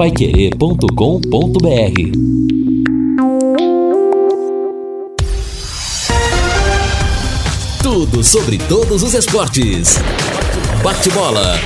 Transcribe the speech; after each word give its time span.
paiquerê.com.br 0.00 0.88
Tudo 7.82 8.24
sobre 8.24 8.56
todos 8.56 9.02
os 9.02 9.12
esportes. 9.12 9.98
Bate-bola. 10.82 11.60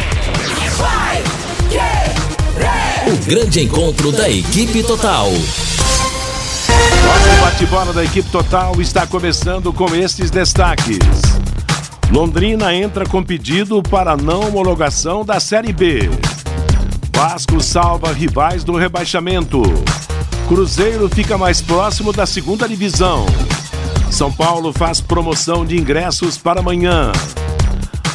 O 3.07 3.25
grande 3.25 3.61
encontro 3.61 4.11
da 4.11 4.29
equipe 4.29 4.83
total. 4.83 5.31
Nosso 5.31 7.41
bate-bola 7.41 7.93
da 7.93 8.03
equipe 8.03 8.29
total 8.31 8.81
está 8.81 9.07
começando 9.07 9.73
com 9.73 9.95
estes 9.95 10.33
destaques. 10.33 10.99
Londrina 12.11 12.75
entra 12.75 13.07
com 13.07 13.23
pedido 13.23 13.81
para 13.81 14.17
não 14.17 14.49
homologação 14.49 15.25
da 15.25 15.39
Série 15.39 15.73
B. 15.73 16.11
Vasco 17.15 17.61
salva 17.61 18.13
rivais 18.13 18.65
do 18.65 18.77
rebaixamento. 18.77 19.63
Cruzeiro 20.49 21.09
fica 21.09 21.39
mais 21.39 21.63
próximo 21.63 22.13
da 22.13 22.27
segunda 22.27 22.69
divisão. 22.69 23.25
São 24.11 24.33
Paulo 24.33 24.73
faz 24.73 25.01
promoção 25.01 25.65
de 25.65 25.77
ingressos 25.77 26.37
para 26.37 26.59
amanhã. 26.59 27.13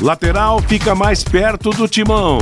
Lateral 0.02 0.62
fica 0.62 0.94
mais 0.94 1.24
perto 1.24 1.70
do 1.72 1.88
timão. 1.88 2.40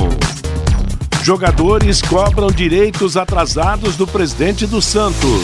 Jogadores 1.22 2.02
cobram 2.02 2.48
direitos 2.48 3.16
atrasados 3.16 3.96
do 3.96 4.06
presidente 4.06 4.66
do 4.66 4.82
Santos. 4.82 5.42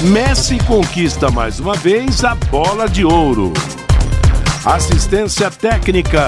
Messi 0.00 0.58
conquista 0.66 1.30
mais 1.30 1.60
uma 1.60 1.74
vez 1.74 2.24
a 2.24 2.34
bola 2.34 2.88
de 2.88 3.04
ouro. 3.04 3.52
Assistência 4.64 5.50
técnica 5.50 6.26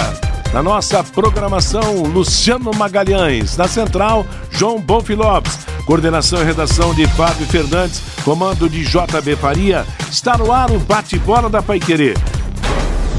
na 0.55 0.63
nossa 0.63 1.03
programação, 1.03 2.05
Luciano 2.05 2.71
Magalhães. 2.73 3.57
Na 3.57 3.67
central, 3.67 4.25
João 4.53 4.81
Bonfi 4.81 5.13
Lopes. 5.13 5.59
Coordenação 5.85 6.41
e 6.41 6.45
redação 6.45 6.95
de 6.95 7.09
Fábio 7.09 7.45
Fernandes. 7.45 8.01
Comando 8.25 8.71
de 8.71 8.85
JB 8.85 9.35
Faria. 9.35 9.85
Está 10.09 10.39
no 10.39 10.53
ar 10.53 10.71
o 10.71 10.79
bate-bola 10.79 11.51
da 11.51 11.61
Paiquerê. 11.61 12.15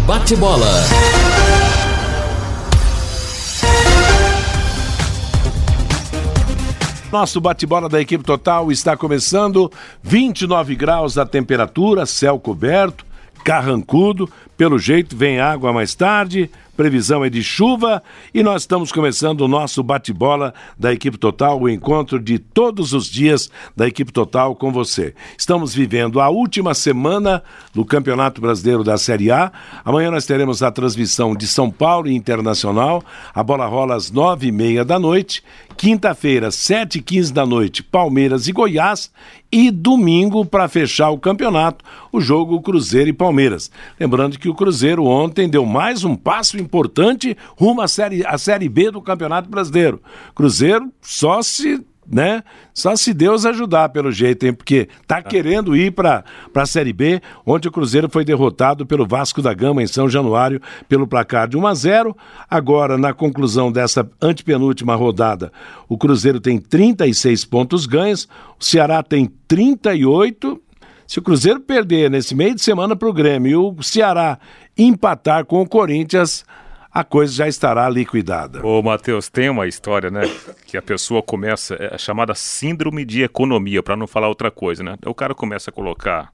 Bate-bola. 0.07 0.65
Nosso 7.11 7.41
bate-bola 7.41 7.89
da 7.89 7.99
equipe 7.99 8.23
total 8.23 8.71
está 8.71 8.95
começando. 8.95 9.69
29 10.01 10.73
graus 10.73 11.17
a 11.17 11.25
temperatura, 11.25 12.05
céu 12.05 12.39
coberto, 12.39 13.05
carrancudo. 13.43 14.29
Pelo 14.55 14.79
jeito, 14.79 15.17
vem 15.17 15.41
água 15.41 15.73
mais 15.73 15.93
tarde 15.93 16.49
previsão 16.75 17.23
é 17.23 17.29
de 17.29 17.41
chuva 17.41 18.03
e 18.33 18.43
nós 18.43 18.63
estamos 18.63 18.91
começando 18.91 19.41
o 19.41 19.47
nosso 19.47 19.81
bate-bola 19.81 20.53
da 20.77 20.91
equipe 20.93 21.17
total, 21.17 21.61
o 21.61 21.69
encontro 21.69 22.19
de 22.19 22.37
todos 22.37 22.93
os 22.93 23.07
dias 23.07 23.49
da 23.75 23.87
equipe 23.87 24.11
total 24.11 24.55
com 24.55 24.71
você. 24.71 25.15
Estamos 25.37 25.73
vivendo 25.73 26.19
a 26.19 26.29
última 26.29 26.73
semana 26.73 27.41
do 27.73 27.85
Campeonato 27.85 28.41
Brasileiro 28.41 28.83
da 28.83 28.97
Série 28.97 29.31
A. 29.31 29.51
Amanhã 29.83 30.11
nós 30.11 30.25
teremos 30.25 30.61
a 30.61 30.71
transmissão 30.71 31.35
de 31.35 31.47
São 31.47 31.71
Paulo 31.71 32.07
e 32.07 32.15
Internacional. 32.15 33.03
A 33.33 33.43
bola 33.43 33.65
rola 33.65 33.95
às 33.95 34.11
nove 34.11 34.47
e 34.47 34.51
meia 34.51 34.83
da 34.83 34.99
noite. 34.99 35.43
Quinta-feira, 35.77 36.51
sete 36.51 36.99
e 36.99 37.01
quinze 37.01 37.33
da 37.33 37.45
noite, 37.45 37.83
Palmeiras 37.83 38.47
e 38.47 38.51
Goiás. 38.51 39.11
E 39.57 39.71
domingo, 39.71 40.45
para 40.45 40.67
fechar 40.67 41.11
o 41.11 41.17
campeonato, 41.17 41.85
o 42.11 42.19
jogo 42.19 42.61
Cruzeiro 42.61 43.09
e 43.09 43.13
Palmeiras. 43.13 43.71
Lembrando 43.97 44.37
que 44.37 44.49
o 44.49 44.53
Cruzeiro 44.53 45.05
ontem 45.05 45.47
deu 45.47 45.65
mais 45.65 46.03
um 46.03 46.13
passo 46.13 46.57
importante 46.57 47.37
rumo 47.57 47.79
à 47.79 47.87
série, 47.87 48.25
à 48.25 48.37
série 48.37 48.67
B 48.67 48.91
do 48.91 49.01
Campeonato 49.01 49.49
Brasileiro. 49.49 50.01
Cruzeiro 50.35 50.91
só 51.01 51.41
se 51.41 51.81
né? 52.07 52.43
Só 52.73 52.95
se 52.95 53.13
Deus 53.13 53.45
ajudar 53.45 53.89
pelo 53.89 54.11
jeito, 54.11 54.45
hein? 54.45 54.53
Porque 54.53 54.87
tá 55.07 55.21
querendo 55.21 55.75
ir 55.75 55.91
para 55.91 56.23
a 56.53 56.65
Série 56.65 56.93
B, 56.93 57.21
onde 57.45 57.67
o 57.67 57.71
Cruzeiro 57.71 58.09
foi 58.09 58.23
derrotado 58.23 58.85
pelo 58.85 59.05
Vasco 59.05 59.41
da 59.41 59.53
Gama 59.53 59.81
em 59.81 59.87
São 59.87 60.09
Januário 60.09 60.61
pelo 60.87 61.07
placar 61.07 61.47
de 61.47 61.57
1 61.57 61.67
a 61.67 61.73
0. 61.73 62.17
Agora, 62.49 62.97
na 62.97 63.13
conclusão 63.13 63.71
dessa 63.71 64.09
antepenúltima 64.21 64.95
rodada, 64.95 65.51
o 65.87 65.97
Cruzeiro 65.97 66.39
tem 66.39 66.59
36 66.59 67.45
pontos 67.45 67.85
ganhos, 67.85 68.27
o 68.59 68.63
Ceará 68.63 69.01
tem 69.01 69.31
38 69.47 70.61
se 71.07 71.19
o 71.19 71.21
Cruzeiro 71.21 71.59
perder 71.59 72.09
nesse 72.09 72.33
meio 72.33 72.55
de 72.55 72.61
semana 72.61 72.95
para 72.95 73.07
o 73.07 73.13
Grêmio 73.13 73.51
e 73.51 73.55
o 73.55 73.83
Ceará 73.83 74.39
empatar 74.75 75.45
com 75.45 75.61
o 75.61 75.67
Corinthians, 75.67 76.43
a 76.95 77.03
coisa 77.03 77.33
já 77.33 77.45
estará 77.45 77.89
liquidada. 77.89 78.65
Ô, 78.65 78.81
Matheus, 78.81 79.27
tem 79.27 79.49
uma 79.49 79.67
história, 79.67 80.09
né? 80.09 80.21
Que 80.65 80.77
a 80.77 80.81
pessoa 80.81 81.21
começa, 81.21 81.75
é 81.77 81.97
chamada 81.97 82.33
síndrome 82.33 83.03
de 83.03 83.21
economia, 83.21 83.83
para 83.83 83.97
não 83.97 84.07
falar 84.07 84.29
outra 84.29 84.49
coisa, 84.49 84.81
né? 84.81 84.95
O 85.05 85.13
cara 85.13 85.35
começa 85.35 85.69
a 85.69 85.73
colocar 85.73 86.31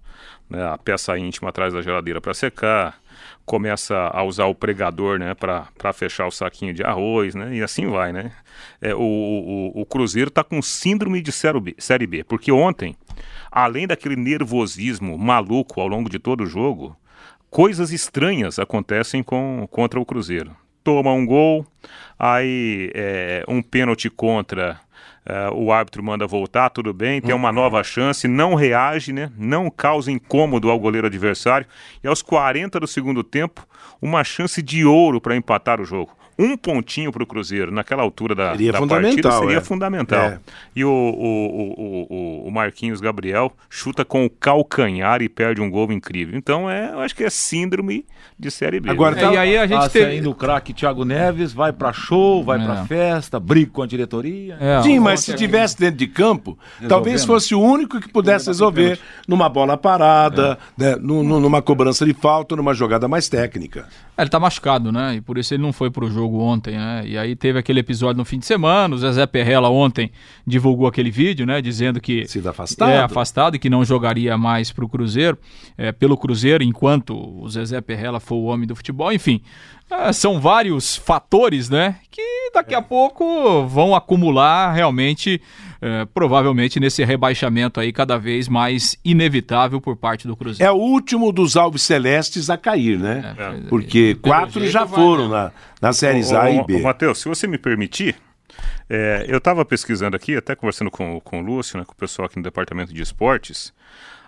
né, 0.47 0.63
a 0.63 0.77
peça 0.77 1.17
íntima 1.17 1.50
atrás 1.50 1.73
da 1.73 1.81
geladeira 1.81 2.21
para 2.21 2.35
secar, 2.35 3.01
começa 3.44 3.95
a 4.13 4.23
usar 4.23 4.45
o 4.45 4.53
pregador, 4.53 5.17
né, 5.17 5.33
para 5.33 5.94
fechar 5.94 6.27
o 6.27 6.31
saquinho 6.31 6.75
de 6.75 6.83
arroz, 6.83 7.33
né? 7.33 7.55
E 7.55 7.63
assim 7.63 7.88
vai, 7.88 8.13
né? 8.13 8.31
É, 8.79 8.94
o, 8.94 9.00
o, 9.00 9.81
o 9.81 9.85
Cruzeiro 9.88 10.27
está 10.27 10.44
com 10.44 10.61
síndrome 10.61 11.23
de 11.23 11.31
série 11.31 12.05
B, 12.05 12.23
porque 12.23 12.51
ontem 12.51 12.95
além 13.51 13.88
daquele 13.88 14.16
nervosismo 14.16 15.17
maluco 15.17 15.81
ao 15.81 15.88
longo 15.88 16.09
de 16.09 16.19
todo 16.19 16.44
o 16.44 16.47
jogo, 16.47 16.95
coisas 17.51 17.91
estranhas 17.91 18.57
acontecem 18.57 19.22
com, 19.22 19.67
contra 19.69 20.00
o 20.00 20.06
Cruzeiro. 20.06 20.56
Toma 20.84 21.13
um 21.13 21.25
gol, 21.25 21.67
aí 22.17 22.89
é, 22.95 23.44
um 23.47 23.62
pênalti 23.62 24.09
contra, 24.09 24.79
é, 25.23 25.50
o 25.51 25.72
árbitro 25.72 26.01
manda 26.01 26.25
voltar, 26.25 26.72
tudo 26.72 26.91
bem, 26.91 27.22
tem 27.22 27.35
uma 27.35 27.51
nova 27.51 27.84
chance, 27.84 28.28
não 28.28 28.56
reage, 28.56 29.13
né? 29.13 29.31
não 29.38 29.69
causa 29.69 30.12
incômodo 30.12 30.72
ao 30.72 30.79
goleiro 30.79 31.06
adversário, 31.06 31.67
e 32.03 32.07
aos 32.07 32.23
40 32.23 32.79
do 32.79 32.88
segundo 32.88 33.23
tempo, 33.23 33.68
uma 34.01 34.23
chance 34.23 34.59
de 34.62 34.83
ouro 34.85 35.22
para 35.22 35.35
empatar 35.35 35.79
o 35.79 35.85
jogo 35.85 36.20
um 36.41 36.57
pontinho 36.57 37.12
para 37.12 37.24
o 37.24 37.25
Cruzeiro 37.25 37.72
naquela 37.72 38.02
altura 38.02 38.34
da, 38.34 38.52
seria 38.52 38.72
da 38.72 38.88
partida 38.88 39.31
seria 39.31 39.57
é. 39.57 39.62
fundamental. 39.62 40.19
É. 40.19 40.40
E 40.75 40.84
o, 40.84 40.90
o, 40.90 42.07
o, 42.09 42.47
o, 42.47 42.52
Marquinhos 42.52 43.00
Gabriel 43.00 43.52
chuta 43.69 44.03
com 44.03 44.25
o 44.25 44.29
calcanhar 44.29 45.22
e 45.22 45.30
perde 45.30 45.62
um 45.62 45.69
gol 45.69 45.91
incrível. 45.91 46.38
Então, 46.38 46.69
é, 46.69 46.91
eu 46.91 47.00
acho 47.00 47.16
que 47.16 47.24
é 47.24 47.30
síndrome 47.30 48.06
de 48.38 48.50
Série 48.50 48.80
B. 48.80 48.90
Agora, 48.90 49.16
né? 49.16 49.22
tá, 49.22 49.34
e 49.34 49.38
aí 49.38 49.57
a 49.57 49.68
gente 49.68 49.80
tá 49.80 49.90
teve... 49.90 50.06
saindo 50.06 50.31
o 50.31 50.35
craque 50.35 50.74
Thiago 50.74 51.06
Neves, 51.06 51.53
vai 51.53 51.72
para 51.72 51.94
show, 51.94 52.44
vai 52.44 52.59
é. 52.59 52.66
para 52.66 52.85
festa, 52.85 53.40
briga 53.40 53.72
com 53.72 53.84
a 53.84 53.88
diretoria. 53.88 54.57
É, 54.59 54.81
Sim, 54.81 55.00
mas 55.00 55.19
se 55.19 55.35
tivesse 55.35 55.78
dentro 55.78 55.97
de 55.97 56.07
campo, 56.07 56.57
talvez 56.88 57.24
fosse 57.24 57.53
o 57.53 57.62
único 57.62 58.00
que 58.00 58.09
pudesse 58.09 58.47
resolver 58.47 59.00
numa 59.28 59.47
bola 59.47 59.78
parada, 59.78 60.57
é. 60.80 60.84
né, 60.84 60.96
numa 60.96 61.62
cobrança 61.62 62.06
de 62.06 62.13
falta, 62.13 62.56
numa 62.56 62.74
jogada 62.74 63.07
mais 63.07 63.30
técnica. 63.30 63.88
É, 64.18 64.22
ele 64.22 64.30
tá 64.30 64.40
machucado, 64.40 64.91
né? 64.91 65.16
E 65.16 65.22
por 65.22 65.38
isso 65.38 65.53
ele 65.53 65.63
não 65.63 65.74
foi 65.74 65.90
pro 65.90 66.09
jogo 66.09 66.31
ontem, 66.40 66.75
né? 66.75 67.03
E 67.06 67.18
aí 67.18 67.36
teve 67.36 67.59
aquele 67.59 67.80
episódio 67.80 68.18
no 68.18 68.25
fim 68.25 68.40
de 68.40 68.46
semana, 68.46 68.94
o 68.94 68.97
Zezé 68.97 69.25
Perrella 69.25 69.69
ontem 69.69 70.12
divulgou 70.46 70.88
aquele 70.88 71.12
vídeo, 71.12 71.46
né? 71.46 71.62
Dizendo 71.62 72.00
que... 72.00 72.28
Sido 72.28 72.47
afastado. 72.50 72.90
É, 72.90 73.00
afastado 73.00 73.56
e 73.56 73.59
que 73.59 73.69
não 73.69 73.84
jogaria 73.84 74.38
mais 74.38 74.72
pro 74.72 74.88
Cruzeiro, 74.88 75.38
é, 75.78 75.92
pelo 75.92 76.18
Cruzeiro, 76.18 76.64
enquanto 76.64 77.16
o 77.16 77.47
Zezé 77.50 77.81
Perrella 77.81 78.19
for 78.19 78.36
o 78.36 78.46
homem 78.46 78.68
do 78.68 78.75
futebol. 78.75 79.12
Enfim, 79.12 79.42
é, 79.90 80.14
são 80.14 80.40
vários 80.40 80.96
fatores, 80.96 81.69
né? 81.69 81.97
Que 82.09 82.52
daqui 82.53 82.74
a 82.74 82.81
pouco 82.81 83.66
vão 83.68 83.94
acumular 83.96 84.72
realmente, 84.74 85.42
é, 85.81 86.06
provavelmente 86.06 86.80
nesse 86.80 87.03
rebaixamento 87.03 87.80
aí 87.80 87.92
cada 87.92 88.18
vez 88.18 88.47
mais 88.47 88.96
inevitável 89.03 89.81
por 89.81 89.97
parte 89.97 90.28
do 90.28 90.36
Cruzeiro. 90.38 90.69
É 90.69 90.72
o 90.72 90.78
último 90.78 91.31
dos 91.31 91.58
Alves 91.58 91.81
Celestes 91.81 92.52
a 92.52 92.58
cair, 92.58 93.00
né? 93.00 93.36
É, 93.38 93.68
Porque 93.68 94.16
quatro 94.22 94.66
já 94.68 94.86
foram 94.86 95.30
vai, 95.30 95.46
né? 95.46 95.52
na, 95.81 95.88
na 95.88 95.94
séries 95.94 96.31
A 96.31 96.52
e 96.52 96.64
B. 96.64 96.80
Matheus, 96.80 97.18
se 97.19 97.28
você 97.28 97.47
me 97.47 97.58
permitir, 97.58 98.16
é, 98.88 99.25
eu 99.28 99.40
estava 99.40 99.66
pesquisando 99.66 100.16
aqui, 100.16 100.36
até 100.36 100.56
conversando 100.56 100.92
com, 100.92 101.19
com 101.19 101.39
o 101.39 101.44
Lúcio, 101.44 101.80
né, 101.80 101.84
com 101.84 101.94
o 101.94 101.95
pessoal 101.95 102.27
aqui 102.27 102.38
no 102.38 102.44
departamento 102.44 102.94
de 102.94 103.01
esportes, 103.01 103.74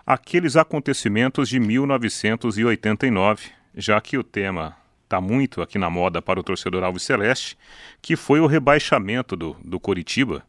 aqueles 0.06 0.56
acontecimentos 0.56 1.48
de 1.50 1.60
1989, 1.60 3.50
já 3.76 4.02
que 4.02 4.18
o 4.18 4.24
tema 4.24 4.76
está 5.04 5.22
muito 5.22 5.62
aqui 5.62 5.78
na 5.78 5.90
moda 5.90 6.20
para 6.20 6.40
o 6.40 6.44
torcedor 6.44 6.84
Alves 6.84 7.04
Celeste, 7.04 7.56
que 8.02 8.16
foi 8.16 8.40
o 8.40 8.48
rebaixamento 8.48 9.36
do, 9.36 9.56
do 9.64 9.80
Coritiba 9.80 10.44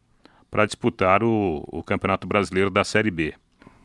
para 0.49 0.65
disputar 0.65 1.23
o, 1.23 1.63
o 1.67 1.83
Campeonato 1.83 2.27
Brasileiro 2.27 2.69
da 2.69 2.83
Série 2.83 3.11
B. 3.11 3.33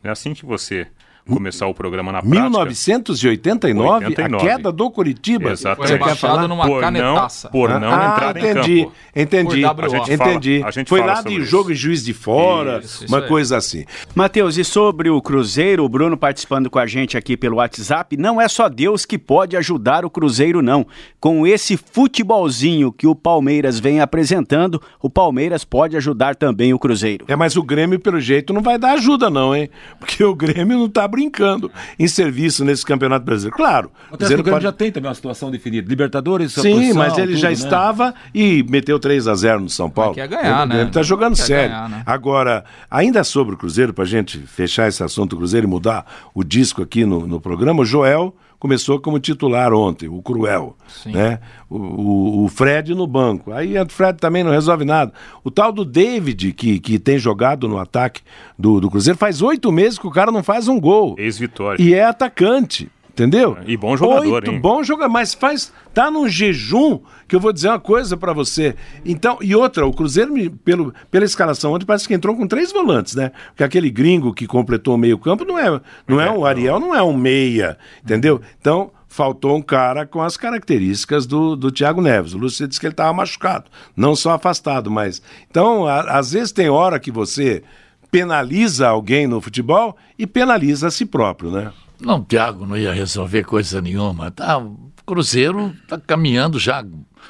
É 0.03 0.09
assim 0.09 0.33
que 0.33 0.45
você 0.45 0.87
começar 1.27 1.67
o 1.67 1.73
programa 1.73 2.11
na 2.11 2.21
prática. 2.21 2.41
1989, 2.41 4.05
89. 4.07 4.35
a 4.35 4.49
queda 4.55 4.71
do 4.71 4.89
Curitiba. 4.91 5.51
Exatamente. 5.51 5.89
Foi 5.89 5.97
Você 5.97 6.03
quer 6.03 6.15
falar? 6.15 6.47
numa 6.47 6.65
por 6.65 6.73
não, 6.73 6.79
canetaça. 6.81 7.49
por 7.49 7.69
não 7.79 7.89
ah, 7.91 8.11
entrar 8.13 8.37
em 8.37 8.39
entendi, 8.51 8.81
campo. 8.83 8.93
entendi. 9.15 9.65
A 9.65 9.87
gente 9.87 10.17
fala- 10.17 10.31
entendi. 10.31 10.63
a 10.65 10.71
gente 10.71 10.87
Foi 10.89 10.99
lá 11.01 11.21
de 11.21 11.35
isso. 11.37 11.45
jogo 11.45 11.71
em 11.71 11.75
Juiz 11.75 12.03
de 12.03 12.13
Fora, 12.13 12.79
Isso, 12.83 13.05
isso 13.05 13.13
uma 13.13 13.21
aí. 13.23 13.27
coisa 13.27 13.57
assim. 13.57 13.85
Matheus, 14.15 14.57
e 14.57 14.63
sobre 14.63 15.09
o 15.09 15.21
Cruzeiro, 15.21 15.83
o 15.83 15.89
Bruno 15.89 16.17
participando 16.17 16.69
com 16.69 16.79
a 16.79 16.85
gente 16.87 17.17
aqui 17.17 17.35
pelo 17.37 17.57
WhatsApp, 17.57 18.17
não 18.17 18.39
é 18.41 18.47
só 18.47 18.67
Deus 18.69 19.05
que 19.05 19.17
pode 19.17 19.55
ajudar 19.57 20.05
o 20.05 20.09
Cruzeiro, 20.09 20.61
não. 20.61 20.85
Com 21.19 21.45
esse 21.45 21.77
futebolzinho 21.77 22.91
que 22.91 23.07
o 23.07 23.15
Palmeiras 23.15 23.79
vem 23.79 23.99
apresentando, 24.01 24.81
o 25.01 25.09
Palmeiras 25.09 25.63
pode 25.63 25.95
ajudar 25.97 26.35
também 26.35 26.73
o 26.73 26.79
Cruzeiro. 26.79 27.25
É, 27.27 27.35
mas 27.35 27.55
o 27.55 27.63
Grêmio, 27.63 27.99
pelo 27.99 28.19
jeito, 28.19 28.53
não 28.53 28.61
vai 28.61 28.77
dar 28.77 28.93
ajuda, 28.93 29.29
não, 29.29 29.55
hein? 29.55 29.69
Porque 29.99 30.23
o 30.23 30.35
Grêmio 30.35 30.77
não 30.77 30.89
tá 30.89 31.07
brincando 31.11 31.69
em 31.99 32.07
serviço 32.07 32.65
nesse 32.65 32.85
Campeonato 32.85 33.25
Brasileiro. 33.25 33.55
Claro, 33.57 33.87
o 33.87 33.91
Até 33.91 34.15
o 34.15 34.17
Cruzeiro 34.17 34.43
Grêmio 34.43 34.55
pode- 34.55 34.63
já 34.63 34.71
tem 34.71 34.91
também 34.91 35.09
uma 35.09 35.15
situação 35.15 35.51
definida. 35.51 35.87
Libertadores, 35.87 36.53
Sim, 36.53 36.73
posição, 36.73 36.95
mas 36.95 37.17
ele 37.17 37.33
já 37.35 37.49
tudo, 37.49 37.59
né? 37.59 37.65
estava 37.65 38.15
e 38.33 38.63
meteu 38.69 38.97
3 38.97 39.27
a 39.27 39.35
0 39.35 39.59
no 39.59 39.69
São 39.69 39.89
Paulo. 39.89 40.15
quer 40.15 40.27
ganhar, 40.27 40.63
o 40.63 40.65
né? 40.65 40.75
Grêmio 40.75 40.93
tá 40.93 41.03
jogando 41.03 41.35
sério. 41.35 41.69
ganhar, 41.69 41.89
né? 41.89 42.03
Agora, 42.05 42.63
ainda 42.89 43.23
sobre 43.23 43.53
o 43.53 43.57
Cruzeiro, 43.57 43.93
pra 43.93 44.05
gente 44.05 44.37
fechar 44.39 44.87
esse 44.87 45.03
assunto 45.03 45.31
do 45.31 45.37
Cruzeiro 45.37 45.67
e 45.67 45.69
mudar 45.69 46.05
o 46.33 46.43
disco 46.43 46.81
aqui 46.81 47.05
no, 47.05 47.27
no 47.27 47.39
programa, 47.41 47.81
o 47.81 47.85
Joel 47.85 48.33
começou 48.61 48.99
como 48.99 49.19
titular 49.19 49.73
ontem, 49.73 50.07
o 50.07 50.21
Cruel, 50.21 50.77
Sim. 50.87 51.13
né? 51.13 51.39
O, 51.67 51.77
o- 51.77 52.45
o 52.45 52.47
Fred 52.47 52.93
no 52.93 53.07
banco. 53.07 53.51
Aí 53.51 53.75
o 53.75 53.89
Fred 53.89 54.19
também 54.19 54.43
não 54.43 54.51
resolve 54.51 54.85
nada. 54.85 55.11
O 55.43 55.49
tal 55.49 55.71
do 55.71 55.83
David, 55.83 56.53
que, 56.53 56.79
que 56.79 56.99
tem 56.99 57.17
jogado 57.17 57.67
no 57.67 57.79
ataque 57.79 58.21
do, 58.57 58.79
do 58.79 58.87
Cruzeiro, 58.89 59.17
faz 59.17 59.41
oito 59.41 59.71
meses 59.71 59.97
que 59.97 60.05
o 60.05 60.11
cara 60.11 60.31
não 60.31 60.43
faz 60.43 60.67
um 60.67 60.79
gol. 60.79 61.15
Ex-vitória. 61.17 61.81
E 61.81 61.95
é 61.95 62.03
atacante. 62.05 62.87
Entendeu? 63.13 63.57
E 63.67 63.75
bom 63.75 63.95
jogador, 63.97 64.35
Oito, 64.35 64.51
hein? 64.51 64.59
bom 64.59 64.81
jogador, 64.83 65.11
mas 65.11 65.33
faz. 65.33 65.71
Tá 65.93 66.09
num 66.09 66.27
jejum 66.29 66.99
que 67.27 67.35
eu 67.35 67.39
vou 67.41 67.51
dizer 67.51 67.67
uma 67.67 67.79
coisa 67.79 68.15
pra 68.15 68.31
você. 68.31 68.73
Então, 69.05 69.37
e 69.41 69.53
outra, 69.53 69.85
o 69.85 69.93
Cruzeiro, 69.93 70.31
me- 70.31 70.49
pelo, 70.49 70.93
pela 71.11 71.25
escalação 71.25 71.73
ontem, 71.73 71.85
parece 71.85 72.07
que 72.07 72.13
entrou 72.13 72.35
com 72.35 72.47
três 72.47 72.71
volantes, 72.71 73.13
né? 73.13 73.31
Porque 73.49 73.63
aquele 73.65 73.89
gringo 73.89 74.33
que 74.33 74.47
completou 74.47 74.95
o 74.95 74.97
meio-campo 74.97 75.43
não 75.43 75.59
é, 75.59 75.81
não 76.07 76.21
é, 76.21 76.31
o 76.31 76.45
Ariel, 76.45 76.79
não 76.79 76.95
é 76.95 77.03
um 77.03 77.15
meia, 77.15 77.77
entendeu? 78.01 78.39
Então, 78.61 78.91
faltou 79.09 79.57
um 79.57 79.61
cara 79.61 80.05
com 80.05 80.21
as 80.21 80.37
características 80.37 81.25
do, 81.25 81.57
do 81.57 81.69
Thiago 81.69 82.01
Neves. 82.01 82.33
O 82.33 82.37
Lúcio 82.37 82.65
disse 82.65 82.79
que 82.79 82.85
ele 82.85 82.93
estava 82.93 83.11
machucado, 83.11 83.65
não 83.93 84.15
só 84.15 84.31
afastado, 84.31 84.89
mas. 84.89 85.21
Então, 85.49 85.85
a- 85.85 86.17
às 86.17 86.31
vezes 86.31 86.53
tem 86.53 86.69
hora 86.69 86.97
que 86.97 87.11
você 87.11 87.61
penaliza 88.09 88.87
alguém 88.87 89.27
no 89.27 89.41
futebol 89.41 89.95
e 90.17 90.25
penaliza 90.25 90.87
a 90.87 90.91
si 90.91 91.05
próprio, 91.05 91.51
né? 91.51 91.71
Não, 92.01 92.17
o 92.19 92.25
Thiago 92.25 92.65
não 92.65 92.75
ia 92.75 92.91
resolver 92.93 93.43
coisa 93.43 93.81
nenhuma. 93.81 94.31
Tá, 94.31 94.57
o 94.57 94.77
Cruzeiro 95.05 95.73
está 95.83 95.97
caminhando 95.99 96.57
já 96.59 96.83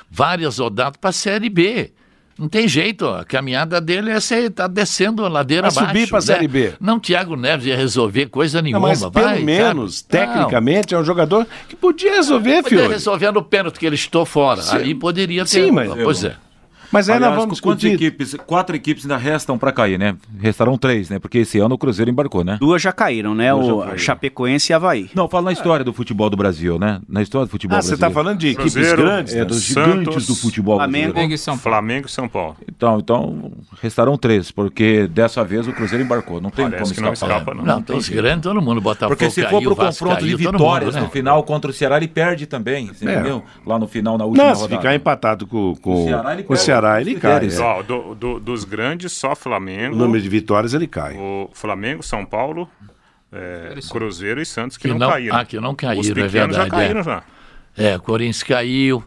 várias 0.09 0.57
rodadas 0.59 0.97
para 0.99 1.09
a 1.09 1.13
Série 1.13 1.49
B. 1.49 1.91
Não 2.39 2.47
tem 2.47 2.67
jeito, 2.67 3.05
ó. 3.05 3.19
a 3.19 3.25
caminhada 3.25 3.79
dele 3.79 4.09
é 4.09 4.19
ser, 4.19 4.49
tá 4.49 4.65
descendo 4.67 5.23
a 5.23 5.29
ladeira 5.29 5.63
Vai 5.69 5.71
subir 5.71 5.89
abaixo. 5.89 6.09
pra 6.09 6.21
Série 6.21 6.47
B. 6.47 6.73
Não, 6.79 6.99
Thiago 6.99 7.35
Neves 7.35 7.67
ia 7.67 7.75
resolver 7.77 8.27
coisa 8.27 8.59
Não, 8.59 8.63
nenhuma. 8.63 8.87
mas 8.87 8.99
pelo 8.99 9.11
vai, 9.11 9.39
menos, 9.43 9.99
sabe? 9.99 10.09
tecnicamente, 10.09 10.95
é 10.95 10.97
um 10.97 11.03
jogador 11.03 11.45
que 11.69 11.75
podia 11.75 12.13
resolver, 12.15 12.61
Não, 12.61 12.69
filho. 12.69 12.89
resolver 12.89 13.31
no 13.31 13.43
pênalti 13.43 13.77
que 13.77 13.85
ele 13.85 13.95
estou 13.95 14.25
fora. 14.25 14.61
Sim. 14.61 14.75
Ali 14.75 14.95
poderia 14.95 15.43
ter. 15.43 15.49
Sim, 15.65 15.71
mas- 15.71 15.93
Pois 16.03 16.23
é. 16.23 16.35
Mas 16.91 17.09
aí 17.09 17.15
Aliás, 17.15 17.33
nós 17.35 17.43
vamos 17.43 17.59
quantas 17.61 17.81
discutir. 17.81 18.05
equipes? 18.05 18.35
Quatro 18.45 18.75
equipes 18.75 19.03
ainda 19.05 19.17
restam 19.17 19.57
para 19.57 19.71
cair, 19.71 19.97
né? 19.97 20.15
Restarão 20.39 20.77
três, 20.77 21.09
né? 21.09 21.19
Porque 21.19 21.39
esse 21.39 21.57
ano 21.59 21.75
o 21.75 21.77
Cruzeiro 21.77 22.11
embarcou, 22.11 22.43
né? 22.43 22.57
Duas 22.59 22.81
já 22.81 22.91
caíram, 22.91 23.33
né? 23.33 23.51
Duas 23.53 23.67
O 23.69 23.79
caíram. 23.79 23.97
Chapecoense 23.97 24.71
e 24.71 24.73
Havaí. 24.73 25.09
Não, 25.15 25.27
fala 25.29 25.45
na 25.45 25.51
história 25.53 25.85
do 25.85 25.93
futebol 25.93 26.29
do 26.29 26.35
Brasil, 26.37 26.77
né? 26.77 26.99
Na 27.07 27.21
história 27.21 27.45
do 27.45 27.49
futebol 27.49 27.77
Ah, 27.77 27.81
você 27.81 27.89
brasileiro. 27.95 28.11
está 28.11 28.21
falando 28.21 28.37
de 28.39 28.47
equipes 28.49 28.73
Cruzeiro, 28.73 29.01
grandes? 29.01 29.33
É, 29.33 29.39
né? 29.39 29.45
dos 29.45 29.63
Santos, 29.63 29.99
gigantes 29.99 30.27
do 30.27 30.35
futebol 30.35 30.75
Flamengo. 30.77 30.91
brasileiro. 30.91 31.13
Flamengo 31.13 31.33
e 31.33 31.37
São 31.37 31.57
Paulo. 31.57 31.61
Flamengo 31.77 32.07
e 32.07 32.11
São 32.11 32.27
Paulo. 32.27 32.55
Então, 32.67 32.99
então, 32.99 33.51
restarão 33.81 34.17
três, 34.17 34.51
porque 34.51 35.07
dessa 35.07 35.43
vez 35.43 35.67
o 35.67 35.73
Cruzeiro 35.73 36.03
embarcou. 36.03 36.41
Não 36.41 36.49
tem 36.49 36.65
Parece 36.69 36.83
como 36.83 36.95
que 36.95 37.01
não 37.01 37.13
escapar. 37.13 37.35
escapa, 37.39 37.53
não. 37.55 37.63
Não, 37.63 37.79
então 37.79 37.95
os 37.97 38.09
grandes, 38.09 38.43
todo 38.43 38.61
mundo 38.61 38.81
Botafogo 38.81 39.15
Porque 39.15 39.29
se 39.29 39.43
for 39.47 39.61
pro 39.61 39.75
confronto 39.75 40.25
de 40.25 40.35
vitórias 40.35 40.95
né? 40.95 41.01
no 41.01 41.09
final 41.09 41.41
contra 41.43 41.71
o 41.71 41.73
Ceará, 41.73 41.97
ele 41.97 42.07
perde 42.07 42.45
também. 42.45 42.87
Você 42.87 43.07
É. 43.07 43.13
entendeu? 43.13 43.43
Lá 43.65 43.79
no 43.79 43.87
final, 43.87 44.17
na 44.17 44.25
última 44.25 44.43
Não, 44.45 44.55
se 44.55 44.61
rodada. 44.61 44.81
ficar 44.81 44.95
empatado 44.95 45.47
com, 45.47 45.73
O 45.83 46.03
Ceará, 46.05 46.33
ele 46.33 46.43
perde 46.43 46.59
Ceará, 46.81 47.01
ele 47.01 47.15
cai. 47.15 47.47
é. 47.47 47.59
Ó, 47.59 47.81
do- 47.83 48.15
do- 48.15 48.39
dos 48.39 48.63
grandes, 48.63 49.11
só 49.13 49.35
Flamengo. 49.35 49.95
O 49.95 49.97
número 49.97 50.21
de 50.21 50.27
vitórias 50.29 50.73
ele 50.73 50.87
cai. 50.87 51.15
O 51.17 51.49
Flamengo, 51.53 52.01
São 52.03 52.25
Paulo, 52.25 52.69
é, 53.31 53.75
Cruzeiro 53.89 54.41
e 54.41 54.45
Santos 54.45 54.77
que, 54.77 54.83
Que 54.83 54.89
não, 54.89 54.97
não- 54.99 55.09
caíram. 55.09 55.35
ah, 55.37 55.45
que 55.45 55.59
não 55.59 55.75
caíram, 55.75 56.01
Os 56.01 56.09
é 56.09 56.13
pequenos 56.13 56.55
já 56.55 56.63
verdade, 56.63 56.69
caíram 56.69 56.99
é. 56.99 57.03
já. 57.03 57.23
É, 57.77 57.97
Corinthians 57.99 58.43
caiu. 58.43 59.03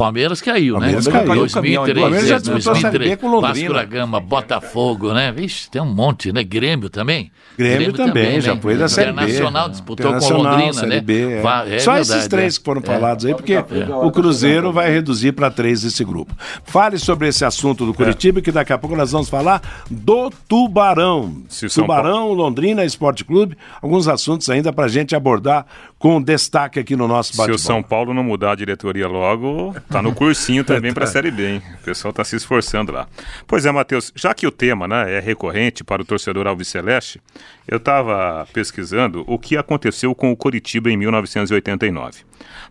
Palmeiras 0.00 0.40
caiu, 0.40 0.74
Palmeiras 0.78 1.06
né? 1.06 1.12
caiu. 1.12 1.26
Caiu 1.26 1.44
o 1.44 1.50
caminhão, 1.50 1.84
2003, 1.84 2.00
Palmeiras 2.02 2.28
já 2.28 2.34
é, 2.36 2.38
disputou 2.38 2.72
a 2.72 2.74
Série 2.76 2.98
B 2.98 3.04
2003. 3.16 3.20
com 3.20 3.28
Londrina. 3.28 3.68
Vasco 3.68 3.74
da 3.74 3.84
Gama, 3.84 4.20
Botafogo, 4.20 5.12
né? 5.12 5.30
Vixe, 5.30 5.70
tem 5.70 5.82
um 5.82 5.92
monte, 5.94 6.32
né? 6.32 6.42
Grêmio 6.42 6.88
também. 6.88 7.30
Grêmio, 7.58 7.92
também, 7.92 8.40
já 8.40 8.56
foi 8.56 8.76
da 8.76 8.88
Série 8.88 9.12
B. 9.12 9.22
Internacional 9.22 9.68
disputou 9.68 10.06
Internacional, 10.06 10.42
com 10.42 10.48
Londrina, 10.50 10.72
Série 10.72 10.88
né? 10.88 11.00
B, 11.02 11.32
é. 11.32 11.40
Va- 11.42 11.68
é 11.68 11.78
Só 11.80 11.92
verdade, 11.92 12.00
esses 12.18 12.28
três 12.28 12.54
é. 12.54 12.58
que 12.58 12.64
foram 12.64 12.80
É. 12.80 12.86
falados 12.86 13.26
aí, 13.26 13.34
porque 13.34 13.54
o 14.02 14.10
Cruzeiro 14.10 14.72
vai 14.72 14.90
reduzir 14.90 15.32
para 15.32 15.50
três 15.50 15.84
esse 15.84 16.02
grupo. 16.02 16.34
Fale 16.64 16.96
sobre 16.98 17.28
esse 17.28 17.44
assunto 17.44 17.84
do 17.84 17.92
Curitiba, 17.92 18.40
que 18.40 18.50
daqui 18.50 18.72
a 18.72 18.78
pouco 18.78 18.96
nós 18.96 19.12
vamos 19.12 19.28
falar 19.28 19.60
do 19.90 20.30
Tubarão. 20.48 21.42
Se 21.48 21.68
Tubarão, 21.68 22.32
Londrina 22.32 22.84
Esporte 22.84 23.24
Clube, 23.24 23.56
alguns 23.82 24.08
assuntos 24.08 24.48
ainda 24.48 24.72
para 24.72 24.88
gente 24.88 25.14
abordar 25.14 25.66
com 26.00 26.20
destaque 26.20 26.80
aqui 26.80 26.96
no 26.96 27.06
nosso 27.06 27.32
Se 27.32 27.36
bate-bola. 27.36 27.56
o 27.56 27.58
São 27.58 27.82
Paulo 27.82 28.14
não 28.14 28.24
mudar 28.24 28.52
a 28.52 28.54
diretoria 28.54 29.06
logo, 29.06 29.76
tá 29.90 30.00
no 30.00 30.14
cursinho 30.14 30.64
também 30.64 30.94
para 30.94 31.04
a 31.04 31.06
Série 31.06 31.30
B, 31.30 31.46
hein? 31.46 31.62
O 31.78 31.84
pessoal 31.84 32.10
tá 32.10 32.24
se 32.24 32.36
esforçando 32.36 32.90
lá. 32.90 33.06
Pois 33.46 33.66
é, 33.66 33.70
Matheus, 33.70 34.10
já 34.16 34.32
que 34.32 34.46
o 34.46 34.50
tema 34.50 34.88
né, 34.88 35.18
é 35.18 35.20
recorrente 35.20 35.84
para 35.84 36.00
o 36.00 36.04
torcedor 36.04 36.46
alviceleste, 36.46 37.20
eu 37.68 37.76
estava 37.76 38.48
pesquisando 38.50 39.24
o 39.26 39.38
que 39.38 39.58
aconteceu 39.58 40.14
com 40.14 40.32
o 40.32 40.36
Coritiba 40.36 40.90
em 40.90 40.96
1989. 40.96 42.20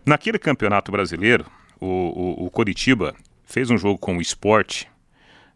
Naquele 0.04 0.40
campeonato 0.40 0.92
brasileiro, 0.92 1.46
o, 1.80 1.86
o, 1.86 2.46
o 2.48 2.50
Coritiba 2.50 3.14
fez 3.46 3.70
um 3.70 3.78
jogo 3.78 4.00
com 4.00 4.18
o 4.18 4.22
Sport 4.22 4.86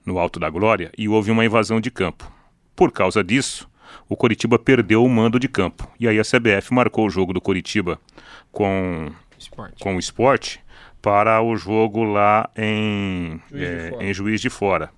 no 0.06 0.20
Alto 0.20 0.40
da 0.40 0.48
Glória 0.48 0.92
e 0.96 1.10
houve 1.10 1.32
uma 1.32 1.44
invasão 1.44 1.82
de 1.82 1.90
campo. 1.90 2.32
Por 2.76 2.92
causa 2.92 3.24
disso, 3.24 3.68
o 4.08 4.16
Coritiba 4.16 4.60
perdeu 4.60 5.04
o 5.04 5.10
mando 5.10 5.40
de 5.40 5.48
campo. 5.48 5.90
E 6.00 6.08
aí 6.08 6.20
a 6.20 6.24
CBF 6.24 6.74
marcou 6.74 7.08
o 7.08 7.10
jogo 7.10 7.34
do 7.34 7.42
Coritiba 7.42 8.00
com, 8.52 9.12
Esporte. 9.38 9.76
com 9.80 9.96
o 9.96 10.00
esporte 10.00 10.60
para 11.02 11.42
o 11.42 11.56
jogo 11.56 12.04
lá 12.04 12.50
em 12.56 13.42
Juiz 13.52 13.60
de 13.60 13.90
Fora. 13.90 14.04
em 14.04 14.14
Juiz 14.14 14.42
de 14.42 14.50
Fora. 14.50 14.90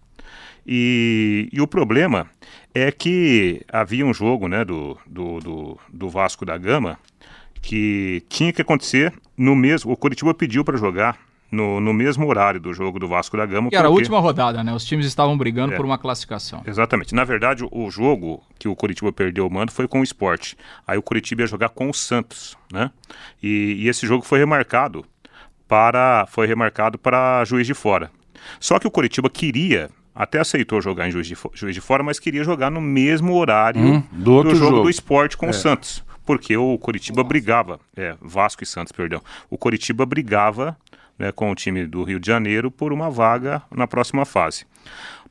E, 0.68 1.50
e 1.52 1.62
o 1.62 1.68
problema 1.68 2.28
é 2.74 2.92
que 2.92 3.62
havia 3.72 4.06
um 4.06 4.14
jogo 4.14 4.48
né, 4.48 4.66
do, 4.66 4.98
do, 5.06 5.40
do, 5.40 5.80
do 5.92 6.10
Vasco 6.10 6.46
da 6.46 6.58
Gama 6.58 6.98
que 7.62 8.24
tinha 8.30 8.52
que 8.54 8.62
acontecer 8.62 9.14
no 9.38 9.56
mesmo. 9.56 9.92
O 9.92 9.98
Coritiba 9.98 10.34
pediu 10.34 10.64
para 10.64 10.78
jogar 10.78 11.18
no, 11.56 11.80
no 11.80 11.94
mesmo 11.94 12.28
horário 12.28 12.60
do 12.60 12.74
jogo 12.74 13.00
do 13.00 13.08
Vasco 13.08 13.36
da 13.38 13.46
Gama. 13.46 13.70
Que 13.70 13.76
era 13.76 13.88
a 13.88 13.92
última 13.92 14.20
rodada, 14.20 14.64
né? 14.64 14.74
Os 14.74 14.86
times 14.86 15.06
estavam 15.06 15.38
brigando 15.38 15.74
É. 15.74 15.78
por 15.78 15.86
uma 15.86 15.98
classificação. 15.98 16.62
Exatamente. 16.68 17.16
Na 17.16 17.24
verdade, 17.24 17.66
o 17.72 17.90
jogo 17.90 18.44
que 18.60 18.68
o 18.68 18.76
Curitiba 18.76 19.12
perdeu 19.12 19.48
o 19.48 19.52
mando 19.52 19.72
foi 19.72 19.88
com 19.88 20.02
o 20.02 20.04
esporte. 20.04 20.56
Aí 20.86 20.98
o 20.98 21.02
Curitiba 21.02 21.42
ia 21.42 21.48
jogar 21.48 21.70
com 21.70 21.90
o 21.90 21.94
Santos, 21.94 22.56
né? 22.72 22.92
E, 23.42 23.78
e 23.80 23.88
esse 23.88 24.06
jogo 24.06 24.24
foi 24.24 24.40
remarcado 24.40 25.06
para 25.68 26.26
foi 26.30 26.46
remarcado 26.48 26.98
para 26.98 27.44
Juiz 27.46 27.66
de 27.66 27.74
Fora. 27.74 28.12
Só 28.60 28.78
que 28.80 28.88
o 28.88 28.92
Curitiba 28.92 29.30
queria 29.30 29.90
até 30.14 30.40
aceitou 30.40 30.82
jogar 30.82 31.08
em 31.08 31.12
Juiz 31.12 31.28
de, 31.28 31.36
Juiz 31.54 31.74
de 31.76 31.82
Fora, 31.82 32.02
mas 32.04 32.20
queria 32.20 32.44
jogar 32.44 32.70
no 32.72 32.80
mesmo 32.80 33.34
horário 33.36 33.82
Hum, 33.82 34.04
do 34.12 34.34
outro 34.34 34.56
jogo, 34.56 34.72
jogo. 34.72 34.84
do 34.84 34.90
esporte 34.90 35.36
com 35.36 35.50
o 35.50 35.54
Santos. 35.54 36.04
Porque 36.26 36.56
o 36.58 36.78
Curitiba 36.80 37.24
brigava, 37.24 37.80
é, 37.96 38.16
Vasco 38.20 38.64
e 38.64 38.66
Santos, 38.66 38.92
perdão. 38.92 39.22
O 39.50 39.58
Curitiba 39.60 40.06
brigava 40.08 40.76
né, 41.18 41.32
com 41.32 41.52
o 41.52 41.56
time 41.56 41.86
do 41.86 42.04
Rio 42.04 42.20
de 42.20 42.28
Janeiro 42.28 42.70
por 42.70 42.94
uma 42.94 43.10
vaga 43.10 43.62
na 43.72 43.88
próxima 43.88 44.26
fase. 44.26 44.66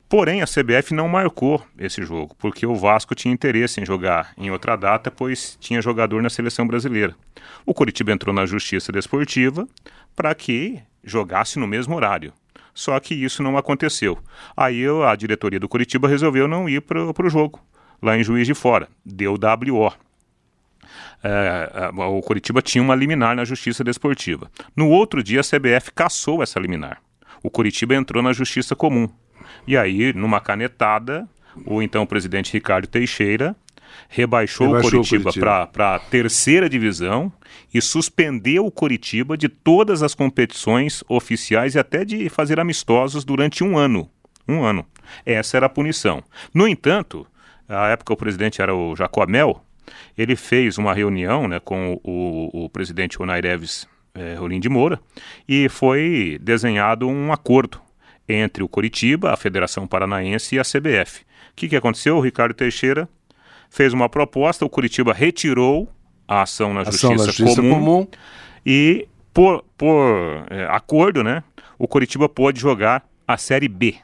Porém, 0.07 0.41
a 0.41 0.45
CBF 0.45 0.93
não 0.93 1.07
marcou 1.07 1.65
esse 1.79 2.03
jogo, 2.03 2.35
porque 2.37 2.65
o 2.65 2.75
Vasco 2.75 3.15
tinha 3.15 3.33
interesse 3.33 3.81
em 3.81 3.85
jogar 3.85 4.33
em 4.37 4.51
outra 4.51 4.75
data, 4.75 5.09
pois 5.09 5.57
tinha 5.59 5.81
jogador 5.81 6.21
na 6.21 6.29
seleção 6.29 6.67
brasileira. 6.67 7.15
O 7.65 7.73
Curitiba 7.73 8.11
entrou 8.11 8.33
na 8.33 8.45
Justiça 8.45 8.91
Desportiva 8.91 9.67
para 10.15 10.35
que 10.35 10.79
jogasse 11.03 11.57
no 11.57 11.67
mesmo 11.67 11.95
horário. 11.95 12.31
Só 12.73 12.99
que 12.99 13.15
isso 13.15 13.41
não 13.41 13.57
aconteceu. 13.57 14.19
Aí 14.55 14.83
a 15.07 15.15
diretoria 15.15 15.59
do 15.59 15.69
Curitiba 15.69 16.07
resolveu 16.07 16.47
não 16.47 16.69
ir 16.69 16.81
para 16.81 17.01
o 17.01 17.29
jogo, 17.29 17.59
lá 18.01 18.17
em 18.17 18.23
Juiz 18.23 18.45
de 18.45 18.53
Fora. 18.53 18.87
Deu 19.03 19.33
WO. 19.33 20.04
É, 21.27 21.71
é, 21.85 21.89
o 21.89 22.21
Curitiba 22.21 22.61
tinha 22.61 22.83
uma 22.83 22.93
liminar 22.93 23.35
na 23.35 23.43
Justiça 23.43 23.83
Desportiva. 23.83 24.51
No 24.75 24.89
outro 24.89 25.23
dia, 25.23 25.41
a 25.41 25.43
CBF 25.43 25.91
cassou 25.91 26.43
essa 26.43 26.59
liminar. 26.59 27.01
O 27.41 27.49
Curitiba 27.49 27.95
entrou 27.95 28.21
na 28.21 28.31
Justiça 28.31 28.75
Comum. 28.75 29.09
E 29.65 29.75
aí, 29.75 30.13
numa 30.13 30.39
canetada, 30.39 31.27
o 31.65 31.81
então 31.81 32.05
presidente 32.05 32.53
Ricardo 32.53 32.87
Teixeira 32.87 33.55
rebaixou, 34.07 34.67
Rebaixou 34.67 35.01
o 35.01 35.07
Coritiba. 35.07 35.67
para 35.71 35.95
a 35.95 35.99
terceira 35.99 36.69
divisão 36.69 37.31
e 37.73 37.81
suspendeu 37.81 38.65
o 38.65 38.71
Coritiba 38.71 39.35
de 39.35 39.49
todas 39.49 40.03
as 40.03 40.13
competições 40.13 41.03
oficiais 41.07 41.73
e 41.73 41.79
até 41.79 42.05
de 42.05 42.29
fazer 42.29 42.59
amistosos 42.59 43.23
durante 43.23 43.63
um 43.63 43.77
ano. 43.77 44.09
Um 44.47 44.63
ano. 44.63 44.85
Essa 45.25 45.57
era 45.57 45.65
a 45.65 45.69
punição. 45.69 46.23
No 46.53 46.67
entanto, 46.67 47.25
à 47.67 47.87
época 47.87 48.13
o 48.13 48.17
presidente 48.17 48.61
era 48.61 48.75
o 48.75 48.95
Jacomel, 48.95 49.64
ele 50.17 50.35
fez 50.35 50.77
uma 50.77 50.93
reunião 50.93 51.47
né, 51.47 51.59
com 51.59 51.99
o, 52.03 52.65
o 52.65 52.69
presidente 52.69 53.21
Onair 53.21 53.45
Eves 53.45 53.87
eh, 54.13 54.35
Rolim 54.35 54.59
de 54.59 54.69
Moura 54.69 54.99
e 55.47 55.67
foi 55.69 56.39
desenhado 56.41 57.07
um 57.07 57.31
acordo 57.31 57.81
entre 58.27 58.63
o 58.63 58.67
Coritiba, 58.67 59.31
a 59.31 59.37
Federação 59.37 59.85
Paranaense 59.87 60.55
e 60.55 60.59
a 60.59 60.63
CBF. 60.63 61.21
O 61.21 61.55
que, 61.55 61.69
que 61.69 61.75
aconteceu? 61.75 62.17
O 62.17 62.21
Ricardo 62.21 62.53
Teixeira 62.53 63.07
fez 63.69 63.93
uma 63.93 64.09
proposta, 64.09 64.65
o 64.65 64.69
Curitiba 64.69 65.13
retirou 65.13 65.87
a 66.27 66.41
ação 66.41 66.73
na 66.73 66.81
Ação 66.81 67.11
Justiça, 67.11 67.43
Justiça 67.43 67.61
comum, 67.61 67.73
Comum. 67.73 68.07
e 68.65 69.07
por, 69.33 69.63
por 69.77 70.45
é, 70.49 70.65
acordo, 70.69 71.23
né, 71.23 71.43
o 71.77 71.87
Curitiba 71.87 72.27
pôde 72.27 72.59
jogar 72.59 73.05
a 73.27 73.37
Série 73.37 73.67
B. 73.67 73.95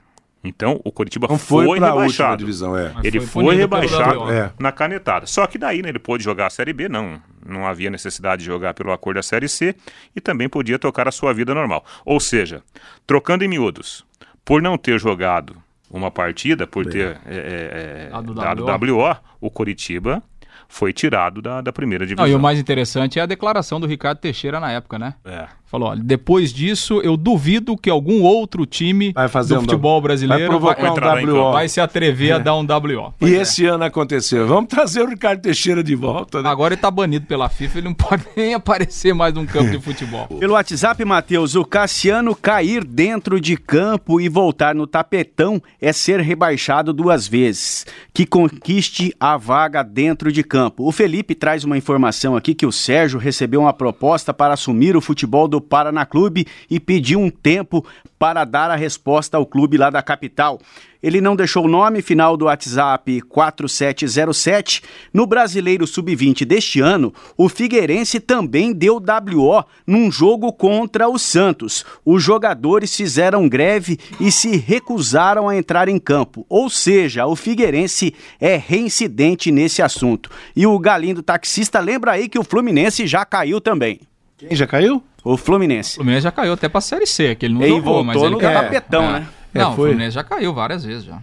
Então 0.43 0.81
o 0.83 0.91
Curitiba 0.91 1.27
Não 1.27 1.37
foi, 1.37 1.65
foi, 1.65 1.79
rebaixado. 1.79 2.37
divisão, 2.37 2.75
é. 2.75 2.93
Ele 3.03 3.19
foi 3.19 3.45
foi, 3.45 3.55
rebaixado. 3.55 4.31
É. 4.31 4.51
na 4.57 4.71
canetada. 4.71 5.25
Só 5.27 5.45
que 5.45 5.57
daí 5.57 5.81
né, 5.81 5.89
ele 5.89 5.99
pôde 5.99 6.23
jogar 6.23 6.47
a 6.47 6.49
Série 6.49 6.73
B, 6.73 6.89
não, 6.89 7.21
não 7.45 7.67
havia 7.67 7.89
necessidade 7.89 8.39
de 8.41 8.47
jogar 8.47 8.73
pelo 8.73 8.91
acordo 8.91 9.17
da 9.17 9.23
Série 9.23 9.47
C 9.47 9.75
e 10.15 10.19
também 10.19 10.49
podia 10.49 10.79
tocar 10.79 11.07
a 11.07 11.11
sua 11.11 11.33
vida 11.33 11.53
normal. 11.53 11.85
Ou 12.03 12.19
seja, 12.19 12.63
trocando 13.05 13.43
em 13.43 13.47
miúdos, 13.47 14.03
por 14.43 14.61
não 14.61 14.77
ter 14.77 14.99
jogado 14.99 15.55
uma 15.91 16.09
partida, 16.09 16.65
por 16.65 16.85
ter 16.85 17.19
é, 17.25 17.33
é, 17.35 18.07
é, 18.07 18.09
Dado 18.09 18.33
dado 18.65 18.95
WO. 18.95 19.03
WO, 19.03 19.15
o 19.39 19.51
Coritiba 19.51 20.23
foi 20.67 20.93
tirado 20.93 21.41
da, 21.41 21.61
da 21.61 21.73
primeira 21.73 22.05
divisão. 22.05 22.25
Não, 22.25 22.31
e 22.31 22.35
o 22.35 22.39
mais 22.39 22.57
interessante 22.57 23.19
é 23.19 23.21
a 23.21 23.25
declaração 23.25 23.79
do 23.79 23.85
Ricardo 23.85 24.19
Teixeira 24.19 24.59
na 24.59 24.71
época, 24.71 24.97
né? 24.97 25.15
É. 25.25 25.47
Falou, 25.71 25.87
olha, 25.87 26.01
depois 26.03 26.51
disso, 26.51 26.99
eu 27.01 27.15
duvido 27.15 27.77
que 27.77 27.89
algum 27.89 28.23
outro 28.23 28.65
time 28.65 29.13
Vai 29.13 29.29
fazer 29.29 29.53
do 29.53 29.61
um 29.61 29.63
futebol 29.63 30.01
vai 30.01 30.09
brasileiro 30.09 30.49
provocar 30.49 30.93
vai, 30.99 31.25
um 31.25 31.51
vai 31.53 31.69
se 31.69 31.79
atrever 31.79 32.33
a 32.33 32.37
dar 32.39 32.57
um 32.57 32.65
WO. 32.65 33.13
E 33.21 33.29
esse 33.35 33.65
ano 33.65 33.85
aconteceu. 33.85 34.45
Vamos 34.45 34.67
trazer 34.67 35.01
o 35.01 35.07
Ricardo 35.07 35.39
Teixeira 35.39 35.81
de 35.81 35.95
volta, 35.95 36.41
né? 36.41 36.49
Agora 36.49 36.73
ele 36.73 36.81
tá 36.81 36.91
banido 36.91 37.25
pela 37.25 37.47
FIFA, 37.47 37.77
ele 37.77 37.87
não 37.87 37.93
pode 37.95 38.25
nem 38.35 38.53
aparecer 38.53 39.13
mais 39.13 39.33
num 39.33 39.45
campo 39.45 39.71
de 39.71 39.79
futebol. 39.79 40.27
Pelo 40.37 40.55
WhatsApp, 40.55 41.05
Matheus, 41.05 41.55
o 41.55 41.63
Cassiano 41.63 42.35
cair 42.35 42.83
dentro 42.83 43.39
de 43.39 43.55
campo 43.55 44.19
e 44.19 44.27
voltar 44.27 44.75
no 44.75 44.85
tapetão 44.85 45.61
é 45.79 45.93
ser 45.93 46.19
rebaixado 46.19 46.91
duas 46.91 47.25
vezes. 47.25 47.85
Que 48.13 48.25
conquiste 48.25 49.15
a 49.17 49.37
vaga 49.37 49.83
dentro 49.83 50.33
de 50.33 50.43
campo. 50.43 50.85
O 50.85 50.91
Felipe 50.91 51.33
traz 51.33 51.63
uma 51.63 51.77
informação 51.77 52.35
aqui 52.35 52.53
que 52.53 52.65
o 52.65 52.73
Sérgio 52.73 53.17
recebeu 53.17 53.61
uma 53.61 53.71
proposta 53.71 54.33
para 54.33 54.53
assumir 54.53 54.97
o 54.97 55.01
futebol 55.01 55.47
do 55.47 55.60
Paraná 55.61 56.05
Clube 56.05 56.47
e 56.69 56.79
pediu 56.79 57.19
um 57.19 57.29
tempo 57.29 57.85
para 58.17 58.45
dar 58.45 58.69
a 58.69 58.75
resposta 58.75 59.37
ao 59.37 59.45
clube 59.45 59.77
lá 59.77 59.89
da 59.89 60.01
capital. 60.01 60.59
Ele 61.01 61.19
não 61.19 61.35
deixou 61.35 61.65
o 61.65 61.67
nome, 61.67 62.01
final 62.01 62.37
do 62.37 62.45
WhatsApp 62.45 63.21
4707. 63.21 64.83
No 65.11 65.25
Brasileiro 65.25 65.87
Sub-20 65.87 66.45
deste 66.45 66.79
ano, 66.79 67.11
o 67.35 67.49
Figueirense 67.49 68.19
também 68.19 68.71
deu 68.71 68.97
WO 68.97 69.65
num 69.87 70.11
jogo 70.11 70.53
contra 70.53 71.09
o 71.09 71.17
Santos. 71.17 71.83
Os 72.05 72.21
jogadores 72.21 72.95
fizeram 72.95 73.49
greve 73.49 73.97
e 74.19 74.31
se 74.31 74.55
recusaram 74.55 75.49
a 75.49 75.57
entrar 75.57 75.89
em 75.89 75.97
campo. 75.97 76.45
Ou 76.47 76.69
seja, 76.69 77.25
o 77.25 77.35
Figueirense 77.35 78.13
é 78.39 78.55
reincidente 78.55 79.51
nesse 79.51 79.81
assunto. 79.81 80.29
E 80.55 80.67
o 80.67 80.77
Galindo 80.77 81.23
taxista 81.23 81.79
lembra 81.79 82.11
aí 82.11 82.29
que 82.29 82.37
o 82.37 82.43
Fluminense 82.43 83.07
já 83.07 83.25
caiu 83.25 83.59
também. 83.59 84.01
Quem 84.37 84.55
já 84.55 84.67
caiu? 84.67 85.03
O 85.23 85.33
O 85.33 85.37
Fluminense. 85.37 85.95
Fluminense 85.95 86.23
já 86.23 86.31
caiu 86.31 86.53
até 86.53 86.67
pra 86.69 86.81
Série 86.81 87.05
C, 87.05 87.35
que 87.35 87.45
ele 87.45 87.53
não 87.53 87.63
E 87.63 87.69
jogou, 87.69 87.83
voltou 87.83 88.03
mas 88.05 88.21
ele 88.21 88.29
no 88.31 88.37
caiu. 88.39 88.61
tapetão, 88.61 89.03
É. 89.03 89.11
né? 89.19 89.27
Não, 89.53 89.61
É, 89.61 89.65
o 89.67 89.75
foi. 89.75 89.89
Fluminense 89.89 90.15
já 90.15 90.23
caiu 90.23 90.53
várias 90.53 90.83
vezes 90.83 91.03
já. 91.03 91.19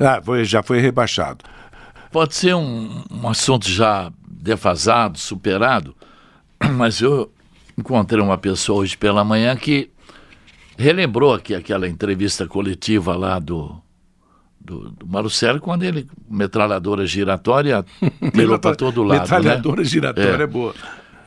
Ah, 0.00 0.20
foi- 0.24 0.44
já 0.44 0.62
foi 0.62 0.80
rebaixado. 0.80 1.44
Pode 2.10 2.34
ser 2.34 2.54
um, 2.54 3.02
um 3.10 3.28
assunto 3.28 3.68
já 3.68 4.12
defasado, 4.26 5.18
superado, 5.18 5.94
mas 6.76 7.00
eu 7.00 7.30
encontrei 7.78 8.22
uma 8.22 8.36
pessoa 8.38 8.80
hoje 8.80 8.96
pela 8.96 9.24
manhã 9.24 9.54
que 9.56 9.90
relembrou 10.76 11.34
aqui 11.34 11.54
aquela 11.54 11.88
entrevista 11.88 12.46
coletiva 12.46 13.16
lá 13.16 13.38
do, 13.38 13.76
do, 14.60 14.90
do 14.90 15.06
Marucelli, 15.06 15.60
quando 15.60 15.82
ele, 15.84 16.06
metralhadora 16.28 17.06
giratória, 17.06 17.84
mirou 18.34 18.58
para 18.58 18.74
todo 18.76 19.02
lado. 19.02 19.18
né? 19.18 19.20
Metralhadora 19.22 19.84
giratória 19.84 20.40
É. 20.40 20.42
é 20.42 20.46
boa. 20.46 20.74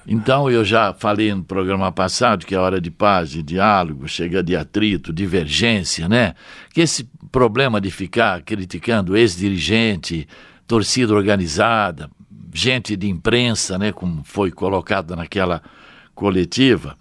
Então 0.07 0.49
eu 0.49 0.63
já 0.63 0.93
falei 0.93 1.33
no 1.33 1.43
programa 1.43 1.91
passado 1.91 2.45
que 2.45 2.53
a 2.53 2.61
hora 2.61 2.79
de 2.79 2.91
paz, 2.91 3.31
de 3.31 3.41
diálogo, 3.41 4.07
chega 4.07 4.43
de 4.43 4.55
atrito, 4.55 5.11
divergência, 5.11 6.07
né? 6.07 6.35
Que 6.73 6.81
esse 6.81 7.09
problema 7.31 7.81
de 7.81 7.89
ficar 7.89 8.41
criticando 8.43 9.17
ex-dirigente, 9.17 10.27
torcida 10.67 11.13
organizada, 11.13 12.09
gente 12.53 12.95
de 12.95 13.09
imprensa, 13.09 13.77
né, 13.77 13.91
como 13.91 14.23
foi 14.23 14.51
colocado 14.51 15.15
naquela 15.15 15.61
coletiva, 16.13 16.95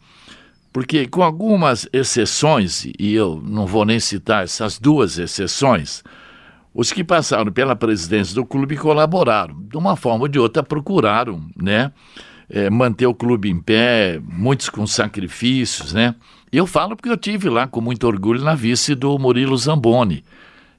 porque 0.72 1.06
com 1.06 1.22
algumas 1.22 1.88
exceções, 1.92 2.84
e 2.98 3.14
eu 3.14 3.40
não 3.44 3.64
vou 3.64 3.84
nem 3.84 4.00
citar 4.00 4.42
essas 4.42 4.78
duas 4.78 5.18
exceções, 5.18 6.02
os 6.74 6.92
que 6.92 7.04
passaram 7.04 7.52
pela 7.52 7.76
presidência 7.76 8.34
do 8.34 8.44
clube 8.44 8.76
colaboraram, 8.76 9.62
de 9.68 9.76
uma 9.76 9.94
forma 9.94 10.22
ou 10.22 10.28
de 10.28 10.40
outra 10.40 10.64
procuraram, 10.64 11.46
né? 11.56 11.92
Eh, 12.48 12.70
manter 12.70 13.06
o 13.06 13.14
clube 13.14 13.50
em 13.50 13.60
pé, 13.60 14.20
muitos 14.22 14.68
com 14.68 14.86
sacrifícios, 14.86 15.92
né? 15.92 16.14
Eu 16.52 16.66
falo 16.66 16.94
porque 16.96 17.10
eu 17.10 17.16
tive 17.16 17.48
lá 17.48 17.66
com 17.66 17.80
muito 17.80 18.06
orgulho 18.06 18.42
na 18.42 18.54
vice 18.54 18.94
do 18.94 19.18
Murilo 19.18 19.56
Zamboni. 19.56 20.24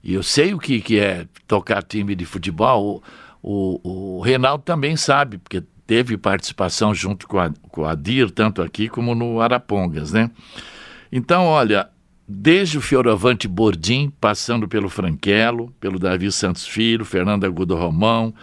E 0.03 0.13
eu 0.13 0.23
sei 0.23 0.53
o 0.53 0.59
que, 0.59 0.79
que 0.79 0.99
é 0.99 1.25
tocar 1.47 1.83
time 1.83 2.15
de 2.15 2.25
futebol. 2.25 3.03
O, 3.41 3.81
o, 3.83 4.17
o 4.17 4.21
Reinaldo 4.21 4.63
também 4.63 4.95
sabe, 4.95 5.37
porque 5.37 5.63
teve 5.85 6.17
participação 6.17 6.93
junto 6.93 7.27
com 7.27 7.39
a, 7.39 7.51
com 7.69 7.85
a 7.85 7.95
DIR, 7.95 8.31
tanto 8.31 8.61
aqui 8.61 8.87
como 8.87 9.13
no 9.13 9.41
Arapongas, 9.41 10.11
né? 10.13 10.31
Então, 11.11 11.45
olha, 11.45 11.89
desde 12.27 12.77
o 12.77 12.81
Fioravante 12.81 13.47
Bordim, 13.47 14.11
passando 14.19 14.67
pelo 14.67 14.89
Franquelo, 14.89 15.73
pelo 15.79 15.99
Davi 15.99 16.31
Santos 16.31 16.65
Filho, 16.65 17.05
Fernando 17.05 17.45
Agudo 17.45 17.75
Romão, 17.75 18.33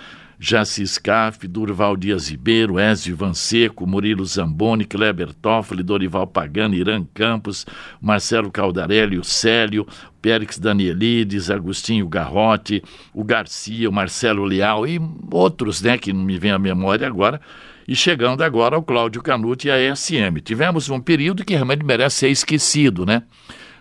Jaci 0.45 0.85
Scaff, 0.85 1.47
Durval 1.47 1.97
Dias 1.97 2.29
Ribeiro, 2.29 2.77
Ezio 2.77 3.15
Vanseco, 3.15 3.87
Murilo 3.87 4.25
Zamboni, 4.25 4.85
Kleber 4.85 5.33
Toffoli, 5.33 5.85
Dorival 5.85 6.27
Pagano, 6.27 6.75
Irã 6.75 7.07
Campos, 7.15 7.65
Marcelo 8.01 8.51
Caldarelli, 8.51 9.17
o 9.17 9.23
Célio, 9.23 9.87
Périx 10.21 10.59
Danielides, 10.59 11.49
Agostinho 11.49 12.09
Garrote, 12.09 12.83
o 13.15 13.23
Garcia, 13.23 13.89
o 13.89 13.93
Marcelo 13.93 14.45
Leal 14.45 14.85
e 14.85 15.01
outros, 15.31 15.81
né, 15.81 15.97
que 15.97 16.13
não 16.13 16.25
me 16.25 16.37
vem 16.41 16.51
à 16.51 16.59
memória 16.59 17.07
agora, 17.07 17.41
e 17.87 17.95
chegando 17.95 18.43
agora 18.43 18.75
ao 18.75 18.83
Cláudio 18.83 19.23
Canuto 19.23 19.69
e 19.69 19.71
à 19.71 19.79
ESM. 19.79 20.41
Tivemos 20.43 20.91
um 20.91 20.99
período 20.99 21.45
que 21.45 21.55
realmente 21.55 21.85
merece 21.85 22.17
ser 22.17 22.31
esquecido, 22.31 23.07
né? 23.07 23.23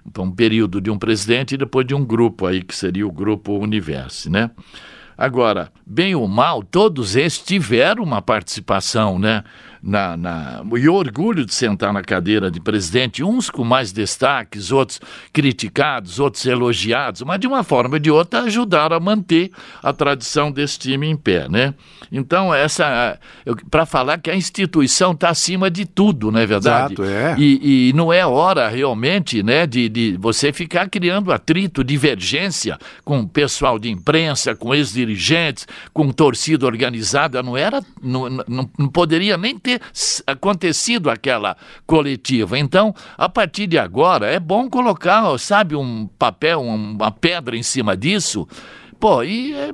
Então, 0.06 0.25
um 0.25 0.32
período 0.32 0.80
de 0.80 0.91
um 0.91 1.00
presidente 1.00 1.56
e 1.56 1.58
depois 1.58 1.88
de 1.88 1.96
um 1.96 2.06
grupo 2.06 2.46
aí, 2.46 2.62
que 2.62 2.75
seria 2.75 3.08
o 3.08 3.12
Grupo 3.12 3.58
Universo, 3.58 4.30
né? 4.30 4.51
Agora, 5.21 5.71
bem 5.85 6.15
ou 6.15 6.27
mal, 6.27 6.63
todos 6.63 7.15
esses 7.15 7.37
tiveram 7.37 8.03
uma 8.03 8.23
participação, 8.23 9.19
né? 9.19 9.43
Na, 9.83 10.15
na, 10.15 10.63
e 10.77 10.88
orgulho 10.88 11.43
de 11.43 11.53
sentar 11.55 11.91
na 11.91 12.03
cadeira 12.03 12.51
de 12.51 12.59
presidente, 12.59 13.23
uns 13.23 13.50
com 13.50 13.63
mais 13.63 13.91
destaques, 13.91 14.71
outros 14.71 15.01
criticados, 15.33 16.19
outros 16.19 16.45
elogiados, 16.45 17.23
mas 17.23 17.39
de 17.39 17.47
uma 17.47 17.63
forma 17.63 17.95
ou 17.95 18.00
de 18.00 18.11
outra 18.11 18.41
ajudaram 18.41 18.95
a 18.95 19.00
manter 19.00 19.50
a 19.81 19.91
tradição 19.91 20.51
desse 20.51 20.77
time 20.77 21.07
em 21.07 21.15
pé, 21.15 21.50
né? 21.50 21.73
Então, 22.11 22.53
essa. 22.53 23.17
Para 23.69 23.85
falar 23.85 24.17
que 24.19 24.29
a 24.29 24.35
instituição 24.35 25.13
está 25.13 25.29
acima 25.29 25.69
de 25.69 25.85
tudo, 25.85 26.31
não 26.31 26.39
é 26.39 26.45
verdade? 26.45 26.93
Exato, 26.93 27.03
é. 27.03 27.35
E, 27.38 27.89
e 27.89 27.93
não 27.93 28.11
é 28.11 28.25
hora 28.25 28.67
realmente 28.67 29.41
né, 29.41 29.65
de, 29.65 29.88
de 29.88 30.17
você 30.19 30.51
ficar 30.51 30.89
criando 30.89 31.31
atrito, 31.31 31.83
divergência 31.83 32.77
com 33.03 33.21
o 33.21 33.27
pessoal 33.27 33.79
de 33.79 33.89
imprensa, 33.89 34.55
com 34.55 34.75
ex-dirigentes, 34.75 35.67
com 35.93 36.11
torcida 36.11 36.65
organizada. 36.65 37.41
Não 37.41 37.55
era, 37.55 37.81
não, 38.01 38.29
não, 38.29 38.69
não 38.77 38.88
poderia 38.88 39.38
nem 39.38 39.57
ter 39.57 39.70
s- 39.93 40.23
acontecido 40.25 41.09
aquela 41.09 41.55
coletiva. 41.85 42.57
Então, 42.57 42.93
a 43.17 43.29
partir 43.29 43.67
de 43.67 43.77
agora, 43.77 44.27
é 44.27 44.39
bom 44.39 44.69
colocar, 44.69 45.37
sabe, 45.37 45.75
um 45.75 46.07
papel, 46.19 46.59
um- 46.61 46.93
uma 46.93 47.11
pedra 47.11 47.55
em 47.55 47.63
cima 47.63 47.95
disso 47.95 48.47
Pô, 48.99 49.23
e 49.23 49.51
é, 49.55 49.71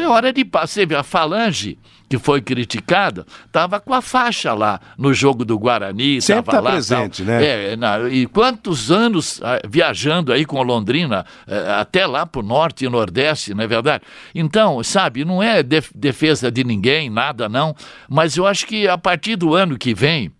é 0.00 0.06
hora 0.08 0.32
de. 0.32 0.44
Você 0.44 0.86
vê, 0.86 0.94
a 0.94 1.02
Falange, 1.02 1.76
que 2.10 2.18
foi 2.18 2.42
criticada, 2.42 3.24
estava 3.46 3.78
com 3.78 3.94
a 3.94 4.02
faixa 4.02 4.52
lá 4.52 4.80
no 4.98 5.14
jogo 5.14 5.44
do 5.44 5.56
Guarani. 5.56 6.20
Sempre 6.20 6.42
tava 6.46 6.56
tá 6.56 6.60
lá, 6.60 6.70
presente, 6.72 7.24
tal. 7.24 7.26
né? 7.36 7.46
É, 7.72 7.76
na- 7.76 8.08
e 8.10 8.26
quantos 8.26 8.90
anos 8.90 9.40
ah, 9.44 9.60
viajando 9.68 10.32
aí 10.32 10.44
com 10.44 10.58
a 10.58 10.64
Londrina, 10.64 11.24
eh, 11.46 11.72
até 11.78 12.04
lá 12.08 12.26
pro 12.26 12.42
norte 12.42 12.84
e 12.84 12.88
nordeste, 12.88 13.54
não 13.54 13.62
é 13.62 13.66
verdade? 13.68 14.02
Então, 14.34 14.82
sabe, 14.82 15.24
não 15.24 15.40
é 15.40 15.62
def- 15.62 15.92
defesa 15.94 16.50
de 16.50 16.64
ninguém, 16.64 17.08
nada 17.08 17.48
não, 17.48 17.76
mas 18.08 18.36
eu 18.36 18.44
acho 18.44 18.66
que 18.66 18.88
a 18.88 18.98
partir 18.98 19.36
do 19.36 19.54
ano 19.54 19.78
que 19.78 19.94
vem, 19.94 20.32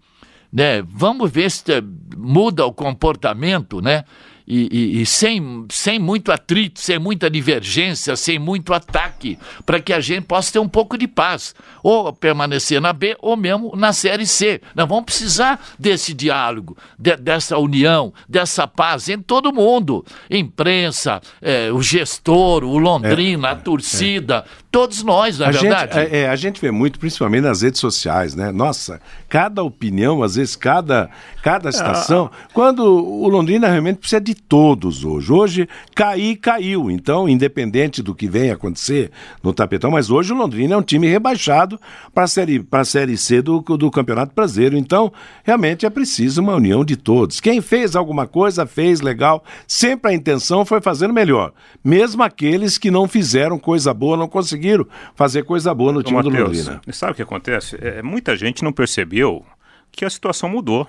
né, 0.52 0.82
vamos 0.82 1.30
ver 1.30 1.48
se 1.52 1.62
eh, 1.72 1.80
muda 2.16 2.66
o 2.66 2.72
comportamento, 2.72 3.80
né? 3.80 4.02
E, 4.52 4.68
e- 4.72 5.02
e 5.02 5.06
sem, 5.06 5.64
sem 5.70 5.98
muito 6.00 6.32
atrito, 6.32 6.80
sem 6.80 6.98
muita 6.98 7.30
divergência, 7.30 8.16
sem 8.16 8.36
muito 8.36 8.74
ataque, 8.74 9.38
para 9.64 9.78
que 9.80 9.92
a 9.92 10.00
gente 10.00 10.24
possa 10.24 10.52
ter 10.52 10.58
um 10.58 10.68
pouco 10.68 10.98
de 10.98 11.06
paz. 11.06 11.54
Ou 11.84 12.12
permanecer 12.12 12.80
na 12.80 12.92
B, 12.92 13.16
ou 13.20 13.36
mesmo 13.36 13.76
na 13.76 13.92
Série 13.92 14.26
C. 14.26 14.60
Nós 14.74 14.88
vamos 14.88 15.04
precisar 15.04 15.64
desse 15.78 16.12
diálogo, 16.12 16.76
de- 16.98 17.16
dessa 17.16 17.56
união, 17.58 18.12
dessa 18.28 18.66
paz 18.66 19.08
entre 19.08 19.24
todo 19.24 19.52
mundo. 19.52 20.04
Imprensa, 20.28 21.20
eh, 21.40 21.70
o 21.72 21.80
gestor, 21.80 22.64
o 22.64 22.76
Londrina, 22.76 23.50
a 23.50 23.54
torcida, 23.56 24.44
todos 24.70 25.02
nós, 25.04 25.38
na 25.38 25.46
A 25.48 25.52
gente, 25.52 25.62
verdade. 25.62 25.98
é, 25.98 26.20
é, 26.22 26.28
a 26.28 26.34
gente 26.34 26.60
vê 26.60 26.72
muito, 26.72 26.98
principalmente 26.98 27.42
nas 27.42 27.62
redes 27.62 27.78
sociais, 27.80 28.34
né? 28.34 28.50
Nossa, 28.50 29.00
cada 29.28 29.62
opinião, 29.62 30.22
às 30.24 30.34
vezes, 30.34 30.56
cada, 30.56 31.08
cada 31.42 31.70
situação. 31.70 32.30
Quando 32.52 32.80
o 32.84 33.28
Londrina 33.28 33.68
realmente 33.68 33.98
precisa 33.98 34.20
de 34.20 34.34
todos 34.48 35.04
hoje. 35.04 35.32
Hoje, 35.32 35.68
cair, 35.94 36.36
caiu. 36.36 36.90
Então, 36.90 37.28
independente 37.28 38.02
do 38.02 38.14
que 38.14 38.28
venha 38.28 38.54
acontecer 38.54 39.10
no 39.42 39.52
tapetão, 39.52 39.90
mas 39.90 40.10
hoje 40.10 40.32
o 40.32 40.36
Londrina 40.36 40.74
é 40.74 40.76
um 40.76 40.82
time 40.82 41.06
rebaixado 41.08 41.80
para 42.12 42.24
a 42.24 42.26
série, 42.26 42.60
pra 42.60 42.84
série 42.84 43.16
C 43.16 43.40
do, 43.40 43.60
do 43.60 43.90
Campeonato 43.90 44.34
Brasileiro. 44.34 44.76
Então, 44.76 45.12
realmente 45.44 45.86
é 45.86 45.90
preciso 45.90 46.40
uma 46.40 46.54
união 46.54 46.84
de 46.84 46.96
todos. 46.96 47.40
Quem 47.40 47.60
fez 47.60 47.94
alguma 47.94 48.26
coisa, 48.26 48.66
fez 48.66 49.00
legal. 49.00 49.44
Sempre 49.66 50.10
a 50.10 50.14
intenção 50.14 50.64
foi 50.64 50.80
fazer 50.80 51.10
o 51.10 51.14
melhor. 51.14 51.52
Mesmo 51.84 52.22
aqueles 52.22 52.78
que 52.78 52.90
não 52.90 53.06
fizeram 53.06 53.58
coisa 53.58 53.94
boa, 53.94 54.16
não 54.16 54.28
conseguiram 54.28 54.86
fazer 55.14 55.44
coisa 55.44 55.74
boa 55.74 55.92
no 55.92 56.00
Ô, 56.00 56.02
time 56.02 56.22
do 56.22 56.30
Matheus, 56.30 56.66
Londrina. 56.66 56.80
sabe 56.92 57.12
o 57.12 57.14
que 57.14 57.22
acontece? 57.22 57.76
É, 57.80 58.02
muita 58.02 58.36
gente 58.36 58.64
não 58.64 58.72
percebeu 58.72 59.44
que 59.92 60.04
a 60.04 60.10
situação 60.10 60.48
mudou. 60.48 60.86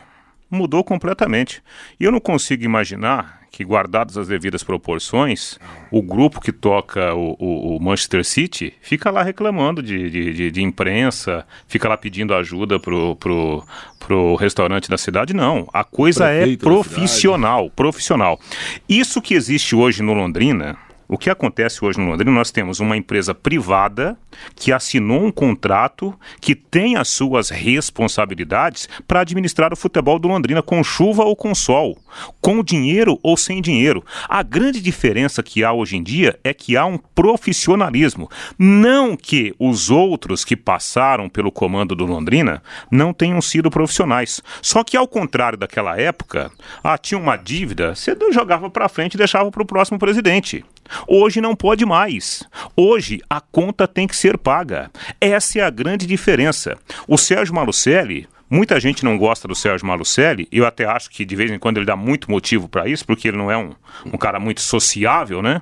Mudou 0.52 0.84
completamente. 0.84 1.64
E 1.98 2.04
eu 2.04 2.12
não 2.12 2.20
consigo 2.20 2.64
imaginar 2.66 3.40
que, 3.50 3.64
guardadas 3.64 4.18
as 4.18 4.28
devidas 4.28 4.64
proporções, 4.64 5.58
o 5.90 6.02
grupo 6.02 6.40
que 6.42 6.52
toca 6.52 7.14
o, 7.16 7.36
o- 7.40 7.76
o 7.78 7.80
Manchester 7.82 8.24
City 8.26 8.74
fica 8.82 9.10
lá 9.10 9.24
reclamando 9.24 9.82
de, 9.82 10.10
de, 10.10 10.34
de- 10.34 10.52
de 10.52 10.62
imprensa, 10.62 11.46
fica 11.68 11.88
lá 11.90 11.98
pedindo 11.98 12.34
ajuda 12.34 12.80
pro, 12.80 13.16
pro, 13.18 13.64
pro 14.00 14.36
restaurante 14.36 14.90
da 14.90 14.98
cidade. 14.98 15.34
Não, 15.34 15.68
a 15.74 15.84
coisa 15.84 16.26
Prefeito 16.28 16.66
é 16.66 16.70
profissional, 16.70 17.70
profissional. 17.70 18.40
Isso 18.88 19.22
que 19.22 19.34
existe 19.34 19.76
hoje 19.76 20.02
no 20.04 20.14
Londrina, 20.14 20.78
o 21.12 21.18
que 21.18 21.30
acontece 21.30 21.84
hoje 21.84 22.00
no 22.00 22.10
Londrina, 22.10 22.32
nós 22.32 22.52
temos 22.52 22.80
uma 22.80 22.96
empresa 22.96 23.36
privada 23.36 24.18
que 24.56 24.72
assinou 24.72 25.26
um 25.26 25.32
contrato 25.32 26.18
que 26.40 26.56
tem 26.56 26.96
as 26.96 27.10
suas 27.10 27.50
responsabilidades 27.50 28.88
para 29.06 29.20
administrar 29.20 29.74
o 29.74 29.76
futebol 29.76 30.18
do 30.18 30.30
Londrina 30.30 30.62
com 30.62 30.82
chuva 30.82 31.26
ou 31.26 31.36
com 31.36 31.54
sol, 31.54 31.98
com 32.40 32.64
dinheiro 32.64 33.20
ou 33.22 33.36
sem 33.36 33.62
dinheiro. 33.62 34.06
A 34.30 34.42
grande 34.42 34.80
diferença 34.80 35.44
que 35.44 35.66
há 35.66 35.74
hoje 35.74 35.98
em 35.98 36.04
dia 36.04 36.40
é 36.46 36.54
que 36.54 36.78
há 36.78 36.86
um 36.86 36.98
profissionalismo. 36.98 38.30
Não 38.58 39.18
que 39.18 39.54
os 39.60 39.90
outros 39.90 40.46
que 40.46 40.56
passaram 40.56 41.28
pelo 41.28 41.52
comando 41.52 41.94
do 41.94 42.06
Londrina 42.06 42.64
não 42.90 43.14
tenham 43.14 43.42
sido 43.42 43.70
profissionais. 43.70 44.42
Só 44.62 44.82
que 44.82 44.96
ao 44.96 45.10
contrário 45.10 45.58
daquela 45.58 46.00
época, 46.00 46.50
ah, 46.82 46.98
tinha 46.98 47.20
uma 47.20 47.36
dívida, 47.36 47.96
você 47.96 48.16
jogava 48.32 48.70
para 48.70 48.88
frente 48.88 49.16
e 49.16 49.18
deixava 49.18 49.52
para 49.52 49.62
o 49.62 49.66
próximo 49.66 50.00
presidente. 50.00 50.64
Hoje 51.08 51.42
não 51.42 51.56
pode 51.56 51.86
mais. 51.86 52.44
Hoje 52.76 53.22
a 53.30 53.40
conta 53.40 53.88
tem 53.88 54.08
que 54.08 54.16
ser 54.16 54.38
paga. 54.38 54.92
Essa 55.20 55.60
é 55.60 55.62
a 55.64 55.70
grande 55.70 56.06
diferença. 56.06 56.78
O 57.08 57.18
Sérgio 57.18 57.56
Malucelli, 57.56 58.28
muita 58.50 58.80
gente 58.80 59.04
não 59.04 59.18
gosta 59.18 59.48
do 59.48 59.56
Sérgio 59.56 59.88
Malucelli, 59.88 60.48
eu 60.52 60.66
até 60.66 60.86
acho 60.86 61.10
que 61.10 61.24
de 61.24 61.36
vez 61.36 61.52
em 61.52 61.60
quando 61.60 61.78
ele 61.78 61.86
dá 61.86 61.96
muito 61.96 62.30
motivo 62.30 62.68
para 62.68 62.88
isso, 62.88 63.06
porque 63.06 63.28
ele 63.28 63.38
não 63.38 63.50
é 63.50 63.58
um, 63.58 63.74
um 64.06 64.18
cara 64.18 64.40
muito 64.40 64.62
sociável, 64.62 65.42
né? 65.42 65.62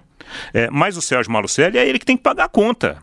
É, 0.53 0.69
mas 0.69 0.97
o 0.97 1.01
Sérgio 1.01 1.31
Malucelli 1.31 1.77
é 1.77 1.88
ele 1.88 1.99
que 1.99 2.05
tem 2.05 2.17
que 2.17 2.23
pagar 2.23 2.45
a 2.45 2.49
conta. 2.49 2.97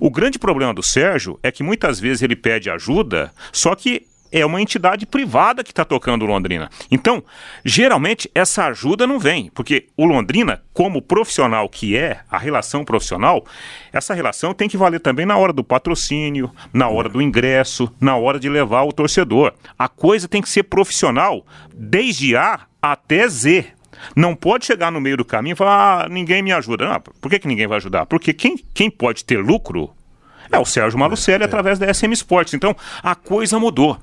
O 0.00 0.10
grande 0.10 0.38
problema 0.38 0.72
do 0.72 0.82
Sérgio 0.82 1.38
é 1.42 1.50
que 1.50 1.62
muitas 1.62 2.00
vezes 2.00 2.22
ele 2.22 2.34
pede 2.34 2.70
ajuda, 2.70 3.32
só 3.52 3.74
que 3.74 4.06
é 4.30 4.44
uma 4.44 4.60
entidade 4.60 5.06
privada 5.06 5.62
que 5.62 5.70
está 5.70 5.84
tocando 5.84 6.26
Londrina. 6.26 6.70
Então, 6.90 7.22
geralmente, 7.64 8.30
essa 8.34 8.66
ajuda 8.66 9.06
não 9.06 9.18
vem, 9.18 9.50
porque 9.54 9.86
o 9.96 10.04
Londrina, 10.04 10.62
como 10.72 11.02
profissional 11.02 11.68
que 11.68 11.96
é, 11.96 12.20
a 12.30 12.38
relação 12.38 12.84
profissional, 12.84 13.44
essa 13.92 14.14
relação 14.14 14.54
tem 14.54 14.68
que 14.68 14.76
valer 14.76 15.00
também 15.00 15.26
na 15.26 15.36
hora 15.36 15.52
do 15.52 15.64
patrocínio, 15.64 16.50
na 16.72 16.88
hora 16.88 17.08
do 17.08 17.22
ingresso, 17.22 17.92
na 18.00 18.16
hora 18.16 18.38
de 18.38 18.48
levar 18.48 18.82
o 18.82 18.92
torcedor. 18.92 19.52
A 19.78 19.88
coisa 19.88 20.28
tem 20.28 20.42
que 20.42 20.48
ser 20.48 20.64
profissional, 20.64 21.44
desde 21.74 22.36
A 22.36 22.60
até 22.80 23.28
Z. 23.28 23.66
Não 24.14 24.34
pode 24.34 24.66
chegar 24.66 24.92
no 24.92 25.00
meio 25.00 25.16
do 25.16 25.24
caminho 25.24 25.54
e 25.54 25.56
falar, 25.56 26.04
ah, 26.04 26.08
ninguém 26.08 26.42
me 26.42 26.52
ajuda. 26.52 26.86
Não, 26.86 27.00
por 27.00 27.30
que, 27.30 27.38
que 27.38 27.48
ninguém 27.48 27.66
vai 27.66 27.78
ajudar? 27.78 28.06
Porque 28.06 28.32
quem, 28.32 28.56
quem 28.74 28.90
pode 28.90 29.24
ter 29.24 29.38
lucro 29.38 29.95
é 30.50 30.58
o 30.58 30.64
Sérgio 30.64 30.98
Malucelli 30.98 31.44
através 31.44 31.78
da 31.78 31.92
SM 31.92 32.12
Sports. 32.12 32.54
Então, 32.54 32.74
a 33.02 33.14
coisa 33.14 33.58
mudou. 33.58 33.98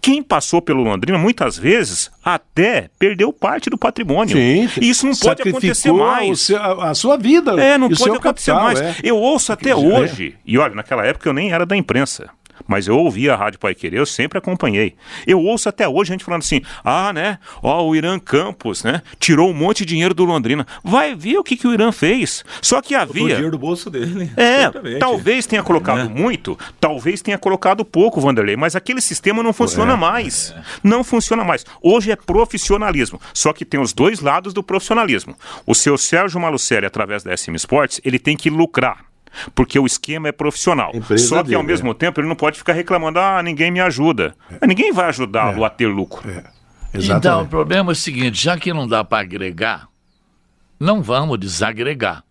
Quem 0.00 0.22
passou 0.22 0.62
pelo 0.62 0.82
Londrina, 0.84 1.18
muitas 1.18 1.58
vezes, 1.58 2.10
até 2.24 2.88
perdeu 2.98 3.32
parte 3.32 3.68
do 3.68 3.76
patrimônio. 3.76 4.36
Sim, 4.36 4.68
Isso 4.80 5.04
não 5.06 5.14
pode 5.14 5.42
acontecer 5.42 5.92
mais. 5.92 6.40
seu- 6.42 6.56
a, 6.56 6.90
a 6.90 6.94
sua 6.94 7.16
vida. 7.18 7.50
É, 7.60 7.76
não 7.76 7.88
pode 7.88 8.02
acontecer 8.16 8.52
capital, 8.52 8.62
mais. 8.62 8.80
é. 8.80 8.94
Eu 9.02 9.16
ouço 9.16 9.52
até 9.52 9.70
É. 9.70 9.76
hoje. 9.76 10.36
E 10.46 10.56
olha, 10.56 10.74
naquela 10.74 11.04
época 11.04 11.28
eu 11.28 11.32
nem 11.32 11.52
era 11.52 11.66
da 11.66 11.76
imprensa. 11.76 12.30
Mas 12.68 12.86
eu 12.86 12.98
ouvia 12.98 13.32
a 13.32 13.36
Rádio 13.36 13.58
Pai 13.58 13.74
Querer, 13.74 13.98
eu 13.98 14.06
sempre 14.06 14.38
acompanhei. 14.38 14.94
Eu 15.26 15.40
ouço 15.40 15.68
até 15.68 15.88
hoje 15.88 16.08
gente 16.08 16.24
falando 16.24 16.42
assim: 16.42 16.60
ah, 16.84 17.12
né? 17.12 17.38
Ó, 17.62 17.86
o 17.86 17.94
Irã 17.94 18.18
Campos, 18.18 18.82
né? 18.82 19.02
Tirou 19.18 19.50
um 19.50 19.54
monte 19.54 19.78
de 19.78 19.86
dinheiro 19.86 20.14
do 20.14 20.24
Londrina. 20.24 20.66
Vai 20.82 21.14
ver 21.14 21.38
o 21.38 21.44
que, 21.44 21.56
que 21.56 21.66
o 21.66 21.72
Irã 21.72 21.92
fez. 21.92 22.44
Só 22.60 22.82
que 22.82 22.94
O 22.94 22.98
havia. 22.98 23.26
dinheiro 23.26 23.50
do 23.50 23.58
bolso 23.58 23.88
dele. 23.88 24.30
É, 24.38 24.98
talvez 24.98 25.46
tenha 25.46 25.62
colocado 25.62 26.08
muito, 26.08 26.58
talvez 26.80 27.20
tenha 27.20 27.38
colocado 27.38 27.84
pouco, 27.84 28.20
Vanderlei, 28.20 28.56
mas 28.56 28.74
aquele 28.74 29.00
sistema 29.00 29.42
não 29.42 29.52
funciona 29.52 29.96
mais. 29.96 30.54
Não 30.82 31.04
funciona 31.04 31.44
mais. 31.44 31.64
Hoje 31.82 32.10
é 32.10 32.16
profissionalismo. 32.16 33.20
Só 33.32 33.52
que 33.52 33.64
tem 33.64 33.80
os 33.80 33.92
dois 33.92 34.20
lados 34.20 34.52
do 34.52 34.62
profissionalismo. 34.62 35.36
O 35.66 35.74
seu 35.74 35.96
Sérgio 35.98 36.40
Malucelli, 36.40 36.86
através 36.86 37.22
da 37.22 37.36
SM 37.36 37.54
Sports, 37.56 38.00
ele 38.04 38.18
tem 38.18 38.36
que 38.36 38.50
lucrar. 38.50 39.07
Porque 39.54 39.78
o 39.78 39.86
esquema 39.86 40.28
é 40.28 40.32
profissional. 40.32 40.90
Empresa 40.94 41.26
Só 41.28 41.42
que 41.42 41.54
ao 41.54 41.62
dele, 41.62 41.72
mesmo 41.72 41.94
tempo 41.94 42.20
ele 42.20 42.28
não 42.28 42.36
pode 42.36 42.58
ficar 42.58 42.72
reclamando, 42.72 43.18
ah, 43.18 43.42
ninguém 43.42 43.70
me 43.70 43.80
ajuda. 43.80 44.34
Mas 44.60 44.68
ninguém 44.68 44.92
vai 44.92 45.08
ajudá-lo 45.08 45.64
a 45.64 45.70
ter 45.70 45.86
lucro. 45.86 46.28
É. 46.30 46.44
Então, 46.94 47.42
o 47.42 47.46
problema 47.46 47.90
é 47.90 47.92
o 47.92 47.94
seguinte: 47.94 48.42
já 48.42 48.56
que 48.56 48.72
não 48.72 48.86
dá 48.88 49.04
para 49.04 49.20
agregar, 49.22 49.88
não 50.80 51.02
vamos 51.02 51.38
desagregar. 51.38 52.22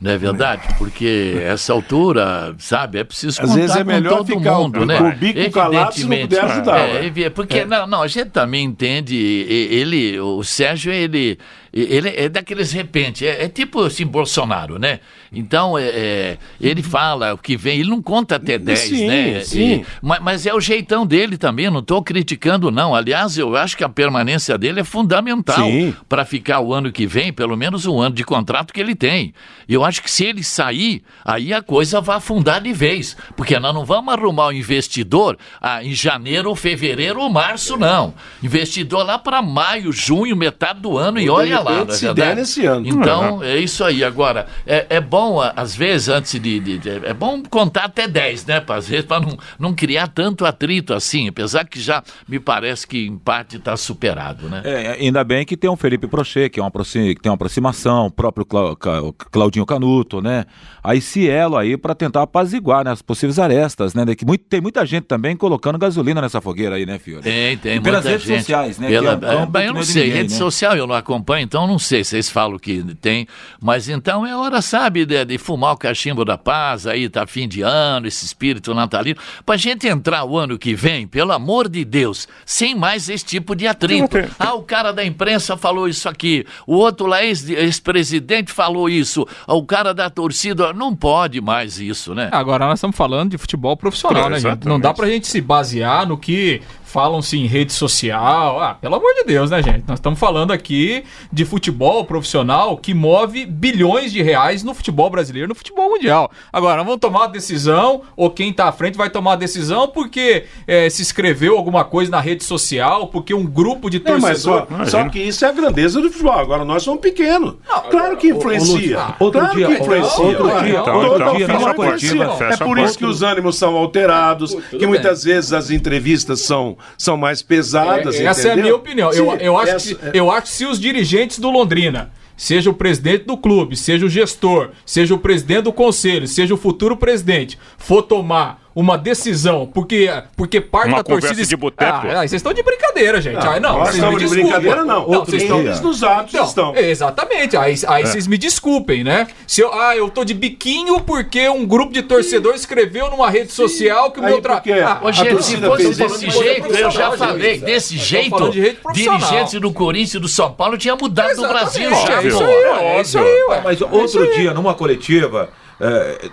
Não 0.00 0.10
é 0.10 0.18
verdade? 0.18 0.62
Porque 0.76 1.40
essa 1.44 1.72
altura, 1.72 2.54
sabe, 2.58 2.98
é 2.98 3.04
preciso 3.04 3.40
Às 3.40 3.48
contar 3.48 3.60
vezes 3.60 3.76
é 3.76 3.78
com 3.78 3.84
melhor 3.86 4.16
todo 4.18 4.26
ficar 4.26 4.54
mundo, 4.58 4.80
o- 4.80 4.84
né? 4.84 5.00
o 5.00 5.12
bico 5.16 5.50
calado 5.52 5.94
se 5.94 6.04
não 6.04 6.18
puder 6.18 6.44
ajudar, 6.44 6.78
É, 6.80 7.10
né? 7.10 7.30
porque, 7.30 7.64
não, 7.64 7.86
não, 7.86 8.02
a 8.02 8.08
gente 8.08 8.30
também 8.30 8.64
entende, 8.64 9.16
ele, 9.16 10.18
o 10.18 10.42
Sérgio, 10.42 10.92
ele, 10.92 11.38
ele 11.74 12.08
é 12.16 12.28
daqueles 12.28 12.72
repente, 12.72 13.26
é, 13.26 13.44
é 13.44 13.48
tipo 13.48 13.82
assim, 13.82 14.06
Bolsonaro, 14.06 14.78
né? 14.78 15.00
Então, 15.32 15.76
é, 15.76 15.82
é, 15.82 16.38
ele 16.60 16.82
fala 16.82 17.34
o 17.34 17.38
que 17.38 17.56
vem, 17.56 17.80
ele 17.80 17.90
não 17.90 18.00
conta 18.00 18.36
até 18.36 18.56
10, 18.56 18.78
Sim, 18.78 19.06
né? 19.06 19.40
sim. 19.40 19.72
E- 19.80 19.86
mas, 20.00 20.20
mas 20.20 20.46
é 20.46 20.54
o 20.54 20.60
jeitão 20.60 21.04
dele 21.04 21.36
também, 21.36 21.68
não 21.70 21.80
estou 21.80 22.00
criticando, 22.02 22.70
não. 22.70 22.94
Aliás, 22.94 23.36
eu 23.36 23.56
acho 23.56 23.76
que 23.76 23.82
a 23.82 23.88
permanência 23.88 24.56
dele 24.56 24.80
é 24.80 24.84
fundamental 24.84 25.68
para 26.08 26.24
ficar 26.24 26.60
o 26.60 26.72
ano 26.72 26.92
que 26.92 27.06
vem, 27.06 27.32
pelo 27.32 27.56
menos 27.56 27.86
um 27.86 28.00
ano 28.00 28.14
de 28.14 28.22
contrato 28.22 28.72
que 28.72 28.80
ele 28.80 28.94
tem. 28.94 29.34
Eu 29.68 29.84
acho 29.84 30.00
que 30.00 30.10
se 30.10 30.24
ele 30.24 30.44
sair, 30.44 31.02
aí 31.24 31.52
a 31.52 31.60
coisa 31.60 32.00
vai 32.00 32.18
afundar 32.18 32.60
de 32.60 32.72
vez. 32.72 33.16
Porque 33.36 33.58
nós 33.58 33.74
não 33.74 33.84
vamos 33.84 34.14
arrumar 34.14 34.46
o 34.48 34.52
investidor 34.52 35.36
ah, 35.60 35.82
em 35.82 35.92
janeiro, 35.92 36.54
fevereiro 36.54 37.20
ou 37.20 37.28
março, 37.28 37.76
não. 37.76 38.14
Investidor 38.42 39.04
lá 39.04 39.18
para 39.18 39.42
maio, 39.42 39.90
junho, 39.92 40.36
metade 40.36 40.80
do 40.80 40.96
ano, 40.96 41.18
e 41.18 41.28
olha 41.28 41.63
lá, 41.64 41.80
é 41.80 41.92
Se 41.92 42.04
verdade? 42.06 42.28
der 42.28 42.36
nesse 42.36 42.64
ano. 42.66 42.86
Então, 42.86 43.42
é 43.42 43.56
isso 43.58 43.82
aí. 43.82 44.04
Agora, 44.04 44.46
é, 44.66 44.86
é 44.90 45.00
bom, 45.00 45.40
às 45.40 45.74
vezes, 45.74 46.08
antes 46.08 46.32
de, 46.40 46.60
de- 46.60 46.78
de- 46.78 47.04
É 47.06 47.12
bom 47.14 47.42
contar 47.42 47.84
até 47.84 48.06
10, 48.06 48.46
né? 48.46 48.60
Pra, 48.60 48.76
às 48.76 48.88
vezes, 48.88 49.04
para 49.04 49.20
não, 49.26 49.36
não 49.58 49.74
criar 49.74 50.08
tanto 50.08 50.44
atrito 50.44 50.92
assim. 50.94 51.28
Apesar 51.28 51.64
que 51.66 51.80
já 51.80 52.02
me 52.28 52.38
parece 52.38 52.86
que 52.86 53.06
em 53.06 53.16
parte 53.18 53.56
está 53.56 53.76
superado, 53.76 54.48
né? 54.48 54.62
É, 54.64 54.96
ainda 55.00 55.24
bem 55.24 55.44
que 55.44 55.56
tem 55.56 55.68
um 55.70 55.76
Felipe 55.76 56.06
Prochet, 56.06 56.50
que, 56.50 56.60
é 56.60 56.62
uma 56.62 56.70
que 56.70 57.16
tem 57.22 57.30
uma 57.30 57.34
aproximação, 57.34 58.06
o 58.06 58.10
próprio 58.10 58.44
Ca- 58.44 59.00
o 59.02 59.12
Claudinho 59.12 59.64
Canuto, 59.64 60.20
né? 60.20 60.44
Aí 60.82 60.98
esse 60.98 61.28
elo 61.28 61.56
aí 61.56 61.76
para 61.76 61.94
tentar 61.94 62.22
apaziguar 62.22 62.84
né, 62.84 62.90
as 62.90 63.00
possíveis 63.00 63.38
arestas, 63.38 63.94
né? 63.94 64.04
Que 64.14 64.24
muito, 64.26 64.44
tem 64.44 64.60
muita 64.60 64.84
gente 64.84 65.04
também 65.04 65.34
colocando 65.36 65.78
gasolina 65.78 66.20
nessa 66.20 66.40
fogueira 66.40 66.76
aí, 66.76 66.84
né, 66.84 66.98
Fiore? 66.98 67.22
Tem, 67.22 67.56
tem 67.56 67.76
E 67.76 67.80
pelas 67.80 68.04
redes 68.04 68.26
gente. 68.26 68.40
sociais, 68.40 68.78
né? 68.78 68.88
Pela- 68.88 69.12
é 69.14 69.16
que 69.16 69.68
eu 69.68 69.72
não 69.74 69.80
é 69.80 69.84
sei, 69.84 70.02
ninguém, 70.04 70.18
rede 70.22 70.32
né? 70.32 70.38
social 70.38 70.76
eu 70.76 70.86
não 70.86 70.94
acompanho, 70.94 71.44
então 71.54 71.68
não 71.68 71.78
sei. 71.78 72.02
Vocês 72.02 72.28
falam 72.28 72.58
que 72.58 72.82
tem, 73.00 73.28
mas 73.60 73.88
então 73.88 74.26
é 74.26 74.34
hora, 74.36 74.60
sabe, 74.60 75.06
de, 75.06 75.24
de 75.24 75.38
fumar 75.38 75.74
o 75.74 75.76
cachimbo 75.76 76.24
da 76.24 76.36
paz, 76.36 76.84
aí 76.86 77.08
tá 77.08 77.26
fim 77.26 77.46
de 77.46 77.62
ano, 77.62 78.08
esse 78.08 78.24
espírito 78.24 78.74
natalino, 78.74 79.20
pra 79.46 79.56
gente 79.56 79.86
entrar 79.86 80.24
o 80.24 80.36
ano 80.36 80.58
que 80.58 80.74
vem, 80.74 81.06
pelo 81.06 81.30
amor 81.32 81.68
de 81.68 81.84
Deus, 81.84 82.26
sem 82.44 82.74
mais 82.74 83.08
esse 83.08 83.24
tipo 83.24 83.54
de 83.54 83.66
atrito. 83.68 84.16
Ah, 84.38 84.54
o 84.54 84.62
cara 84.62 84.92
da 84.92 85.04
imprensa 85.04 85.56
falou 85.56 85.88
isso 85.88 86.08
aqui, 86.08 86.44
o 86.66 86.74
outro 86.74 87.06
lá, 87.06 87.24
ex- 87.24 87.48
ex-presidente, 87.48 88.50
falou 88.50 88.88
isso, 88.88 89.24
o 89.46 89.64
cara 89.64 89.94
da 89.94 90.10
torcida, 90.10 90.72
não 90.72 90.94
pode 90.94 91.40
mais 91.40 91.78
isso, 91.78 92.14
né? 92.14 92.30
Agora 92.32 92.66
nós 92.66 92.78
estamos 92.78 92.96
falando 92.96 93.30
de 93.30 93.38
futebol 93.38 93.76
profissional, 93.76 94.28
né, 94.28 94.40
gente? 94.40 94.66
Não 94.66 94.80
dá 94.80 94.92
pra 94.92 95.06
gente 95.08 95.26
se 95.28 95.40
basear 95.40 96.06
no 96.06 96.18
que 96.18 96.60
falam-se 96.98 97.36
em 97.36 97.46
rede 97.46 97.72
social. 97.72 98.60
Ah, 98.60 98.74
pelo 98.80 98.94
amor 98.94 99.12
de 99.14 99.24
Deus, 99.24 99.50
né, 99.50 99.60
gente? 99.60 99.82
Nós 99.88 99.98
estamos 99.98 100.16
falando 100.16 100.52
aqui 100.52 101.02
de 101.32 101.44
futebol 101.44 102.04
profissional 102.04 102.76
que 102.76 102.94
move 102.94 103.44
bilhões 103.46 104.12
de 104.12 104.22
reais 104.22 104.62
no 104.62 104.72
futebol 104.72 105.10
brasileiro, 105.10 105.48
no 105.48 105.56
futebol 105.56 105.90
mundial. 105.90 106.30
Agora, 106.52 106.76
nós 106.76 106.86
vamos 106.86 107.00
tomar 107.00 107.22
uma 107.22 107.28
decisão, 107.28 108.02
ou 108.16 108.30
quem 108.30 108.52
tá 108.52 108.68
à 108.68 108.72
frente 108.72 108.96
vai 108.96 109.10
tomar 109.10 109.32
a 109.32 109.36
decisão 109.36 109.88
porque 109.88 110.44
eh, 110.68 110.88
se 110.88 111.02
escreveu 111.02 111.56
alguma 111.56 111.84
coisa 111.84 112.12
na 112.12 112.20
rede 112.20 112.44
social, 112.44 113.08
porque 113.08 113.34
um 113.34 113.44
grupo 113.44 113.90
de 113.90 113.98
Não, 113.98 114.20
mas 114.20 114.44
torcedores. 114.44 114.90
só, 114.92 114.98
só 115.02 115.08
que 115.08 115.18
isso 115.18 115.44
é 115.44 115.48
a 115.48 115.52
grandeza 115.52 116.00
do 116.00 116.08
futebol. 116.12 116.38
Agora 116.38 116.64
nós 116.64 116.84
somos 116.84 117.00
pequenos. 117.00 117.56
claro 117.90 118.16
que 118.16 118.28
influencia. 118.28 119.16
outro 119.18 119.40
claro 119.40 119.56
dia- 119.56 119.66
que 119.66 119.72
influencia. 119.82 120.24
outro 120.24 120.62
dia- 120.62 120.82
toda 120.82 120.92
outro 121.08 121.18
dia 121.18 121.26
opinião 121.46 121.48
numa 121.60 121.70
influencia. 121.72 122.24
coletiva, 122.26 122.54
É 122.54 122.56
por 122.56 122.78
a 122.78 122.82
isso 122.84 122.96
que 122.98 123.04
os 123.04 123.20
ânimos 123.20 123.56
são 123.56 123.74
alterados, 123.74 124.54
que 124.70 124.86
muitas 124.86 125.24
vezes 125.24 125.52
as 125.52 125.70
entrevistas 125.72 126.40
são, 126.42 126.76
são 126.98 127.16
mais 127.16 127.42
pesadas. 127.42 128.18
Essa 128.20 128.48
é 128.48 128.50
a 128.50 128.52
entendeu? 128.54 128.62
minha 128.62 128.76
opinião. 128.76 129.12
Eu, 129.12 129.34
eu, 129.36 129.56
acho 129.58 129.72
essa- 129.72 129.94
que, 129.94 130.18
eu 130.18 130.30
acho 130.30 130.42
que 130.42 130.48
se 130.52 130.66
os 130.66 130.78
dirigentes 130.80 131.38
do 131.38 131.50
Londrina, 131.50 132.10
seja 132.36 132.70
o 132.70 132.74
presidente 132.74 133.24
do 133.24 133.36
clube, 133.36 133.76
seja 133.76 134.06
o 134.06 134.08
gestor, 134.08 134.70
seja 134.84 135.14
o 135.14 135.18
presidente 135.18 135.62
do 135.62 135.72
conselho, 135.72 136.26
seja 136.26 136.54
o 136.54 136.56
futuro 136.56 136.96
presidente, 136.96 137.58
for 137.78 138.02
tomar 138.02 138.63
uma 138.74 138.98
decisão, 138.98 139.70
porque, 139.72 140.10
porque 140.36 140.60
parte 140.60 140.88
Uma 140.88 140.96
da 140.98 141.04
torcida. 141.04 141.44
de 141.44 141.56
boteco? 141.56 142.06
Ah, 142.08 142.12
ah, 142.12 142.16
vocês 142.16 142.34
estão 142.34 142.52
de 142.52 142.62
brincadeira, 142.62 143.20
gente. 143.20 143.44
Não, 143.60 143.78
nós 143.78 143.90
vocês 143.90 143.94
estamos 143.94 144.22
me 144.22 144.28
de 144.28 144.34
brincadeira, 144.34 144.84
não. 144.84 145.06
vocês 145.06 145.42
estão. 145.42 145.62
Nos 145.62 146.02
atos 146.02 146.34
Então, 146.34 146.46
estão. 146.46 146.76
Exatamente. 146.76 147.56
Aí, 147.56 147.74
aí 147.86 148.06
vocês 148.06 148.26
me 148.26 148.36
desculpem, 148.36 149.04
né? 149.04 149.28
Se 149.46 149.60
eu, 149.60 149.72
ah, 149.72 149.96
eu 149.96 150.10
tô 150.10 150.24
de 150.24 150.34
biquinho 150.34 151.00
porque 151.00 151.48
um 151.48 151.64
grupo 151.64 151.92
de 151.92 152.02
torcedores 152.02 152.60
escreveu 152.60 153.10
numa 153.10 153.30
rede 153.30 153.52
social 153.52 154.10
que 154.10 154.18
o 154.18 154.22
meu 154.22 154.40
tra... 154.40 154.54
porque 154.54 154.72
Ah, 154.72 155.00
gente, 155.12 155.42
se 155.42 155.56
fosse 155.56 155.94
desse 155.94 156.30
jeito, 156.30 156.66
eu 156.68 156.90
já 156.90 157.12
falei, 157.12 157.58
desse 157.58 157.96
jeito, 157.96 158.50
de 158.50 158.76
dirigentes 158.92 159.60
do 159.60 159.72
Corinthians 159.72 160.14
e 160.14 160.18
do 160.18 160.28
São 160.28 160.52
Paulo 160.52 160.76
tinha 160.76 160.96
mudado 160.96 161.36
do 161.36 161.46
Brasil 161.46 161.90
é 161.90 162.26
isso 162.26 162.44
aí, 162.44 162.54
é 162.82 163.00
isso 163.00 163.18
aí, 163.18 163.44
ué. 163.48 163.60
Mas 163.62 163.80
outro 163.80 164.32
dia, 164.34 164.52
numa 164.52 164.74
coletiva, 164.74 165.50
é, 165.80 166.30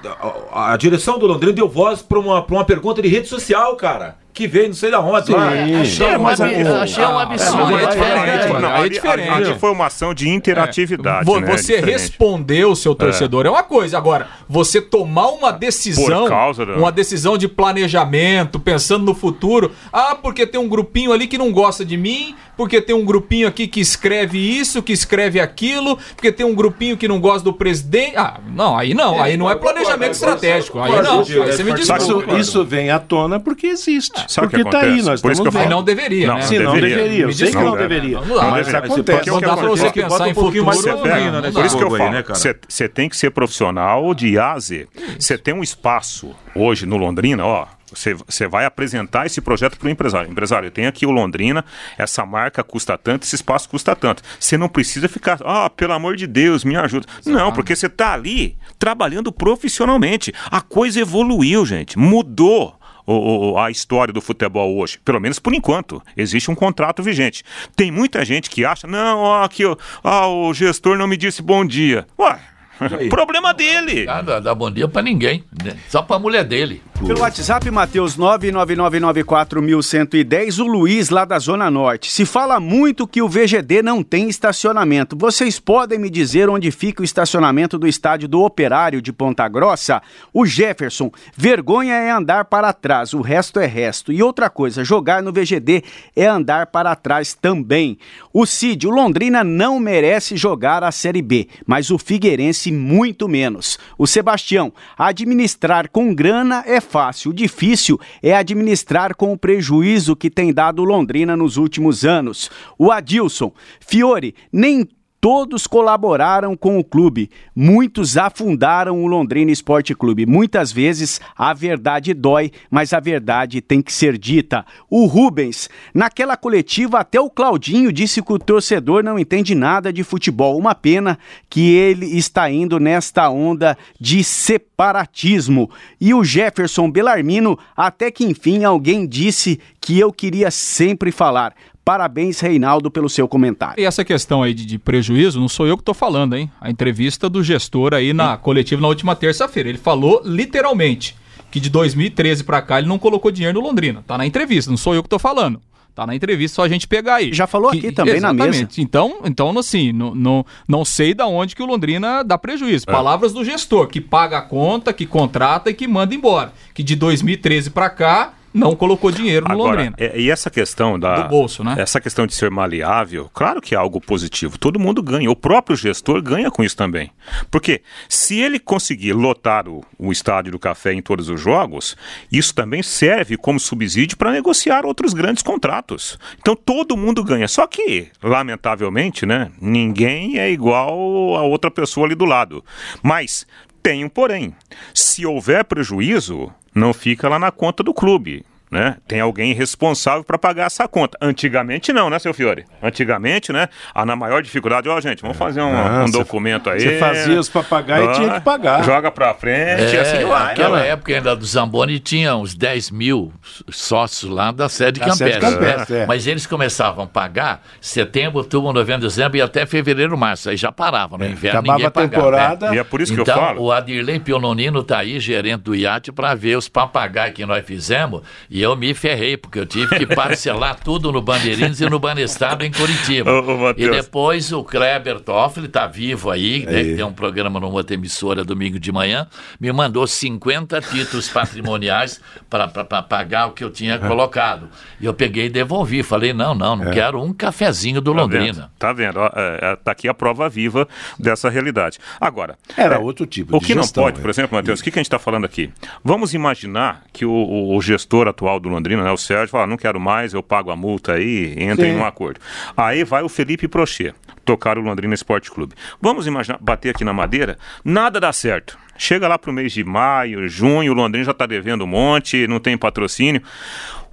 a, 0.51 0.77
direção 0.77 1.17
do 1.17 1.25
Londrina 1.25 1.54
deu 1.54 1.67
voz 1.67 2.01
para 2.01 2.19
uma, 2.19 2.45
uma 2.45 2.65
pergunta 2.65 3.01
de 3.01 3.08
rede 3.08 3.27
social, 3.27 3.75
cara. 3.75 4.17
Que 4.34 4.48
veio 4.48 4.67
não 4.67 4.74
sei 4.74 4.89
da 4.89 5.00
onde. 5.02 5.32
lá. 5.32 5.50
Achei, 5.82 6.17
mas 6.17 6.39
a- 6.39 6.46
achei 6.84 7.04
um 7.04 7.17
Ah, 7.20 7.24
absurdo. 7.24 7.78
é 7.78 7.84
é 7.84 7.88
diferente, 7.88 8.48
mano. 8.54 8.67
é 8.67 8.89
diferente. 8.89 9.30
ali- 9.30 9.46
ali 9.50 9.60
foi 9.60 9.72
uma 9.72 9.88
ação 9.88 10.13
de 10.13 10.30
interatividade. 10.30 11.26
Vo- 11.26 11.39
né? 11.41 11.52
Você 11.52 11.76
Diferente. 11.76 11.91
responder 11.91 12.65
o 12.65 12.76
seu 12.76 12.96
torcedor 12.96 13.46
é. 13.46 13.50
uma 13.50 13.63
coisa. 13.63 13.98
Agora, 13.98 14.28
você 14.48 14.80
tomar 14.82 15.28
uma 15.32 15.52
decisão, 15.52 16.22
Por 16.24 16.30
causa 16.30 16.65
da- 16.65 16.74
uma 16.76 16.91
decisão 16.91 17.38
de 17.38 17.48
planejamento, 17.48 18.60
pensando 18.60 19.04
no 19.06 19.13
futuro. 19.13 19.72
Ah, 19.91 20.15
porque 20.15 20.46
tem 20.48 20.60
um 20.60 20.67
grupinho 20.70 21.12
ali 21.12 21.28
que 21.28 21.38
não 21.38 21.52
gosta 21.52 21.84
de 21.84 21.98
mim, 21.98 22.34
porque 22.56 22.82
tem 22.82 22.96
um 22.96 23.04
grupinho 23.04 23.48
aqui 23.48 23.67
que 23.67 23.80
escreve 23.82 24.38
isso, 24.38 24.82
que 24.82 24.94
escreve 24.94 25.39
aquilo, 25.39 25.98
porque 26.15 26.32
tem 26.32 26.46
um 26.46 26.56
grupinho 26.56 26.96
que 26.96 27.08
não 27.08 27.20
gosta 27.20 27.44
do 27.44 27.54
presidente. 27.54 28.13
Ah, 28.15 28.39
não, 28.56 28.78
aí 28.78 28.94
não, 28.94 29.22
aí 29.22 29.36
não 29.36 29.50
é 29.50 29.56
planejamento 29.56 30.13
estratégico. 30.13 30.80
Aí 30.80 31.02
não, 31.02 31.20
aí 31.20 31.26
você 31.26 31.63
me 31.63 31.74
Isso, 31.74 31.94
desculpa. 31.94 32.38
isso 32.38 32.63
vem 32.63 32.89
à 32.91 33.00
tona 33.00 33.39
porque 33.39 33.67
existe. 33.67 34.21
Sabe 34.28 34.48
o 34.48 34.50
que 34.50 34.64
porque 34.64 34.70
tá 34.70 34.82
aí, 34.84 35.02
nós 35.02 35.22
Por 35.22 35.32
estamos 35.32 35.54
vendo. 35.54 35.70
não 35.70 35.84
deveria, 35.84 36.28
Não, 36.28 36.36
né? 36.36 36.42
Sim, 36.42 36.60
não 36.60 36.74
deveria. 36.74 36.96
deveria. 36.98 37.26
Eu 37.26 37.34
sei 37.34 37.50
que 37.52 37.56
não 37.56 37.78
deveria. 37.78 38.22
Não 38.22 38.36
dá. 38.36 38.52
Mas 38.52 38.74
acontece. 38.74 39.30
o 39.30 39.34
Não 39.34 39.40
que 39.40 39.46
dá 39.46 39.58
pra 39.58 39.66
acontece? 39.66 39.88
você 39.88 40.02
pensar 40.02 40.06
em 40.06 40.10
bota 40.10 40.30
um 40.30 40.34
pouquinho 40.34 40.66
mais 40.66 40.78
futuro. 40.82 40.98
não 41.10 41.42
né. 41.42 41.52
Por 41.52 41.66
isso 41.66 41.78
que 41.78 41.84
eu 41.84 41.92
falo, 41.92 42.12
né, 42.12 42.24
cara? 42.24 42.40
você 42.68 42.88
tem 42.90 43.10
que 43.10 43.16
ser 43.18 43.32
profissional 43.32 44.14
de 44.14 44.38
A 44.38 44.54
a 44.54 44.60
Z. 44.60 44.88
Você 45.20 45.38
tem 45.38 45.54
um 45.54 45.64
espaço 45.64 46.34
hoje 46.56 46.86
no 46.86 46.98
Londrina, 46.98 47.46
ó. 47.46 47.68
Você 47.94 48.48
vai 48.48 48.64
apresentar 48.64 49.26
esse 49.26 49.42
projeto 49.42 49.78
para 49.78 49.88
o 49.88 49.90
empresário. 49.90 50.32
Empresário, 50.32 50.68
eu 50.68 50.72
tenho 50.72 50.88
aqui 50.88 51.06
o 51.06 51.12
Londrina, 51.12 51.66
essa 51.98 52.26
marca 52.26 52.64
custa 52.64 52.98
tanto, 52.98 53.24
esse 53.24 53.36
espaço 53.36 53.68
custa 53.68 53.94
tanto. 53.94 54.24
Você 54.40 54.58
não 54.58 54.70
precisa 54.70 55.10
ficar, 55.10 55.40
ah, 55.44 55.70
pelo 55.70 55.92
amor 55.92 56.16
de 56.16 56.26
Deus, 56.26 56.64
me 56.64 56.78
ajuda. 56.78 57.06
Não, 57.26 57.52
porque 57.52 57.76
você 57.76 57.88
está 57.88 58.14
ali 58.14 58.58
trabalhando 58.80 59.30
profissionalmente. 59.30 60.34
A 60.50 60.62
coisa 60.62 61.02
evoluiu, 61.02 61.66
gente. 61.66 62.00
Mudou 62.00 62.76
o- 63.06 63.52
o- 63.54 63.58
a 63.58 63.70
história 63.72 64.14
do 64.14 64.22
futebol 64.22 64.78
hoje. 64.78 65.00
Pelo 65.04 65.20
menos 65.20 65.40
por 65.40 65.54
enquanto. 65.54 66.02
Existe 66.16 66.50
um 66.52 66.56
contrato 66.56 67.02
vigente. 67.04 67.44
Tem 67.76 67.92
muita 67.92 68.24
gente 68.26 68.50
que 68.50 68.66
acha, 68.66 68.88
não, 68.88 69.20
ó, 69.20 69.44
aqui, 69.44 69.66
ó, 69.66 69.76
ah, 70.04 70.28
o 70.28 70.54
gestor 70.54 70.98
não 70.98 71.08
me 71.08 71.18
disse 71.18 71.42
bom 71.42 71.66
dia. 71.66 72.06
Ué, 72.20 72.40
problema 73.10 73.54
dele. 73.54 74.06
Ah, 74.08 74.22
dá, 74.22 74.40
dá 74.40 74.56
bom 74.56 74.72
dia 74.72 74.88
pra 74.88 75.02
ninguém, 75.02 75.44
né? 75.64 75.78
só 75.88 76.02
pra 76.02 76.18
mulher 76.20 76.44
dele. 76.44 76.82
Pelo 77.08 77.22
WhatsApp, 77.22 77.72
Matheus 77.72 78.16
99994110, 78.16 80.60
o 80.60 80.68
Luiz 80.68 81.10
lá 81.10 81.26
da 81.26 81.40
Zona 81.40 81.72
Norte. 81.72 82.12
Se 82.12 82.26
fala 82.26 82.60
muito 82.60 83.08
que 83.08 83.24
o 83.24 83.28
VGD 83.28 83.82
não 83.82 84.04
tem 84.04 84.30
estacionamento. 84.30 85.18
Vocês 85.18 85.60
podem 85.60 85.98
me 85.98 86.12
dizer 86.12 86.48
onde 86.48 86.70
fica 86.70 87.02
o 87.02 87.06
estacionamento 87.06 87.80
do 87.80 87.88
estádio 87.88 88.30
do 88.30 88.42
Operário 88.42 89.02
de 89.02 89.12
Ponta 89.12 89.48
Grossa? 89.48 90.00
O 90.32 90.46
Jefferson, 90.46 91.10
vergonha 91.36 91.96
é 91.96 92.12
andar 92.12 92.46
para 92.46 92.72
trás, 92.72 93.16
o 93.16 93.22
resto 93.22 93.60
é 93.60 93.66
resto. 93.66 94.14
E 94.14 94.22
outra 94.22 94.48
coisa, 94.48 94.84
jogar 94.84 95.24
no 95.24 95.34
VGD 95.34 95.84
é 96.16 96.28
andar 96.28 96.68
para 96.68 96.96
trás 96.96 97.34
também. 97.34 97.98
O 98.32 98.46
Cid, 98.46 98.88
o 98.88 98.92
Londrina 98.92 99.44
não 99.44 99.80
merece 99.80 100.38
jogar 100.38 100.84
a 100.84 100.92
Série 100.92 101.24
B, 101.24 101.48
mas 101.66 101.90
o 101.90 101.98
Figueirense 101.98 102.72
muito 102.72 103.28
menos. 103.28 103.80
O 103.98 104.06
Sebastião, 104.06 104.72
administrar 104.98 105.90
com 105.90 106.14
grana 106.14 106.64
é 106.68 106.80
fácil, 106.91 107.32
o 107.32 107.34
difícil 107.34 107.97
é 108.21 108.36
administrar 108.36 109.15
com 109.15 109.32
o 109.32 109.38
prejuízo 109.38 110.13
que 110.13 110.30
tem 110.30 110.54
dado 110.54 110.84
Londrina 110.84 111.38
nos 111.38 111.56
últimos 111.56 112.04
anos. 112.04 112.51
O 112.77 112.91
Adilson, 112.91 113.54
Fiore, 113.80 114.36
nem 114.51 114.86
Todos 115.22 115.68
colaboraram 115.68 116.58
com 116.58 116.80
o 116.80 116.84
clube, 116.84 117.30
muitos 117.56 118.18
afundaram 118.18 119.04
o 119.04 119.06
Londrina 119.06 119.52
Esporte 119.52 119.94
Clube. 119.94 120.26
Muitas 120.26 120.72
vezes 120.72 121.22
a 121.38 121.54
verdade 121.54 122.12
dói, 122.12 122.52
mas 122.72 122.92
a 122.92 123.00
verdade 123.00 123.62
tem 123.62 123.84
que 123.84 123.94
ser 123.94 124.18
dita. 124.18 124.66
O 124.90 125.06
Rubens, 125.06 125.70
naquela 125.94 126.36
coletiva, 126.36 127.02
até 127.02 127.22
o 127.22 127.30
Claudinho 127.30 127.94
disse 127.94 128.20
que 128.24 128.34
o 128.34 128.40
torcedor 128.40 129.04
não 129.04 129.20
entende 129.20 129.54
nada 129.54 129.94
de 129.94 130.04
futebol. 130.04 130.58
Uma 130.58 130.74
pena 130.74 131.20
que 131.48 131.70
ele 131.70 132.18
está 132.18 132.50
indo 132.50 132.80
nesta 132.80 133.30
onda 133.30 133.78
de 134.00 134.24
separatismo. 134.24 135.70
E 136.00 136.16
o 136.16 136.24
Jefferson 136.24 136.90
Belarmino, 136.90 137.60
até 137.78 138.10
que 138.10 138.26
enfim 138.26 138.64
alguém 138.64 139.06
disse 139.06 139.60
que 139.80 140.00
eu 140.00 140.12
queria 140.12 140.50
sempre 140.50 141.12
falar. 141.12 141.54
Parabéns, 141.84 142.39
Reinaldo, 142.39 142.91
pelo 142.91 143.10
seu 143.10 143.28
comentário. 143.28 143.82
E 143.82 143.86
essa 143.86 144.06
questão 144.06 144.44
aí 144.44 144.54
de, 144.54 144.65
de 144.65 144.78
prejuízo, 144.78 145.39
não 145.39 145.50
sou 145.50 145.65
eu 145.65 145.76
que 145.76 145.82
estou 145.82 145.96
falando, 145.96 146.36
hein? 146.36 146.50
A 146.62 146.70
entrevista 146.70 147.28
do 147.28 147.44
gestor 147.44 147.94
aí 147.94 148.13
na 148.13 148.38
coletiva 148.38 148.82
na 148.82 148.88
última 148.88 149.15
terça-feira. 149.15 149.67
Ele 149.70 149.78
falou 149.78 150.22
literalmente 150.24 151.15
que 151.50 151.60
de 151.60 151.70
2013 151.70 152.44
para 152.44 152.62
cá 152.62 152.78
ele 152.80 152.88
não 152.88 153.00
colocou 153.00 153.32
dinheiro 153.32 153.60
no 153.60 153.67
Londrina. 153.67 154.04
Tá 154.06 154.17
na 154.17 154.26
entrevista, 154.26 154.70
não 154.70 154.78
sou 154.78 154.94
eu 154.94 155.02
que 155.02 155.08
estou 155.08 155.20
falando. 155.20 155.60
Tá 155.94 156.08
na 156.08 156.15
entrevista, 156.15 156.56
só 156.56 156.63
a 156.63 156.70
gente 156.70 156.88
pegar 156.88 157.15
aí. 157.15 157.34
Já 157.34 157.46
falou 157.46 157.72
Que- 157.72 157.80
aqui 157.80 157.91
também 157.91 158.22
na 158.22 158.32
mesa. 158.32 158.48
Exatamente. 158.50 158.82
Então, 158.82 159.17
então 159.26 159.60
assim, 159.60 159.91
não, 159.91 160.15
não, 160.15 160.46
não 160.65 160.86
sei 160.86 161.13
da 161.13 161.28
onde 161.28 161.54
que 161.54 161.62
o 161.62 161.65
Londrina 161.65 162.24
dá 162.24 162.38
prejuízo. 162.38 162.86
É. 162.88 162.91
Palavras 162.91 163.34
do 163.34 163.44
gestor, 163.44 163.88
que 163.88 164.00
paga 164.00 164.38
a 164.38 164.41
conta, 164.41 164.94
que 164.94 165.06
contrata 165.06 165.70
e 165.70 165.74
que 165.74 165.88
manda 165.88 166.15
embora. 166.15 166.54
Que 166.74 166.82
de 166.82 166.96
2013 166.96 167.70
para 167.72 167.89
cá 167.89 168.34
não 168.54 168.76
colocou 168.76 169.12
dinheiro 169.12 169.46
no 169.48 169.54
Agora, 169.54 169.84
Londrina. 169.84 169.96
é- 169.98 170.20
e 170.20 170.30
essa 170.30 170.50
questão 170.50 171.00
da 171.00 171.22
Do 171.24 171.30
bolso, 171.30 171.64
né? 171.64 171.76
Essa 171.78 172.00
questão 172.02 172.26
de 172.28 172.34
ser 172.34 172.50
maleável, 172.52 173.30
claro 173.34 173.62
que 173.62 173.74
é 173.74 173.78
algo 173.78 174.00
positivo. 174.02 174.58
Todo 174.58 174.80
mundo 174.80 175.02
ganha. 175.02 175.30
O 175.32 175.36
próprio 175.36 175.76
gestor 175.76 176.22
ganha 176.22 176.52
com 176.52 176.64
isso 176.64 176.76
também. 176.76 177.12
Porque 177.50 177.82
se 178.10 178.40
ele 178.40 178.60
conseguir 178.60 179.14
lotar 179.14 179.68
o, 179.68 179.84
o 179.98 180.12
estádio 180.12 180.52
do 180.52 180.60
café 180.60 180.94
em 180.94 181.02
todos 181.02 181.30
os 181.30 181.40
jogos, 181.40 181.96
isso 182.32 182.54
também 182.54 182.84
serve 182.84 183.38
como 183.38 183.60
subsídio 183.60 184.18
para 184.18 184.32
negociar 184.32 184.86
outros 184.86 185.14
grandes 185.14 185.44
contratos. 185.44 186.18
Então 186.40 186.56
todo 186.56 186.98
mundo 186.98 187.24
ganha. 187.24 187.48
Só 187.48 187.66
que, 187.68 188.08
lamentavelmente, 188.22 189.26
né, 189.26 189.52
ninguém 189.62 190.38
é 190.40 190.52
igual 190.52 190.92
a 191.36 191.44
outra 191.44 191.72
pessoa 191.72 192.06
ali 192.06 192.16
do 192.16 192.26
lado. 192.26 192.64
Mas 193.02 193.46
tem 193.82 194.06
um 194.06 194.10
porém. 194.10 194.56
Se 194.94 195.26
houver 195.26 195.65
prejuízo, 195.65 196.52
não 196.74 196.94
fica 196.94 197.28
lá 197.28 197.39
na 197.39 197.52
conta 197.52 197.84
do 197.84 197.94
clube. 197.94 198.46
Né? 198.72 198.96
Tem 199.06 199.20
alguém 199.20 199.54
responsável 199.54 200.24
para 200.24 200.38
pagar 200.38 200.68
essa 200.68 200.88
conta. 200.88 201.18
Antigamente 201.22 201.92
não, 201.92 202.10
né, 202.10 202.18
seu 202.20 202.34
Fiore? 202.34 202.64
Antigamente, 202.82 203.52
né? 203.52 203.68
A 203.94 204.06
na 204.06 204.16
maior 204.16 204.42
dificuldade, 204.42 204.88
ó, 204.88 204.98
gente, 205.02 205.22
vamos 205.22 205.36
fazer 205.36 205.62
um, 205.62 205.76
Ah, 205.76 206.06
um 206.08 206.10
documento 206.10 206.70
aí. 206.70 206.80
você 206.80 206.98
fazia 206.98 207.38
os 207.38 207.50
papagaios 207.50 208.06
e 208.06 208.10
Ah, 208.10 208.14
tinha 208.14 208.30
que 208.36 208.40
pagar. 208.40 208.82
Joga 208.86 209.12
pra 209.12 209.34
frente, 209.34 209.94
É, 209.96 210.00
assim 210.00 210.24
vai. 210.26 210.48
naquela 210.48 210.80
né? 210.80 210.88
época 210.88 211.14
ainda 211.14 211.36
do 211.36 211.46
Zamboni 211.46 212.00
tinha 212.00 212.34
uns 212.38 212.56
10 212.56 212.92
mil 212.92 213.34
sócios 213.70 214.32
lá 214.32 214.52
da 214.52 214.70
sede 214.70 215.02
Da 215.02 215.12
sede 215.12 215.38
Campestre. 215.40 215.96
né? 215.96 216.04
É. 216.04 216.06
Mas 216.06 216.26
eles 216.26 216.48
começavam 216.48 217.04
a 217.04 217.08
pagar 217.08 217.62
setembro, 217.82 218.38
outubro, 218.40 218.72
novembro, 218.72 219.02
dezembro 219.06 219.38
e 219.38 219.42
até 219.42 219.66
fevereiro, 219.66 220.18
março. 220.18 220.50
Aí 220.50 220.56
já 220.56 220.72
paravam. 220.72 221.18
No 221.18 221.26
inverno 221.26 221.60
Acabava 221.60 221.74
ninguém 221.78 221.88
a 221.88 221.92
pagava. 221.92 222.16
temporada. 222.16 222.74
E 222.76 222.78
é 222.78 222.84
por 222.86 223.02
isso 223.02 223.12
então, 223.12 223.26
que 223.26 223.32
eu 223.32 223.36
falo. 223.36 223.64
o 223.64 223.72
Adirley 223.72 224.20
Piononino 224.20 224.82
tá 224.82 225.00
aí, 225.00 225.20
gerente 225.20 225.62
do 225.64 225.76
iate, 225.76 226.12
para 226.12 226.34
ver 226.36 226.58
os 226.58 226.70
papagaios 226.70 227.36
que 227.36 227.46
nós 227.46 227.66
fizemos. 227.66 228.22
E 228.50 228.61
eu 228.62 228.76
me 228.76 228.93
ferrei, 228.93 229.36
porque 229.38 229.60
eu 229.60 229.65
tive 229.65 229.97
que 229.97 230.06
parcelar 230.15 230.80
tudo 230.84 231.12
no 231.12 231.21
Bandeirinhos 231.21 231.82
e 231.82 231.89
no 231.89 232.00
Banestado 232.00 232.63
em 232.65 232.71
Curitiba. 232.71 233.32
Ô, 233.32 233.67
ô, 233.67 233.69
e 233.71 233.89
depois 233.89 234.52
o 234.52 234.63
Kleber 234.63 235.19
Toffoli 235.19 235.67
tá 235.67 235.88
vivo 235.88 236.30
aí, 236.30 236.65
né, 236.65 236.84
que 236.84 236.95
tem 236.95 237.06
um 237.06 237.13
programa 237.13 237.60
numa 237.60 237.74
outra 237.74 237.93
emissora 237.95 238.43
domingo 238.43 238.80
de 238.80 238.91
manhã, 238.91 239.28
me 239.60 239.71
mandou 239.71 240.06
50 240.06 240.80
títulos 240.82 241.30
patrimoniais 241.30 242.21
para 242.50 242.67
pagar 243.02 243.47
o 243.47 243.52
que 243.52 243.63
eu 243.63 243.69
tinha 243.71 243.97
colocado. 244.00 244.69
E 245.00 245.06
eu 245.06 245.13
peguei 245.13 245.45
e 245.45 245.50
devolvi. 245.50 246.04
Falei, 246.04 246.34
não, 246.34 246.54
não, 246.56 246.76
não 246.76 246.91
quero 246.91 247.21
um 247.21 247.34
cafezinho 247.34 248.02
do 248.02 248.13
Tá 248.13 248.21
Londrina. 248.21 248.54
vendo? 248.54 248.69
Tá 248.78 248.93
vendo? 248.93 249.17
Ó, 249.19 249.28
é, 249.36 249.78
é, 249.86 249.89
aqui 249.89 250.08
a 250.08 250.13
prova 250.13 250.47
viva 250.50 250.88
dessa 251.19 251.50
realidade. 251.50 251.97
Agora, 252.19 252.58
Era 252.76 252.95
é, 252.95 252.97
outro 253.00 253.26
tipo 253.26 253.56
o 253.56 253.60
de 253.60 253.65
que 253.67 253.74
gestão, 253.74 254.04
não 254.04 254.10
pode, 254.10 254.19
é. 254.19 254.21
por 254.21 254.30
exemplo, 254.30 254.56
Matheus, 254.58 254.80
o 254.80 254.84
que, 254.84 254.91
que 254.91 255.00
a 255.00 255.02
gente 255.02 255.08
está 255.08 255.19
falando 255.19 255.45
aqui? 255.45 255.69
Vamos 256.04 256.34
imaginar 256.34 257.04
que 257.13 257.26
o, 257.26 257.32
o- 257.32 257.76
o 257.76 257.82
gestor 257.82 258.28
atual 258.28 258.51
do 258.60 258.70
Londrina, 258.70 259.04
né, 259.04 259.12
o 259.12 259.18
Sérgio, 259.18 259.50
fala, 259.50 259.68
não 259.68 259.78
quero 259.78 260.00
mais, 260.00 260.34
eu 260.34 260.44
pago 260.44 260.72
a 260.72 260.76
multa 260.76 261.14
aí, 261.14 261.56
entra 261.58 261.86
Sim. 261.86 261.92
em 261.92 261.98
um 261.98 262.06
acordo. 262.06 262.40
Aí 262.76 263.04
vai 263.04 263.24
o 263.24 263.30
Felipe 263.30 263.68
Prochê, 263.68 264.14
tocar 264.46 264.78
o 264.78 264.82
Londrina 264.82 265.14
Esporte 265.14 265.52
Clube. 265.52 265.76
Vamos 266.02 266.28
imaginar, 266.28 266.58
bater 266.60 266.90
aqui 266.90 267.04
na 267.04 267.14
madeira, 267.14 267.58
nada 267.84 268.20
dá 268.20 268.32
certo. 268.34 268.78
Chega 268.98 269.28
lá 269.28 269.38
pro 269.38 269.54
mês 269.54 269.72
de 269.72 269.84
maio, 269.84 270.48
junho, 270.48 270.92
o 270.92 270.96
Londrina 270.96 271.26
já 271.26 271.32
está 271.32 271.46
devendo 271.46 271.84
um 271.84 271.88
monte, 271.88 272.48
não 272.48 272.60
tem 272.60 272.78
patrocínio. 272.78 273.42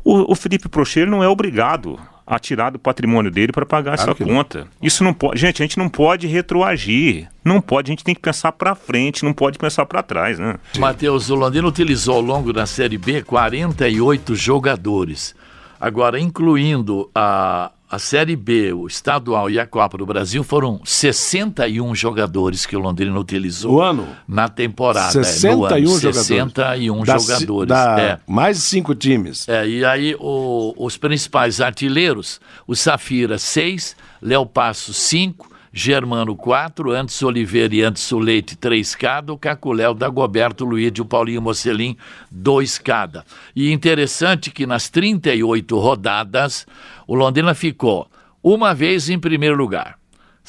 O, 0.03 0.33
o 0.33 0.35
Felipe 0.35 0.68
Prochê 0.68 1.05
não 1.05 1.22
é 1.22 1.29
obrigado 1.29 1.98
a 2.30 2.38
tirar 2.38 2.70
do 2.70 2.78
patrimônio 2.78 3.30
dele 3.30 3.52
para 3.52 3.64
pagar 3.64 3.96
Claro 3.96 4.10
essa 4.10 4.14
que 4.14 4.24
não. 4.24 4.36
conta. 4.36 4.66
Isso 4.82 5.02
não 5.02 5.14
pode, 5.14 5.40
gente, 5.40 5.62
a 5.62 5.64
gente 5.64 5.78
não 5.78 5.88
pode 5.88 6.26
retroagir. 6.26 7.26
Não 7.42 7.58
pode, 7.58 7.90
a 7.90 7.92
gente 7.92 8.04
tem 8.04 8.14
que 8.14 8.20
pensar 8.20 8.52
para 8.52 8.74
frente, 8.74 9.24
não 9.24 9.32
pode 9.32 9.58
pensar 9.58 9.86
para 9.86 10.02
trás, 10.02 10.38
né? 10.38 10.56
Matheus, 10.78 11.30
o 11.30 11.34
Londrina 11.34 11.66
utilizou 11.66 12.16
ao 12.16 12.20
longo 12.20 12.52
da 12.52 12.66
Série 12.66 12.98
B 12.98 13.22
48 13.22 14.34
jogadores. 14.34 15.34
Agora, 15.80 16.20
incluindo 16.20 17.10
a, 17.14 17.70
a 17.90 17.98
Série 17.98 18.37
B, 18.37 18.72
o 18.72 18.87
estadual 18.87 19.48
e 19.48 19.59
a 19.59 19.66
Copa 19.66 19.96
do 19.96 20.05
Brasil, 20.05 20.44
foram 20.44 20.81
61 20.85 21.94
jogadores 21.94 22.66
que 22.66 22.77
o 22.77 22.79
Londrina 22.81 23.18
utilizou 23.18 23.77
O 23.77 23.81
ano? 23.81 24.07
na 24.27 24.48
temporada. 24.48 25.12
é, 25.14 25.18
no 25.18 25.24
61 25.24 25.64
ano, 25.64 25.87
jogadores. 26.01 26.27
61 26.27 27.05
Da- 27.05 27.18
jogadores. 27.18 27.68
da- 27.68 28.01
é. 28.01 28.18
Mais 28.27 28.57
de 28.59 28.62
cinco 28.64 28.94
times. 28.94 29.48
É, 29.48 29.66
e 29.66 29.85
aí 29.85 30.14
o- 30.18 30.74
os 30.77 30.96
principais 30.96 31.61
artilheiros, 31.61 32.40
o 32.66 32.74
Safira 32.77 33.38
6, 33.38 33.96
Léo 34.20 34.44
Passo 34.44 34.92
5, 34.92 35.51
Germano 35.72 36.35
4, 36.35 36.92
Antes 36.92 37.22
Oliveira 37.22 37.74
e 37.74 37.83
Antes 37.83 38.11
Leite 38.12 38.57
3 38.57 38.94
cada, 38.94 39.33
o 39.33 39.38
Caculéu, 39.38 39.94
Dagoberto 39.94 40.64
Luíde 40.64 41.00
e 41.00 41.02
o 41.02 41.04
Paulinho 41.04 41.42
Mocelin 41.42 41.96
2 42.31 42.78
cada. 42.78 43.24
E 43.54 43.72
interessante 43.72 44.50
que 44.50 44.66
nas 44.66 44.88
38 44.88 45.78
rodadas, 45.78 46.66
o 47.07 47.14
Londrina 47.14 47.54
ficou 47.54 48.09
uma 48.42 48.74
vez 48.74 49.11
em 49.11 49.18
primeiro 49.18 49.57
lugar, 49.57 49.97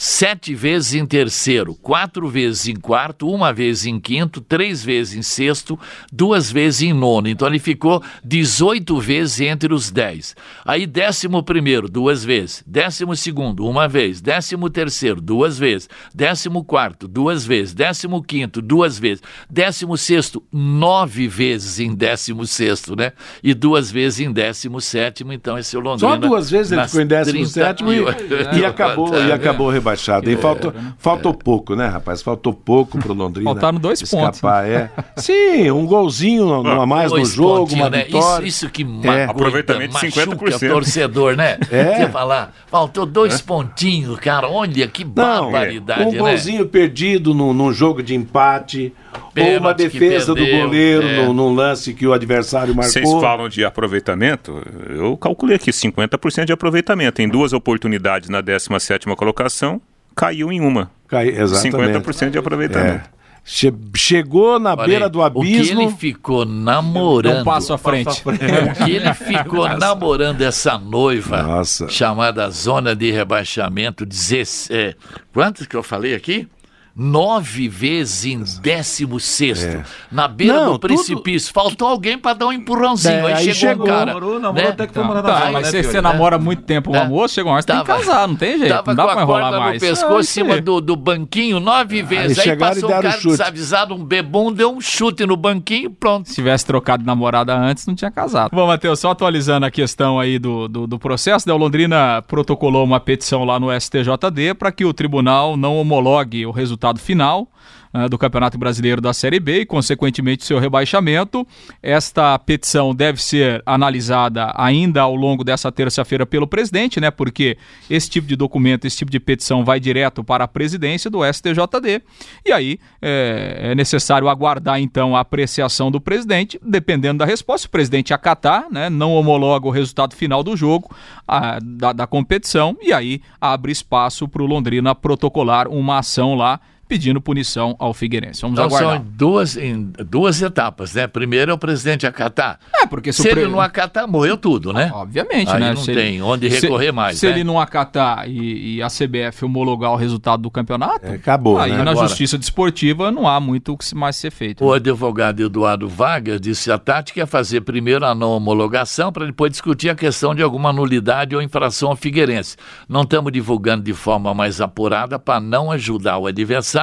sete 0.01 0.55
vezes 0.55 0.93
em 0.93 1.05
terceiro, 1.05 1.75
quatro 1.75 2.29
vezes 2.29 2.69
em 2.69 2.75
quarto, 2.77 3.27
uma 3.27 3.51
vez 3.51 3.85
em 3.85 3.99
quinto, 3.99 4.39
três 4.39 4.81
vezes 4.81 5.13
em 5.13 5.21
sexto, 5.21 5.77
duas 6.09 6.49
vezes 6.49 6.83
em 6.83 6.93
nono. 6.93 7.27
Então 7.27 7.45
ele 7.45 7.59
ficou 7.59 8.01
18 8.23 8.97
vezes 8.97 9.41
entre 9.41 9.73
os 9.73 9.91
dez. 9.91 10.37
Aí 10.63 10.87
décimo 10.87 11.43
primeiro, 11.43 11.89
duas 11.89 12.23
vezes. 12.23 12.63
Décimo 12.65 13.13
segundo, 13.13 13.67
uma 13.67 13.89
vez. 13.89 14.21
Décimo 14.21 14.69
terceiro, 14.69 15.19
duas 15.19 15.59
vezes. 15.59 15.89
Décimo 16.15 16.63
quarto, 16.63 17.05
duas 17.05 17.45
vezes. 17.45 17.73
Décimo 17.73 18.23
quinto, 18.23 18.61
duas 18.61 18.97
vezes. 18.97 19.21
Décimo 19.49 19.97
sexto, 19.97 20.41
nove 20.49 21.27
vezes 21.27 21.77
em 21.77 21.93
décimo 21.93 22.47
sexto, 22.47 22.95
né? 22.95 23.11
E 23.43 23.53
duas 23.53 23.91
vezes 23.91 24.21
em 24.21 24.31
décimo 24.31 24.79
sétimo. 24.79 25.33
Então 25.33 25.57
esse 25.57 25.75
é 25.75 25.79
o 25.79 25.81
Londrina. 25.81 26.13
Só 26.13 26.17
duas 26.17 26.49
vezes 26.49 26.71
ele 26.71 26.85
ficou 26.85 27.01
em 27.01 27.07
17 27.07 27.83
e, 27.83 27.85
38. 27.85 28.55
e 28.55 28.65
acabou, 28.65 29.13
e 29.13 29.31
acabou 29.33 29.69
rebaixado. 29.89 30.29
E 30.29 30.37
faltou, 30.37 30.71
né? 30.71 30.93
faltou 30.97 31.33
pouco, 31.33 31.75
né, 31.75 31.87
rapaz? 31.87 32.21
Faltou 32.21 32.53
pouco 32.53 32.97
pro 32.97 33.13
Londrina. 33.13 33.49
Faltaram 33.51 33.79
dois 33.79 34.01
pontos, 34.01 34.37
escapar, 34.37 34.67
é. 34.67 34.89
Sim, 35.17 35.71
um 35.71 35.85
golzinho 35.85 36.67
a 36.67 36.85
mais 36.85 37.11
no 37.11 37.25
jogo, 37.25 37.73
uma 37.73 37.89
né? 37.89 38.03
vitória. 38.03 38.45
Isso, 38.45 38.65
isso 38.65 38.69
que 38.69 38.85
É. 39.03 39.25
Aproveitamento 39.25 39.97
de 39.97 40.05
machuca 40.05 40.25
50%. 40.25 40.69
o 40.69 40.73
torcedor, 40.73 41.35
né? 41.35 41.57
É. 41.71 41.97
Você 41.97 42.09
falar, 42.09 42.53
faltou 42.67 43.05
dois 43.05 43.41
pontinhos, 43.41 44.19
cara. 44.19 44.49
Olha 44.49 44.87
que 44.87 45.03
Não, 45.03 45.11
barbaridade, 45.13 46.03
um 46.03 46.11
né? 46.11 46.17
golzinho 46.17 46.65
perdido 46.65 47.33
num, 47.33 47.53
num 47.53 47.71
jogo 47.71 48.01
de 48.01 48.15
empate, 48.15 48.93
ou 49.13 49.21
uma 49.21 49.31
Pênalti 49.33 49.77
defesa 49.77 50.33
do 50.33 50.35
perdeu, 50.35 50.65
goleiro 50.65 51.07
é. 51.07 51.25
num, 51.25 51.33
num 51.33 51.53
lance 51.53 51.93
que 51.93 52.05
o 52.05 52.13
adversário 52.13 52.73
Vocês 52.73 53.03
marcou. 53.05 53.21
falam 53.21 53.49
de 53.49 53.63
aproveitamento, 53.65 54.61
eu 54.89 55.15
calculei 55.17 55.55
aqui 55.55 55.71
50% 55.71 56.45
de 56.45 56.53
aproveitamento. 56.53 57.21
Em 57.21 57.29
duas 57.29 57.53
oportunidades 57.53 58.29
na 58.29 58.41
17ª 58.43 59.15
colocação, 59.15 59.81
caiu 60.15 60.51
em 60.51 60.59
uma. 60.61 60.91
Cai- 61.07 61.29
exatamente. 61.29 61.99
50% 61.99 62.29
de 62.31 62.37
aproveitamento. 62.37 63.05
É. 63.15 63.19
Che- 63.45 63.73
chegou 63.95 64.59
na 64.59 64.73
Olha 64.73 64.85
beira 64.85 65.05
aí, 65.05 65.11
do 65.11 65.21
O 65.21 65.41
que 65.41 65.55
abismo. 65.55 65.81
ele 65.81 65.91
ficou 65.91 66.45
namorando. 66.45 67.39
Um 67.41 67.43
passo 67.43 67.73
à 67.73 67.77
frente. 67.77 68.21
O 68.25 68.85
que 68.85 68.91
ele 68.91 69.11
ficou 69.13 69.67
namorando 69.69 70.41
essa 70.41 70.77
noiva 70.77 71.41
Nossa. 71.41 71.87
chamada 71.89 72.47
zona 72.51 72.95
de 72.95 73.09
rebaixamento, 73.09 74.05
16, 74.05 74.69
é, 74.69 74.93
quantos 75.33 75.65
que 75.65 75.75
eu 75.75 75.81
falei 75.81 76.13
aqui? 76.13 76.47
Nove 76.95 77.69
vezes 77.69 78.25
em 78.25 78.43
décimo 78.61 79.19
sexto, 79.19 79.83
na 80.11 80.27
beira 80.27 80.53
É. 80.53 80.57
Não, 80.57 80.65
do 80.73 80.79
tudo- 80.79 80.93
precipício. 80.95 81.53
Faltou 81.53 81.87
alguém 81.87 82.17
para 82.17 82.33
dar 82.33 82.47
um 82.47 82.51
empurrãozinho. 82.51 83.13
É, 83.13 83.33
aí, 83.33 83.33
aí 83.33 83.53
chegou, 83.53 83.55
chegou, 83.55 83.85
um 83.85 83.89
cara. 83.89 84.05
namorou, 84.07 84.39
namorou 84.39 84.63
né? 84.63 84.69
até 84.69 84.87
que 84.87 84.93
foi 84.93 85.03
morar 85.03 85.21
Tá, 85.21 85.27
na 85.31 85.39
zona, 85.39 85.51
mas 85.51 85.73
né, 85.73 85.83
se 85.83 85.89
você 85.89 86.01
namora 86.01 86.37
muito 86.37 86.63
tempo 86.63 86.89
uma 86.91 86.99
É. 87.03 87.07
moça, 87.07 87.35
chega 87.35 87.47
uma 87.47 87.53
hora, 87.53 87.61
você 87.61 87.67
tem 87.67 87.79
que 87.79 87.85
casar, 87.85 88.27
não 88.27 88.35
tem 88.35 88.57
jeito. 88.57 88.73
Tava 88.73 88.93
Não 88.93 88.95
dá 88.95 89.03
com 89.03 89.09
pra 89.11 89.19
a 89.19 89.23
enrolar 89.23 89.41
corda 89.43 89.59
mais. 89.59 89.81
no 89.81 89.87
pescoço, 89.87 90.13
É, 90.17 90.19
em 90.19 90.23
cima 90.23 90.53
isso 90.55 90.61
do, 90.63 90.81
do 90.81 90.95
banquinho, 90.95 91.59
nove 91.59 92.01
vezes. 92.03 92.37
Aí, 92.39 92.49
e 92.49 92.55
passou 92.57 92.89
um 92.89 92.91
cara 92.91 93.11
chute. 93.11 93.27
desavisado, 93.29 93.93
um 93.95 94.03
bebum, 94.03 94.51
deu 94.51 94.73
um 94.73 94.81
chute 94.81 95.25
no 95.25 95.37
banquinho, 95.37 95.89
pronto. 95.91 96.27
Se 96.27 96.35
tivesse 96.35 96.65
trocado 96.65 97.03
de 97.03 97.07
namorada 97.07 97.55
antes, 97.55 97.85
não 97.87 97.95
tinha 97.95 98.11
casado. 98.11 98.49
Bom, 98.53 98.67
Matheus, 98.67 98.99
só 98.99 99.11
atualizando 99.11 99.65
a 99.65 99.71
questão 99.71 100.19
aí 100.19 100.37
do, 100.37 100.67
do, 100.67 100.85
do 100.87 100.99
processo, 100.99 101.47
né? 101.47 101.53
O 101.53 101.57
Londrina 101.57 102.21
protocolou 102.27 102.83
uma 102.83 102.99
petição 102.99 103.45
lá 103.45 103.57
no 103.59 103.67
STJD 103.71 104.53
para 104.57 104.71
que 104.71 104.83
o 104.83 104.93
tribunal 104.93 105.55
não 105.55 105.77
homologue 105.77 106.45
o 106.45 106.51
resultado 106.51 106.78
final 106.99 107.47
ah, 107.51 107.78
do 108.09 108.17
Campeonato 108.17 108.57
Brasileiro 108.57 109.01
da 109.01 109.13
Série 109.13 109.39
B 109.39 109.61
e, 109.61 109.65
consequentemente, 109.65 110.45
seu 110.45 110.59
rebaixamento. 110.59 111.45
Esta 111.81 112.37
petição 112.37 112.93
deve 112.93 113.21
ser 113.21 113.63
analisada 113.65 114.51
ainda 114.55 115.01
ao 115.01 115.15
longo 115.15 115.43
dessa 115.43 115.71
terça-feira 115.71 116.25
pelo 116.25 116.45
presidente, 116.45 116.99
né? 116.99 117.09
Porque 117.09 117.57
esse 117.89 118.09
tipo 118.09 118.27
de 118.27 118.35
documento, 118.35 118.85
esse 118.85 118.97
tipo 118.97 119.11
de 119.11 119.19
petição 119.19 119.65
vai 119.65 119.79
direto 119.79 120.23
para 120.23 120.43
a 120.43 120.47
presidência 120.47 121.09
do 121.09 121.19
STJD. 121.25 122.01
E 122.45 122.51
aí 122.51 122.79
é, 123.01 123.71
é 123.71 123.75
necessário 123.75 124.27
aguardar, 124.29 124.79
então, 124.79 125.15
a 125.15 125.21
apreciação 125.21 125.89
do 125.89 125.99
presidente, 125.99 126.59
dependendo 126.63 127.19
da 127.19 127.25
resposta. 127.25 127.67
O 127.67 127.71
presidente 127.71 128.13
acatar, 128.13 128.65
né? 128.71 128.89
Não 128.89 129.13
homologa 129.13 129.67
o 129.67 129.71
resultado 129.71 130.15
final 130.15 130.43
do 130.43 130.55
jogo, 130.55 130.95
a- 131.27 131.57
da, 131.61 131.91
da 131.93 132.05
competição, 132.07 132.77
e 132.81 132.93
aí 132.93 133.21
abre 133.41 133.71
espaço 133.71 134.27
para 134.27 134.43
o 134.43 134.45
Londrina 134.45 134.93
protocolar 134.93 135.67
uma 135.67 135.99
ação 135.99 136.35
lá 136.35 136.59
pedindo 136.89 137.21
punição 137.21 137.75
ao 137.79 137.93
Figueirense. 137.93 138.41
Vamos 138.41 138.55
Então 138.59 138.65
aguardar. 138.65 138.97
são 138.97 139.05
em 139.05 139.11
duas, 139.15 139.55
em 139.55 139.93
duas 140.09 140.41
etapas, 140.41 140.95
né? 140.95 141.05
Primeiro 141.07 141.51
é 141.51 141.53
o 141.53 141.57
presidente 141.57 142.07
acatar. 142.07 142.59
É, 142.75 142.87
porque 142.87 143.13
se, 143.13 143.21
Se 143.21 143.29
pre- 143.29 143.41
ele 143.41 143.51
não 143.51 143.61
acatar, 143.61 144.07
morreu 144.07 144.35
tudo, 144.35 144.73
né? 144.73 144.91
Obviamente, 144.93 145.51
Aí 145.51 145.59
né? 145.59 145.69
não 145.73 145.81
Se 145.81 145.93
tem 145.93 146.15
ele- 146.15 146.21
onde 146.23 146.49
se- 146.49 146.61
recorrer 146.61 146.91
mais, 146.91 147.19
Se 147.19 147.27
né? 147.27 147.33
ele 147.33 147.43
não 147.43 147.59
acatar 147.59 148.27
e, 148.27 148.77
e 148.77 148.81
a 148.81 148.87
CBF 148.89 149.45
homologar 149.45 149.91
o 149.91 149.95
resultado 149.95 150.41
do 150.41 150.49
campeonato, 150.51 151.05
É, 151.05 151.13
acabou, 151.15 151.59
aí 151.59 151.71
né? 151.71 151.83
na 151.83 151.91
Agora- 151.91 152.07
justiça 152.07 152.37
desportiva 152.37 153.11
não 153.11 153.27
há 153.27 153.39
muito 153.39 153.73
o 153.73 153.77
que 153.77 153.85
se- 153.85 153.95
mais 153.95 154.15
ser 154.15 154.31
feito. 154.31 154.65
O 154.65 154.73
advogado 154.73 155.41
Eduardo 155.41 155.87
Vargas 155.87 156.41
disse 156.41 156.65
que 156.65 156.71
a 156.71 156.79
tática 156.79 157.21
é 157.21 157.25
fazer 157.27 157.61
primeiro 157.61 158.03
a 158.03 158.15
não 158.15 158.31
homologação 158.31 159.11
para 159.11 159.27
depois 159.27 159.51
discutir 159.51 159.89
a 159.89 159.95
questão 159.95 160.33
de 160.33 160.41
alguma 160.41 160.73
nulidade 160.73 161.35
ou 161.35 161.41
infração 161.41 161.89
ao 161.89 161.95
Figueirense. 161.95 162.57
Não 162.87 163.03
estamos 163.03 163.31
divulgando 163.31 163.83
de 163.83 163.93
forma 163.93 164.33
mais 164.33 164.59
apurada 164.59 165.19
para 165.19 165.39
não 165.39 165.71
ajudar 165.71 166.17
o 166.17 166.25
adversário, 166.25 166.78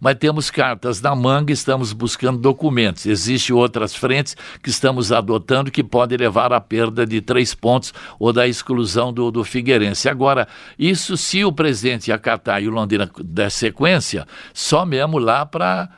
mas 0.00 0.16
temos 0.16 0.50
cartas 0.50 1.00
na 1.00 1.14
manga 1.14 1.50
e 1.50 1.54
estamos 1.54 1.92
buscando 1.92 2.38
documentos. 2.38 3.06
Existem 3.06 3.54
outras 3.54 3.94
frentes 3.94 4.36
que 4.62 4.68
estamos 4.70 5.10
adotando 5.10 5.70
que 5.70 5.82
podem 5.82 6.18
levar 6.18 6.52
à 6.52 6.60
perda 6.60 7.06
de 7.06 7.20
três 7.20 7.54
pontos 7.54 7.92
ou 8.18 8.32
da 8.32 8.46
exclusão 8.46 9.12
do, 9.12 9.30
do 9.30 9.42
Figueirense. 9.44 10.08
Agora, 10.08 10.46
isso 10.78 11.16
se 11.16 11.44
o 11.44 11.52
presidente 11.52 12.12
acatar 12.12 12.62
e 12.62 12.68
o 12.68 12.70
Londrina 12.70 13.10
der 13.24 13.50
sequência, 13.50 14.26
só 14.52 14.84
mesmo 14.84 15.18
lá 15.18 15.46
para 15.46 15.88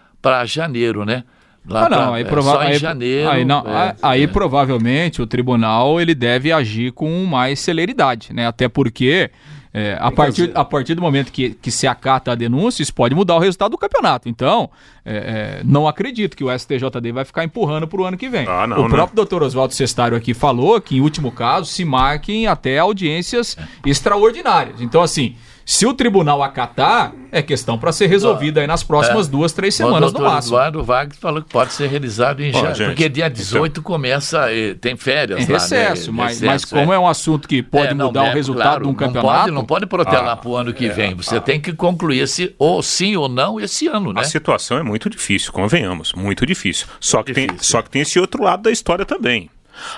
janeiro, 0.46 1.04
né? 1.04 1.24
Lá 1.68 1.86
Ah, 1.86 1.88
não, 1.90 1.98
pra- 1.98 2.14
aí, 2.14 2.22
é, 2.22 2.24
prova 2.24 2.64
em 2.64 2.68
aí, 2.68 2.78
janeiro. 2.78 3.28
aí, 3.30 3.44
não, 3.44 3.60
é, 3.66 3.94
aí 4.02 4.22
é. 4.22 4.26
provavelmente 4.26 5.20
o 5.20 5.26
tribunal 5.26 6.00
ele 6.00 6.14
deve 6.14 6.50
agir 6.50 6.90
com 6.92 7.24
mais 7.26 7.60
celeridade, 7.60 8.32
né? 8.32 8.46
Até 8.46 8.66
porque 8.66 9.30
é, 9.72 9.96
a, 10.00 10.10
partir, 10.10 10.50
a 10.54 10.64
partir 10.64 10.94
do 10.94 11.02
momento 11.02 11.30
que, 11.30 11.50
que 11.50 11.70
se 11.70 11.86
acata 11.86 12.32
a 12.32 12.34
denúncia, 12.34 12.82
isso 12.82 12.92
pode 12.92 13.14
mudar 13.14 13.36
o 13.36 13.38
resultado 13.38 13.70
do 13.70 13.78
campeonato. 13.78 14.28
Então, 14.28 14.68
é, 15.04 15.60
é, 15.60 15.62
não 15.64 15.86
acredito 15.86 16.36
que 16.36 16.42
o 16.42 16.58
STJD 16.58 17.12
vai 17.12 17.24
ficar 17.24 17.44
empurrando 17.44 17.86
para 17.86 18.00
o 18.00 18.04
ano 18.04 18.16
que 18.16 18.28
vem. 18.28 18.46
Ah, 18.48 18.66
não, 18.66 18.78
o 18.78 18.82
né? 18.82 18.88
próprio 18.88 19.14
doutor 19.14 19.42
Oswaldo 19.44 19.72
Cestário 19.72 20.16
aqui 20.16 20.34
falou 20.34 20.80
que, 20.80 20.96
em 20.96 21.00
último 21.00 21.30
caso, 21.30 21.66
se 21.66 21.84
marquem 21.84 22.48
até 22.48 22.78
audiências 22.78 23.56
extraordinárias. 23.86 24.80
Então, 24.80 25.02
assim, 25.02 25.36
se 25.64 25.86
o 25.86 25.94
tribunal 25.94 26.42
acatar, 26.42 27.12
é 27.30 27.40
questão 27.42 27.78
para 27.78 27.92
ser 27.92 28.06
resolvida 28.08 28.60
aí 28.60 28.66
nas 28.66 28.82
próximas 28.82 29.28
duas, 29.28 29.52
três 29.52 29.74
semanas 29.74 30.10
o 30.12 30.18
no 30.18 30.24
máximo. 30.24 30.54
Eduardo 30.56 30.82
Vargas 30.82 31.16
falou 31.18 31.42
que 31.42 31.48
pode 31.48 31.72
ser 31.72 31.88
realizado 31.88 32.40
em 32.42 32.52
janeiro. 32.52 32.86
Porque 32.86 33.08
dia 33.08 33.28
18 33.30 33.80
começa, 33.82 34.52
eh, 34.52 34.74
tem 34.74 34.96
férias 34.96 35.40
Em 35.48 35.52
lá, 35.52 35.58
recesso, 35.58 36.10
né? 36.10 36.16
mas, 36.16 36.40
Recesso, 36.40 36.46
mas 36.46 36.64
como 36.64 36.92
é. 36.92 36.98
um 36.98 37.06
assunto 37.06 37.46
que 37.46 37.62
pode 37.62 37.88
É, 37.88 37.94
não, 37.94 38.06
mudar 38.06 38.26
é, 38.26 38.30
o 38.30 38.34
resultado 38.34 38.62
claro, 38.64 38.82
de 38.82 38.88
um 38.88 38.92
Não 38.92 38.98
campeonato. 38.98 39.38
pode, 39.40 39.50
não 39.52 39.64
pode 39.64 39.86
protelar 39.86 40.36
para 40.38 40.48
o 40.48 40.56
ano 40.56 40.72
que 40.74 40.88
vem. 40.88 41.14
Você 41.14 41.40
tem 41.40 41.60
que 41.60 41.72
concluir 41.72 42.20
esse 42.20 42.54
ou 42.58 42.82
sim 42.82 43.14
ou 43.16 43.28
não 43.28 43.60
esse 43.60 43.86
ano, 43.86 44.12
né? 44.12 44.20
A 44.22 44.24
situação 44.24 44.76
é 44.78 44.82
muito 44.82 45.08
difícil, 45.08 45.52
convenhamos, 45.52 46.12
muito 46.14 46.44
difícil. 46.44 46.86
Só 46.98 47.22
que, 47.22 47.32
tem, 47.32 47.46
Difícil. 47.46 47.70
só 47.70 47.82
que 47.82 47.90
tem 47.90 48.02
esse 48.02 48.18
outro 48.18 48.42
lado 48.42 48.62
da 48.64 48.70
história 48.72 49.04
também. 49.04 49.48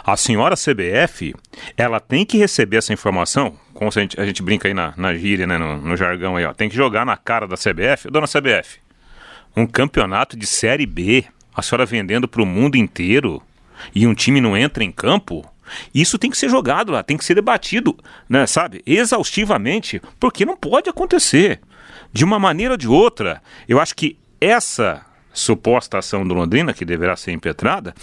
A 0.05 0.16
senhora 0.16 0.55
CBF, 0.55 1.35
ela 1.77 1.98
tem 1.98 2.25
que 2.25 2.37
receber 2.38 2.77
essa 2.77 2.92
informação, 2.92 3.55
como 3.83 3.88
a 3.88 4.01
gente, 4.01 4.21
a 4.21 4.25
gente 4.25 4.42
brinca 4.42 4.68
aí 4.68 4.75
na, 4.75 4.95
na 4.97 5.12
gíria, 5.14 5.47
né, 5.47 5.59
no, 5.59 5.77
no 5.77 5.97
jargão 5.97 6.37
aí, 6.37 6.45
ó, 6.45 6.53
tem 6.53 6.68
que 6.68 6.77
jogar 6.77 7.05
na 7.05 7.16
cara 7.16 7.49
da 7.49 7.57
CBF. 7.57 8.09
Dona 8.11 8.29
CBF, 8.29 8.79
um 9.57 9.66
campeonato 9.66 10.37
de 10.37 10.47
Série 10.47 10.87
B, 10.87 11.25
a 11.55 11.62
senhora 11.62 11.85
vendendo 11.85 12.29
para 12.29 12.42
o 12.42 12.47
mundo 12.47 12.77
inteiro 12.77 13.42
e 13.92 14.07
um 14.07 14.14
time 14.14 14.40
não 14.40 14.57
entra 14.57 14.85
em 14.85 14.92
campo, 14.92 15.45
isso 15.92 16.16
tem 16.16 16.31
que 16.31 16.37
ser 16.38 16.49
jogado 16.49 16.92
lá, 16.92 17.03
tem 17.03 17.16
que 17.16 17.25
ser 17.25 17.35
debatido, 17.35 17.99
né, 18.29 18.47
sabe, 18.47 18.83
exaustivamente, 18.87 20.01
porque 20.21 20.47
não 20.47 20.57
pode 20.57 20.88
acontecer. 20.88 21.61
De 22.12 22.25
uma 22.25 22.38
maneira 22.38 22.75
ou 22.75 22.79
de 22.79 22.87
outra, 22.87 23.42
eu 23.68 23.81
acho 23.81 23.97
que 23.97 24.16
essa 24.40 25.05
suposta 25.33 25.99
ação 25.99 26.27
do 26.27 26.35
Londrina, 26.35 26.75
que 26.75 26.85
deverá 26.85 27.16
ser 27.16 27.33
impetrada, 27.33 27.95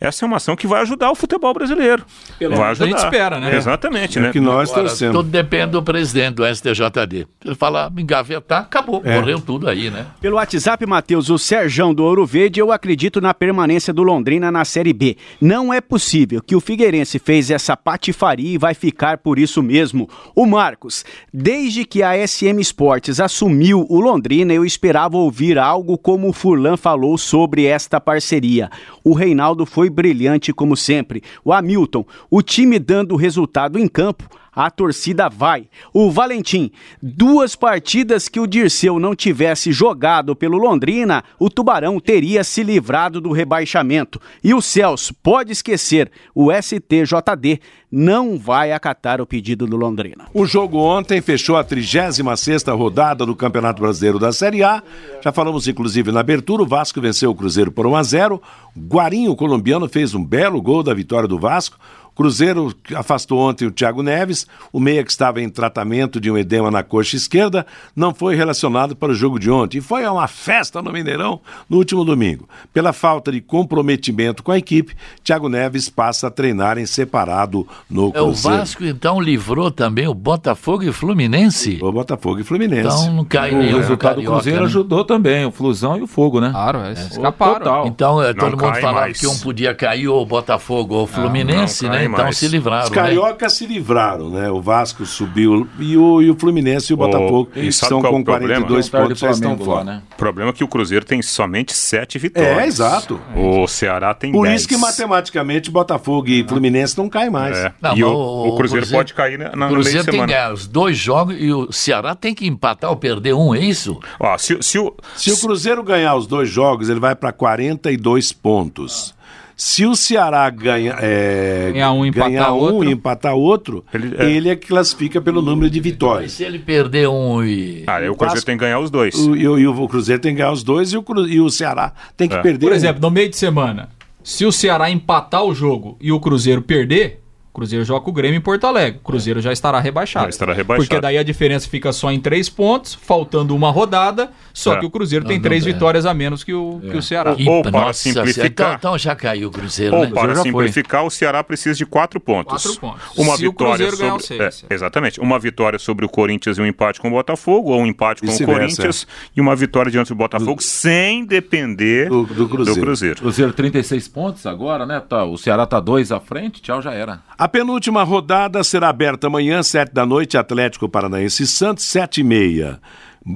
essa 0.00 0.24
é 0.24 0.26
uma 0.26 0.38
ação 0.38 0.56
que 0.56 0.66
vai 0.66 0.80
ajudar 0.82 1.10
o 1.10 1.14
futebol 1.14 1.52
brasileiro. 1.52 2.04
Pelo 2.38 2.56
vai 2.56 2.64
menos 2.66 2.80
a 2.80 2.84
gente 2.86 2.94
ajudar. 2.94 3.08
espera, 3.12 3.38
né? 3.40 3.54
Exatamente, 3.56 4.18
É 4.18 4.22
né? 4.22 4.32
que 4.32 4.40
nós 4.40 4.70
Agora, 4.70 4.88
torcemos. 4.88 5.14
tudo 5.16 5.28
depende 5.28 5.72
do 5.72 5.82
presidente 5.82 6.36
do 6.36 6.44
STJD. 6.46 7.26
Ele 7.44 7.54
falar 7.54 7.92
engavetar, 7.98 8.62
acabou. 8.62 9.02
É. 9.04 9.16
Morreu 9.20 9.40
tudo 9.40 9.68
aí, 9.68 9.90
né? 9.90 10.06
Pelo 10.20 10.36
WhatsApp, 10.36 10.86
Matheus, 10.86 11.28
o 11.28 11.38
Serjão 11.38 11.92
do 11.92 12.02
Ouro 12.04 12.24
Verde, 12.24 12.60
eu 12.60 12.72
acredito 12.72 13.20
na 13.20 13.34
permanência 13.34 13.92
do 13.92 14.02
Londrina 14.02 14.50
na 14.50 14.64
Série 14.64 14.92
B. 14.92 15.16
Não 15.40 15.72
é 15.72 15.80
possível 15.80 16.40
que 16.40 16.56
o 16.56 16.60
Figueirense 16.60 17.18
fez 17.18 17.50
essa 17.50 17.76
patifaria 17.76 18.54
e 18.54 18.58
vai 18.58 18.72
ficar 18.72 19.18
por 19.18 19.38
isso 19.38 19.62
mesmo. 19.62 20.08
O 20.34 20.46
Marcos, 20.46 21.04
desde 21.34 21.84
que 21.84 22.02
a 22.02 22.14
SM 22.26 22.58
Esportes 22.60 23.20
assumiu 23.20 23.84
o 23.88 24.00
Londrina, 24.00 24.54
eu 24.54 24.64
esperava 24.64 25.16
ouvir 25.18 25.58
algo 25.58 25.98
como 25.98 26.28
o 26.28 26.32
Furlan 26.32 26.76
falou 26.76 27.18
sobre 27.18 27.66
esta 27.66 28.00
parceria. 28.00 28.70
O 29.04 29.12
Reinaldo 29.12 29.66
foi 29.66 29.89
brilhante 29.90 30.52
como 30.52 30.76
sempre. 30.76 31.22
O 31.44 31.52
Hamilton, 31.52 32.04
o 32.30 32.42
time 32.42 32.78
dando 32.78 33.16
resultado 33.16 33.78
em 33.78 33.88
campo, 33.88 34.28
a 34.54 34.70
torcida 34.70 35.28
vai. 35.28 35.68
O 35.92 36.10
Valentim, 36.10 36.70
duas 37.02 37.54
partidas 37.54 38.28
que 38.28 38.40
o 38.40 38.46
Dirceu 38.46 38.98
não 38.98 39.14
tivesse 39.14 39.72
jogado 39.72 40.34
pelo 40.34 40.58
Londrina, 40.58 41.24
o 41.38 41.48
Tubarão 41.48 42.00
teria 42.00 42.44
se 42.44 42.62
livrado 42.62 43.20
do 43.20 43.32
rebaixamento. 43.32 44.20
E 44.42 44.54
o 44.54 44.60
Celso, 44.60 45.14
pode 45.22 45.52
esquecer, 45.52 46.10
o 46.34 46.50
STJD 46.52 47.60
não 47.90 48.38
vai 48.38 48.70
acatar 48.70 49.20
o 49.20 49.26
pedido 49.26 49.66
do 49.66 49.76
Londrina. 49.76 50.26
O 50.32 50.46
jogo 50.46 50.78
ontem 50.78 51.20
fechou 51.20 51.56
a 51.56 51.64
36ª 51.64 52.76
rodada 52.76 53.26
do 53.26 53.34
Campeonato 53.34 53.82
Brasileiro 53.82 54.18
da 54.18 54.32
Série 54.32 54.62
A. 54.62 54.82
Já 55.20 55.32
falamos 55.32 55.66
inclusive 55.66 56.12
na 56.12 56.20
abertura, 56.20 56.62
o 56.62 56.66
Vasco 56.66 57.00
venceu 57.00 57.30
o 57.30 57.34
Cruzeiro 57.34 57.72
por 57.72 57.86
1 57.86 57.96
a 57.96 58.02
0. 58.02 58.42
Guarinho, 58.78 59.34
colombiano, 59.34 59.88
fez 59.88 60.14
um 60.14 60.24
belo 60.24 60.62
gol 60.62 60.82
da 60.82 60.94
vitória 60.94 61.26
do 61.26 61.38
Vasco. 61.38 61.76
Cruzeiro 62.14 62.74
afastou 62.94 63.38
ontem 63.38 63.66
o 63.66 63.70
Thiago 63.70 64.02
Neves, 64.02 64.46
o 64.72 64.80
meia 64.80 65.02
que 65.04 65.10
estava 65.10 65.40
em 65.40 65.48
tratamento 65.48 66.20
de 66.20 66.30
um 66.30 66.36
edema 66.36 66.70
na 66.70 66.82
coxa 66.82 67.16
esquerda, 67.16 67.66
não 67.94 68.14
foi 68.14 68.36
relacionado 68.36 68.94
para 68.94 69.12
o 69.12 69.14
jogo 69.14 69.38
de 69.38 69.50
ontem. 69.50 69.78
E 69.78 69.80
foi 69.80 70.04
uma 70.06 70.28
festa 70.28 70.82
no 70.82 70.92
Mineirão 70.92 71.40
no 71.68 71.78
último 71.78 72.04
domingo. 72.04 72.48
Pela 72.72 72.92
falta 72.92 73.32
de 73.32 73.40
comprometimento 73.40 74.42
com 74.42 74.52
a 74.52 74.58
equipe, 74.58 74.94
Thiago 75.24 75.48
Neves 75.48 75.88
passa 75.88 76.26
a 76.26 76.30
treinar 76.30 76.78
em 76.78 76.86
separado 76.86 77.66
no 77.88 78.06
É, 78.14 78.20
o 78.20 78.26
Cruzeiro. 78.26 78.58
Vasco, 78.58 78.84
então, 78.84 79.20
livrou 79.20 79.70
também 79.70 80.06
o 80.06 80.14
Botafogo 80.14 80.82
e 80.82 80.92
Fluminense. 80.92 81.78
O 81.80 81.92
Botafogo 81.92 82.40
e 82.40 82.44
Fluminense. 82.44 82.86
Então 82.86 83.14
não 83.14 83.24
cai 83.24 83.52
O 83.52 83.58
nenhum 83.58 83.78
resultado 83.78 84.20
do 84.20 84.26
Cruzeiro 84.26 84.60
né? 84.60 84.66
ajudou 84.66 85.04
também, 85.04 85.44
o 85.46 85.50
Flusão 85.50 85.96
e 85.96 86.02
o 86.02 86.06
Fogo, 86.06 86.40
né? 86.40 86.50
Claro, 86.50 86.80
é, 86.80 86.92
escaparam. 86.92 87.54
Total. 87.54 87.86
Então, 87.86 88.22
é, 88.22 88.34
todo 88.34 88.56
Não 88.56 88.66
mundo 88.66 88.80
falava 88.80 89.00
mais. 89.00 89.18
que 89.18 89.26
um 89.26 89.38
podia 89.38 89.74
cair 89.74 90.08
ou 90.08 90.22
o 90.22 90.26
Botafogo 90.26 90.94
ou 90.94 91.04
o 91.04 91.06
Fluminense, 91.06 91.84
não 91.84 91.92
né? 91.92 92.04
Então 92.18 92.32
se 92.32 92.48
livraram. 92.48 92.84
Os 92.84 92.90
né? 92.90 92.94
cariocas 92.96 93.52
se 93.52 93.66
livraram, 93.66 94.30
né? 94.30 94.50
O 94.50 94.60
Vasco 94.60 95.04
subiu 95.06 95.68
e 95.78 95.96
o, 95.96 96.22
e 96.22 96.30
o 96.30 96.36
Fluminense 96.38 96.92
e 96.92 96.94
o 96.94 96.96
Botafogo 96.96 97.50
e 97.54 97.70
sabe 97.72 97.86
estão 97.86 98.00
qual 98.00 98.12
é 98.12 98.14
com 98.16 98.20
o 98.20 98.24
problema? 98.24 98.54
42 98.66 98.88
Perto 98.88 99.02
pontos, 99.04 99.18
já 99.20 99.30
estão 99.30 99.58
fora. 99.58 99.84
né? 99.84 100.02
O 100.12 100.16
problema 100.16 100.50
é 100.50 100.52
que 100.52 100.64
o 100.64 100.68
Cruzeiro 100.68 101.04
tem 101.04 101.22
somente 101.22 101.72
sete 101.72 102.18
vitórias. 102.18 102.58
É, 102.58 102.66
exato. 102.66 103.20
O 103.34 103.66
Ceará 103.66 104.12
tem 104.14 104.32
Por 104.32 104.46
dez. 104.46 104.60
isso 104.60 104.68
que 104.68 104.76
matematicamente 104.76 105.70
Botafogo 105.70 106.28
e 106.28 106.44
Fluminense 106.46 106.96
não 106.96 107.08
caem 107.08 107.30
mais. 107.30 107.56
É. 107.56 107.72
Não, 107.80 107.96
e 107.96 108.04
o, 108.04 108.10
o 108.48 108.56
Cruzeiro 108.56 108.86
pode 108.88 109.14
cair 109.14 109.38
na, 109.38 109.54
na 109.56 109.66
O 109.66 109.70
Cruzeiro 109.70 109.98
tem 110.04 110.06
que 110.06 110.12
semana. 110.12 110.32
ganhar 110.32 110.52
os 110.52 110.66
dois 110.66 110.96
jogos 110.96 111.36
e 111.38 111.52
o 111.52 111.72
Ceará 111.72 112.14
tem 112.14 112.34
que 112.34 112.46
empatar 112.46 112.90
ou 112.90 112.96
perder 112.96 113.34
um, 113.34 113.54
é 113.54 113.60
isso? 113.60 113.98
Ó, 114.18 114.36
se, 114.38 114.58
se 114.62 114.78
o, 114.78 114.94
Se 115.16 115.32
o 115.32 115.38
Cruzeiro 115.38 115.82
ganhar 115.82 116.14
os 116.14 116.26
dois 116.26 116.48
jogos, 116.48 116.88
ele 116.88 117.00
vai 117.00 117.14
para 117.14 117.32
42 117.32 118.32
pontos. 118.32 119.14
Se 119.62 119.84
o 119.84 119.94
Ceará 119.94 120.48
ganha, 120.48 120.96
é, 121.02 121.70
Ganhar 121.70 121.92
um 121.92 122.06
e 122.06 122.08
empatar 122.08 122.30
ganhar 122.30 122.52
um 122.54 122.56
outro. 122.56 122.88
e 122.88 122.92
empatar 122.92 123.34
outro, 123.34 123.84
Ele- 123.92 124.14
ele 124.18 124.48
é. 124.48 124.52
é. 124.52 124.56
que 124.56 124.68
classifica 124.68 125.20
pelo 125.20 125.42
número 125.42 125.68
de 125.68 125.76
E 125.76 125.82
vitórias. 125.82 126.32
se 126.32 126.42
ele 126.44 126.58
perder 126.58 127.06
um 127.10 127.44
e. 127.44 127.84
Ah, 127.86 127.96
o 127.96 128.16
Cruzeiro 128.16 128.16
Vasco- 128.16 128.46
tem 128.46 128.56
que 128.56 128.64
ganhar 128.64 128.80
os 128.80 128.90
dois. 128.90 129.14
O, 129.14 129.36
e, 129.36 129.46
o, 129.46 129.58
e 129.58 129.66
o 129.66 129.86
Cruzeiro 129.86 130.22
tem 130.22 130.32
que 130.32 130.38
ganhar 130.38 130.50
os 130.52 130.62
dois 130.62 130.94
e 130.94 130.96
o, 130.96 131.02
Cru- 131.02 131.28
e 131.28 131.38
o 131.42 131.50
Ceará 131.50 131.92
tem 132.16 132.26
que 132.26 132.36
É. 132.36 132.40
perder. 132.40 132.64
Por 132.68 132.72
um. 132.72 132.74
exemplo, 132.74 133.02
no 133.02 133.10
meio 133.10 133.28
de 133.28 133.36
semana, 133.36 133.90
se 134.24 134.46
o 134.46 134.50
Ceará 134.50 134.90
empatar 134.90 135.44
o 135.44 135.54
jogo 135.54 135.98
e 136.00 136.10
o 136.10 136.18
Cruzeiro 136.18 136.62
perder, 136.62 137.20
Cruzeiro 137.52 137.84
joga 137.84 138.04
com 138.04 138.10
o 138.10 138.14
Grêmio 138.14 138.38
em 138.38 138.40
Porto 138.40 138.64
Alegre. 138.66 139.00
O 139.02 139.04
Cruzeiro 139.04 139.40
já 139.40 139.52
estará 139.52 139.80
rebaixado. 139.80 140.24
Já 140.26 140.30
estará 140.30 140.52
rebaixado. 140.52 140.86
Porque 140.88 141.00
daí 141.00 141.18
a 141.18 141.22
diferença 141.22 141.68
fica 141.68 141.92
só 141.92 142.10
em 142.12 142.20
três 142.20 142.48
pontos, 142.48 142.94
faltando 142.94 143.54
uma 143.56 143.70
rodada, 143.70 144.30
só 144.54 144.74
É. 144.74 144.78
que 144.80 144.86
o 144.86 144.90
Cruzeiro 144.90 145.24
tem 145.24 145.36
Não, 145.36 145.42
três 145.42 145.66
é. 145.66 145.72
vitórias 145.72 146.06
a 146.06 146.14
menos 146.14 146.44
que 146.44 146.54
o, 146.54 146.80
que 146.80 146.96
o 146.96 147.02
Ceará. 147.02 147.34
E- 147.36 147.48
Ou 147.48 147.62
para 147.62 147.70
Nossa 147.72 147.94
simplificar- 147.94 148.46
Então, 148.46 148.74
então 148.74 148.98
já 148.98 149.16
caiu 149.16 149.48
o 149.48 149.50
Cruzeiro, 149.50 149.96
Ou 149.96 150.04
né? 150.04 150.10
para 150.12 150.34
já 150.34 150.42
foi. 150.42 150.50
simplificar, 150.50 151.04
o 151.04 151.10
Ceará 151.10 151.42
precisa 151.42 151.74
de 151.76 151.84
quatro 151.84 152.20
pontos. 152.20 152.62
Quatro 152.62 152.80
pontos. 152.80 153.02
Uma 153.16 153.36
Se 153.36 153.46
o 153.46 153.50
vitória 153.50 153.72
Cruzeiro 153.86 153.96
ganhar 153.98 154.14
os 154.16 154.24
sobre. 154.24 154.50
seis. 154.52 154.64
É, 154.70 154.74
exatamente. 154.74 155.20
Uma 155.20 155.38
vitória 155.38 155.78
sobre 155.78 156.04
o 156.04 156.08
Corinthians 156.08 156.56
e 156.56 156.60
um 156.60 156.66
empate 156.66 157.00
com 157.00 157.08
o 157.08 157.10
Botafogo, 157.10 157.70
ou 157.72 157.80
um 157.80 157.86
empate 157.86 158.20
com 158.20 158.28
o 158.28 158.30
Vice-versa, 158.30 158.60
Corinthians 158.60 159.06
e 159.36 159.40
uma 159.40 159.56
vitória 159.56 159.90
diante 159.90 160.08
do 160.08 160.14
Botafogo, 160.14 160.62
sem 160.62 161.24
depender 161.24 162.08
Do- 162.08 162.24
do 162.24 162.48
Cruzeiro. 162.48 162.80
Cruzeiro. 162.80 163.16
Cruzeiro 163.20 163.52
36 163.52 164.06
pontos 164.08 164.46
agora, 164.46 164.86
né? 164.86 165.00
Tá, 165.00 165.24
o 165.24 165.36
Ceará 165.36 165.66
tá 165.66 165.80
dois 165.80 166.12
à 166.12 166.20
frente, 166.20 166.62
tchau, 166.62 166.80
já 166.80 166.92
era. 166.92 167.20
A 167.40 167.48
penúltima 167.48 168.02
rodada 168.02 168.62
será 168.62 168.90
aberta 168.90 169.28
amanhã, 169.28 169.62
sete 169.62 169.94
da 169.94 170.04
noite, 170.04 170.36
Atlético 170.36 170.90
Paranaense 170.90 171.46
Santos, 171.46 171.84
sete 171.84 172.20
e 172.20 172.22
meia. 172.22 172.78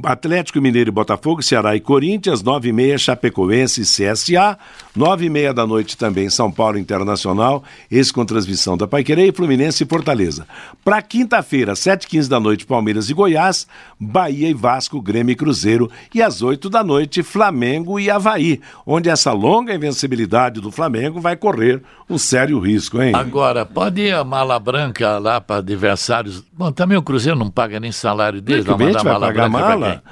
Atlético 0.02 0.62
Mineiro 0.62 0.88
e 0.88 0.92
Botafogo, 0.92 1.42
Ceará 1.42 1.76
e 1.76 1.80
Corinthians, 1.80 2.42
9 2.42 2.70
e 2.70 2.72
meia, 2.72 2.96
Chapecoense 2.96 3.82
e 3.82 3.84
CSA, 3.84 4.58
9 4.96 5.26
e 5.26 5.30
meia 5.30 5.52
da 5.52 5.66
noite 5.66 5.96
também 5.96 6.30
São 6.30 6.50
Paulo 6.50 6.78
Internacional, 6.78 7.62
esse 7.90 8.10
com 8.10 8.24
transmissão 8.24 8.78
da 8.78 8.86
Paiquerê 8.86 9.28
e 9.28 9.32
Fluminense 9.32 9.84
e 9.84 9.86
Fortaleza. 9.86 10.46
Para 10.82 11.02
quinta-feira, 11.02 11.76
7 11.76 12.04
e 12.04 12.08
15 12.08 12.30
da 12.30 12.40
noite, 12.40 12.64
Palmeiras 12.64 13.10
e 13.10 13.14
Goiás, 13.14 13.66
Bahia 14.00 14.48
e 14.48 14.54
Vasco, 14.54 15.02
Grêmio 15.02 15.32
e 15.32 15.36
Cruzeiro 15.36 15.90
e 16.14 16.22
às 16.22 16.40
8 16.40 16.70
da 16.70 16.82
noite, 16.82 17.22
Flamengo 17.22 18.00
e 18.00 18.10
Havaí, 18.10 18.62
onde 18.86 19.10
essa 19.10 19.32
longa 19.32 19.74
invencibilidade 19.74 20.62
do 20.62 20.72
Flamengo 20.72 21.20
vai 21.20 21.36
correr 21.36 21.82
um 22.08 22.16
sério 22.16 22.58
risco, 22.58 23.02
hein? 23.02 23.14
Agora, 23.14 23.66
pode 23.66 24.00
ir 24.00 24.14
a 24.14 24.24
mala 24.24 24.58
branca 24.58 25.18
lá 25.18 25.40
para 25.40 25.56
adversários. 25.56 26.42
Bom, 26.52 26.72
também 26.72 26.96
o 26.96 27.02
Cruzeiro 27.02 27.38
não 27.38 27.50
paga 27.50 27.78
nem 27.78 27.92
salário 27.92 28.40
deles, 28.40 28.64
vai 28.64 28.76
pagar 29.20 29.48
mala 29.48 29.73
mala. 29.76 30.02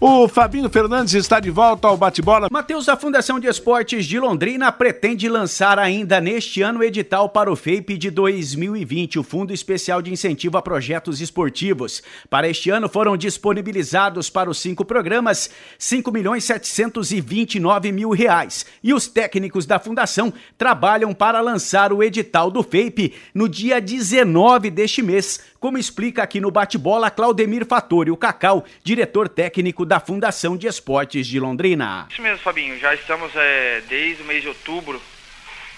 O 0.00 0.28
Fabinho 0.28 0.68
Fernandes 0.68 1.14
está 1.14 1.40
de 1.40 1.50
volta 1.50 1.88
ao 1.88 1.96
bate-bola. 1.96 2.48
Matheus, 2.50 2.88
a 2.88 2.96
Fundação 2.96 3.40
de 3.40 3.46
Esportes 3.46 4.04
de 4.04 4.18
Londrina 4.18 4.70
pretende 4.70 5.28
lançar 5.28 5.78
ainda 5.78 6.20
neste 6.20 6.60
ano 6.60 6.80
o 6.80 6.84
edital 6.84 7.28
para 7.28 7.50
o 7.50 7.56
FAPE 7.56 7.96
de 7.96 8.10
2020, 8.10 9.18
o 9.18 9.22
Fundo 9.22 9.52
Especial 9.52 10.02
de 10.02 10.12
Incentivo 10.12 10.58
a 10.58 10.62
Projetos 10.62 11.20
Esportivos. 11.20 12.02
Para 12.28 12.48
este 12.48 12.70
ano 12.70 12.88
foram 12.88 13.16
disponibilizados 13.16 14.28
para 14.28 14.50
os 14.50 14.58
cinco 14.58 14.84
programas 14.84 15.48
5 15.78 16.10
milhões 16.12 16.44
729 16.44 17.92
mil 17.92 18.10
reais. 18.10 18.66
E 18.82 18.92
os 18.92 19.06
técnicos 19.06 19.64
da 19.64 19.78
Fundação 19.78 20.32
trabalham 20.58 21.14
para 21.14 21.40
lançar 21.40 21.92
o 21.92 22.02
edital 22.02 22.50
do 22.50 22.62
FAPE 22.62 23.14
no 23.32 23.48
dia 23.48 23.80
19 23.80 24.70
deste 24.70 25.00
mês, 25.02 25.40
como 25.64 25.78
explica 25.78 26.22
aqui 26.22 26.42
no 26.42 26.50
bate-bola 26.50 27.10
Claudemir 27.10 27.64
Fattori, 27.64 28.10
o 28.10 28.18
Cacau, 28.18 28.66
diretor 28.82 29.30
técnico 29.30 29.86
da 29.86 29.98
Fundação 29.98 30.58
de 30.58 30.66
Esportes 30.66 31.26
de 31.26 31.40
Londrina. 31.40 32.06
Isso 32.10 32.20
mesmo, 32.20 32.36
Fabinho. 32.40 32.78
Já 32.78 32.94
estamos 32.94 33.34
é, 33.34 33.80
desde 33.88 34.22
o 34.22 34.26
mês 34.26 34.42
de 34.42 34.48
outubro 34.48 35.00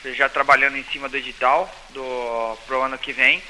já 0.06 0.28
trabalhando 0.28 0.76
em 0.76 0.82
cima 0.82 1.08
do 1.08 1.16
edital 1.16 1.72
do 1.90 2.58
pro 2.66 2.82
ano 2.82 2.98
que 2.98 3.12
vem. 3.12 3.40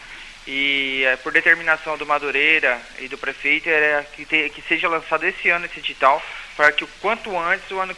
E 0.47 1.05
é, 1.07 1.17
por 1.17 1.33
determinação 1.33 1.97
do 1.97 2.05
Madureira 2.05 2.83
e 2.99 3.09
do 3.09 3.17
prefeito 3.17 3.71
é 3.71 4.07
que, 4.15 4.27
te, 4.27 4.51
que 4.51 4.61
seja 4.61 4.91
lançado 4.91 5.25
esse 5.25 5.49
ano 5.49 5.65
esse 5.65 5.79
edital 5.79 6.23
para 6.57 6.73
que 6.73 6.85
o 6.85 6.89
quanto 7.01 7.37
antes 7.39 7.71
o 7.71 7.79
ano, 7.79 7.95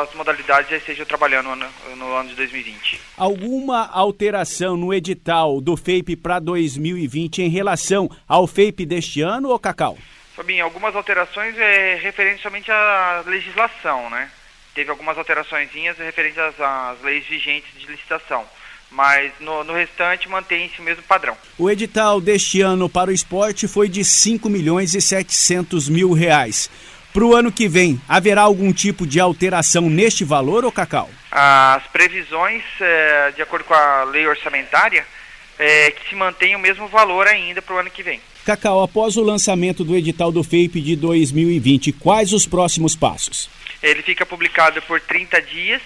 as 0.00 0.14
modalidades 0.14 0.70
já 0.70 0.76
estejam 0.76 1.04
trabalhando 1.04 1.54
no, 1.56 1.96
no 1.96 2.14
ano 2.14 2.28
de 2.28 2.36
2020. 2.36 3.00
Alguma 3.16 3.88
alteração 3.88 4.76
no 4.76 4.94
edital 4.94 5.60
do 5.60 5.76
FAPE 5.76 6.14
para 6.16 6.38
2020 6.38 7.42
em 7.42 7.48
relação 7.48 8.08
ao 8.26 8.46
FAPE 8.46 8.86
deste 8.86 9.20
ano, 9.20 9.48
ou 9.48 9.58
Cacau? 9.58 9.98
Fabinho, 10.36 10.64
algumas 10.64 10.94
alterações 10.94 11.58
é 11.58 11.98
referente 12.00 12.40
somente 12.40 12.70
à 12.70 13.24
legislação, 13.26 14.08
né? 14.08 14.30
Teve 14.72 14.90
algumas 14.90 15.18
alterações 15.18 15.68
referentes 15.98 16.38
às, 16.38 16.60
às 16.60 17.02
leis 17.02 17.26
vigentes 17.26 17.70
de 17.76 17.86
licitação 17.86 18.46
mas 18.90 19.32
no, 19.40 19.64
no 19.64 19.74
restante 19.74 20.28
mantém-se 20.28 20.80
o 20.80 20.82
mesmo 20.82 21.02
padrão. 21.02 21.36
O 21.58 21.68
edital 21.68 22.20
deste 22.20 22.60
ano 22.60 22.88
para 22.88 23.10
o 23.10 23.12
esporte 23.12 23.68
foi 23.68 23.88
de 23.88 24.04
5 24.04 24.48
milhões 24.48 24.94
e 24.94 25.00
700 25.00 25.88
mil 25.88 26.12
reais. 26.12 26.70
Para 27.18 27.26
o 27.26 27.34
ano 27.34 27.50
que 27.50 27.66
vem, 27.66 28.00
haverá 28.08 28.42
algum 28.42 28.72
tipo 28.72 29.04
de 29.04 29.18
alteração 29.18 29.90
neste 29.90 30.22
valor, 30.22 30.64
ou 30.64 30.70
Cacau? 30.70 31.10
As 31.32 31.82
previsões, 31.88 32.62
é, 32.80 33.32
de 33.32 33.42
acordo 33.42 33.64
com 33.64 33.74
a 33.74 34.04
lei 34.04 34.24
orçamentária, 34.24 35.04
é 35.58 35.90
que 35.90 36.08
se 36.08 36.14
mantém 36.14 36.54
o 36.54 36.60
mesmo 36.60 36.86
valor 36.86 37.26
ainda 37.26 37.60
para 37.60 37.74
o 37.74 37.78
ano 37.78 37.90
que 37.90 38.04
vem. 38.04 38.20
Cacau, 38.44 38.84
após 38.84 39.16
o 39.16 39.22
lançamento 39.24 39.82
do 39.82 39.96
edital 39.96 40.30
do 40.30 40.44
FAPE 40.44 40.80
de 40.80 40.94
2020, 40.94 41.90
quais 41.94 42.32
os 42.32 42.46
próximos 42.46 42.94
passos? 42.94 43.50
Ele 43.82 44.00
fica 44.04 44.24
publicado 44.24 44.80
por 44.82 45.00
30 45.00 45.42
dias. 45.42 45.82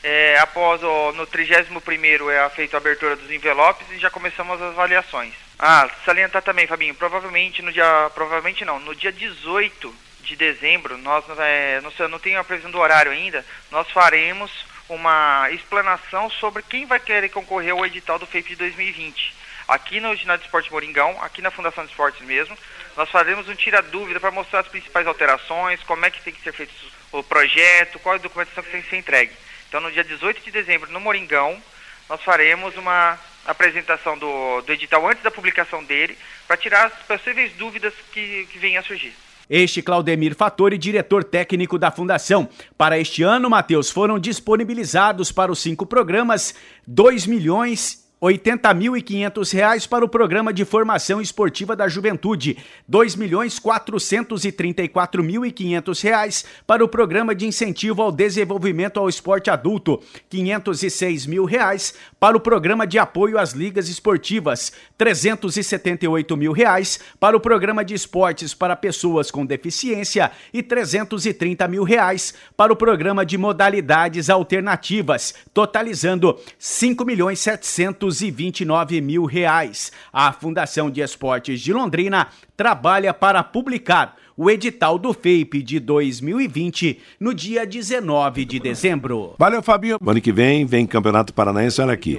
É, 0.00 0.38
após 0.38 0.80
o, 0.80 1.10
no 1.10 1.26
31 1.26 2.30
é 2.30 2.48
feita 2.50 2.76
a 2.76 2.78
abertura 2.78 3.16
dos 3.16 3.28
envelopes 3.32 3.84
e 3.90 3.98
já 3.98 4.10
começamos 4.10 4.62
as 4.62 4.70
avaliações. 4.70 5.34
Ah, 5.58 5.90
salientar 6.04 6.40
também, 6.40 6.68
Fabinho, 6.68 6.94
provavelmente 6.94 7.62
no 7.62 7.72
dia. 7.72 8.08
Provavelmente 8.14 8.64
não, 8.64 8.78
no 8.78 8.94
dia 8.94 9.10
18 9.10 10.06
de 10.28 10.36
dezembro, 10.36 10.96
nós 10.98 11.24
é, 11.38 11.80
não, 11.80 11.90
sei, 11.90 12.06
não 12.08 12.18
tenho 12.18 12.38
a 12.38 12.44
previsão 12.44 12.70
do 12.70 12.78
horário 12.78 13.10
ainda, 13.10 13.44
nós 13.70 13.90
faremos 13.90 14.50
uma 14.88 15.48
explanação 15.50 16.30
sobre 16.30 16.62
quem 16.62 16.86
vai 16.86 17.00
querer 17.00 17.28
concorrer 17.30 17.72
ao 17.72 17.84
edital 17.84 18.18
do 18.18 18.26
FAPE 18.26 18.50
de 18.50 18.56
2020. 18.56 19.34
Aqui 19.66 20.00
no 20.00 20.14
Ginásio 20.14 20.40
de 20.40 20.46
Esporte 20.46 20.70
Moringão, 20.70 21.22
aqui 21.22 21.42
na 21.42 21.50
Fundação 21.50 21.84
de 21.84 21.90
Esportes 21.90 22.26
mesmo, 22.26 22.56
nós 22.96 23.10
faremos 23.10 23.48
um 23.48 23.54
tira-dúvida 23.54 24.18
para 24.18 24.30
mostrar 24.30 24.60
as 24.60 24.68
principais 24.68 25.06
alterações, 25.06 25.82
como 25.84 26.04
é 26.04 26.10
que 26.10 26.22
tem 26.22 26.32
que 26.32 26.42
ser 26.42 26.52
feito 26.52 26.72
o 27.12 27.22
projeto, 27.22 27.98
qual 27.98 28.14
é 28.14 28.18
a 28.18 28.22
documentação 28.22 28.62
que 28.62 28.70
tem 28.70 28.82
que 28.82 28.90
ser 28.90 28.96
entregue. 28.96 29.32
Então, 29.68 29.80
no 29.80 29.92
dia 29.92 30.04
18 30.04 30.42
de 30.42 30.50
dezembro, 30.50 30.90
no 30.90 31.00
Moringão, 31.00 31.62
nós 32.08 32.22
faremos 32.22 32.76
uma 32.76 33.18
apresentação 33.46 34.16
do, 34.16 34.62
do 34.62 34.72
edital 34.72 35.06
antes 35.06 35.22
da 35.22 35.30
publicação 35.30 35.84
dele, 35.84 36.18
para 36.46 36.56
tirar 36.56 36.86
as 36.86 36.92
possíveis 37.06 37.52
dúvidas 37.52 37.92
que, 38.12 38.46
que 38.50 38.58
venham 38.58 38.80
a 38.80 38.84
surgir. 38.84 39.14
Este 39.48 39.82
Claudemir 39.82 40.34
Fattori, 40.34 40.76
diretor 40.76 41.24
técnico 41.24 41.78
da 41.78 41.90
Fundação. 41.90 42.48
Para 42.76 42.98
este 42.98 43.22
ano, 43.22 43.48
Matheus, 43.48 43.90
foram 43.90 44.18
disponibilizados 44.18 45.32
para 45.32 45.52
os 45.52 45.58
cinco 45.58 45.86
programas 45.86 46.54
2 46.86 47.26
milhões 47.26 48.07
80.500 48.20 49.52
reais 49.52 49.86
para 49.86 50.04
o 50.04 50.08
programa 50.08 50.52
de 50.52 50.64
formação 50.64 51.20
esportiva 51.20 51.76
da 51.76 51.86
juventude, 51.86 52.58
R$ 52.92 53.16
milhões 53.16 53.60
reais 56.02 56.44
para 56.66 56.84
o 56.84 56.88
programa 56.88 57.32
de 57.34 57.46
incentivo 57.46 58.02
ao 58.02 58.10
desenvolvimento 58.10 58.98
ao 58.98 59.08
esporte 59.08 59.50
adulto, 59.50 60.02
R$ 60.32 61.28
mil 61.28 61.44
reais 61.44 61.94
para 62.18 62.36
o 62.36 62.40
programa 62.40 62.86
de 62.86 62.98
apoio 62.98 63.38
às 63.38 63.52
ligas 63.52 63.88
esportivas, 63.88 64.72
R$ 64.98 66.36
mil 66.36 66.52
reais 66.52 66.98
para 67.20 67.36
o 67.36 67.40
programa 67.40 67.84
de 67.84 67.94
esportes 67.94 68.52
para 68.52 68.74
pessoas 68.74 69.30
com 69.30 69.46
deficiência. 69.46 70.32
E 70.52 70.58
R$ 70.58 71.68
mil 71.68 71.84
reais 71.84 72.34
para 72.56 72.72
o 72.72 72.76
programa 72.76 73.24
de 73.24 73.38
modalidades 73.38 74.28
alternativas, 74.28 75.34
totalizando 75.54 76.32
R$ 76.32 77.04
milhões 77.04 77.38
229 78.08 79.00
mil 79.00 79.24
reais. 79.24 79.92
A 80.12 80.32
Fundação 80.32 80.90
de 80.90 81.00
Esportes 81.00 81.60
de 81.60 81.72
Londrina 81.72 82.28
trabalha 82.56 83.12
para 83.12 83.42
publicar 83.42 84.16
o 84.36 84.50
edital 84.50 84.98
do 84.98 85.12
FAPE 85.12 85.62
de 85.62 85.78
2020 85.78 86.98
no 87.20 87.34
dia 87.34 87.66
19 87.66 88.44
de 88.44 88.58
dezembro. 88.58 89.34
Valeu, 89.38 89.62
Fabinho. 89.62 89.98
Ano 90.04 90.20
que 90.20 90.32
vem, 90.32 90.64
vem 90.64 90.86
Campeonato 90.86 91.34
Paranaense, 91.34 91.80
olha 91.80 91.92
aqui. 91.92 92.18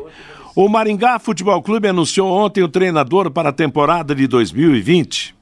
O 0.55 0.67
Maringá 0.67 1.17
Futebol 1.17 1.61
Clube 1.61 1.87
anunciou 1.87 2.29
ontem 2.29 2.61
o 2.61 2.67
treinador 2.67 3.31
para 3.31 3.49
a 3.49 3.53
temporada 3.53 4.13
de 4.13 4.27
2020. 4.27 5.35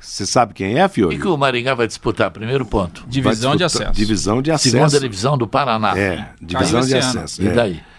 Você 0.00 0.26
sabe 0.26 0.52
quem 0.54 0.78
é, 0.78 0.86
Fiore? 0.86 1.16
E 1.16 1.18
que 1.18 1.26
o 1.26 1.36
Maringá 1.36 1.74
vai 1.74 1.86
disputar? 1.86 2.30
Primeiro 2.30 2.64
ponto. 2.64 3.04
Divisão 3.08 3.56
de 3.56 3.64
acesso. 3.64 3.92
Divisão 3.92 4.42
de 4.42 4.50
acesso. 4.50 4.70
Segunda 4.70 5.00
divisão 5.00 5.36
do 5.36 5.46
Paraná. 5.46 5.98
É, 5.98 6.28
divisão 6.40 6.82
de 6.82 6.94
acesso. 6.94 7.42
E 7.42 7.48
daí? 7.48 7.82
É. 7.90 7.93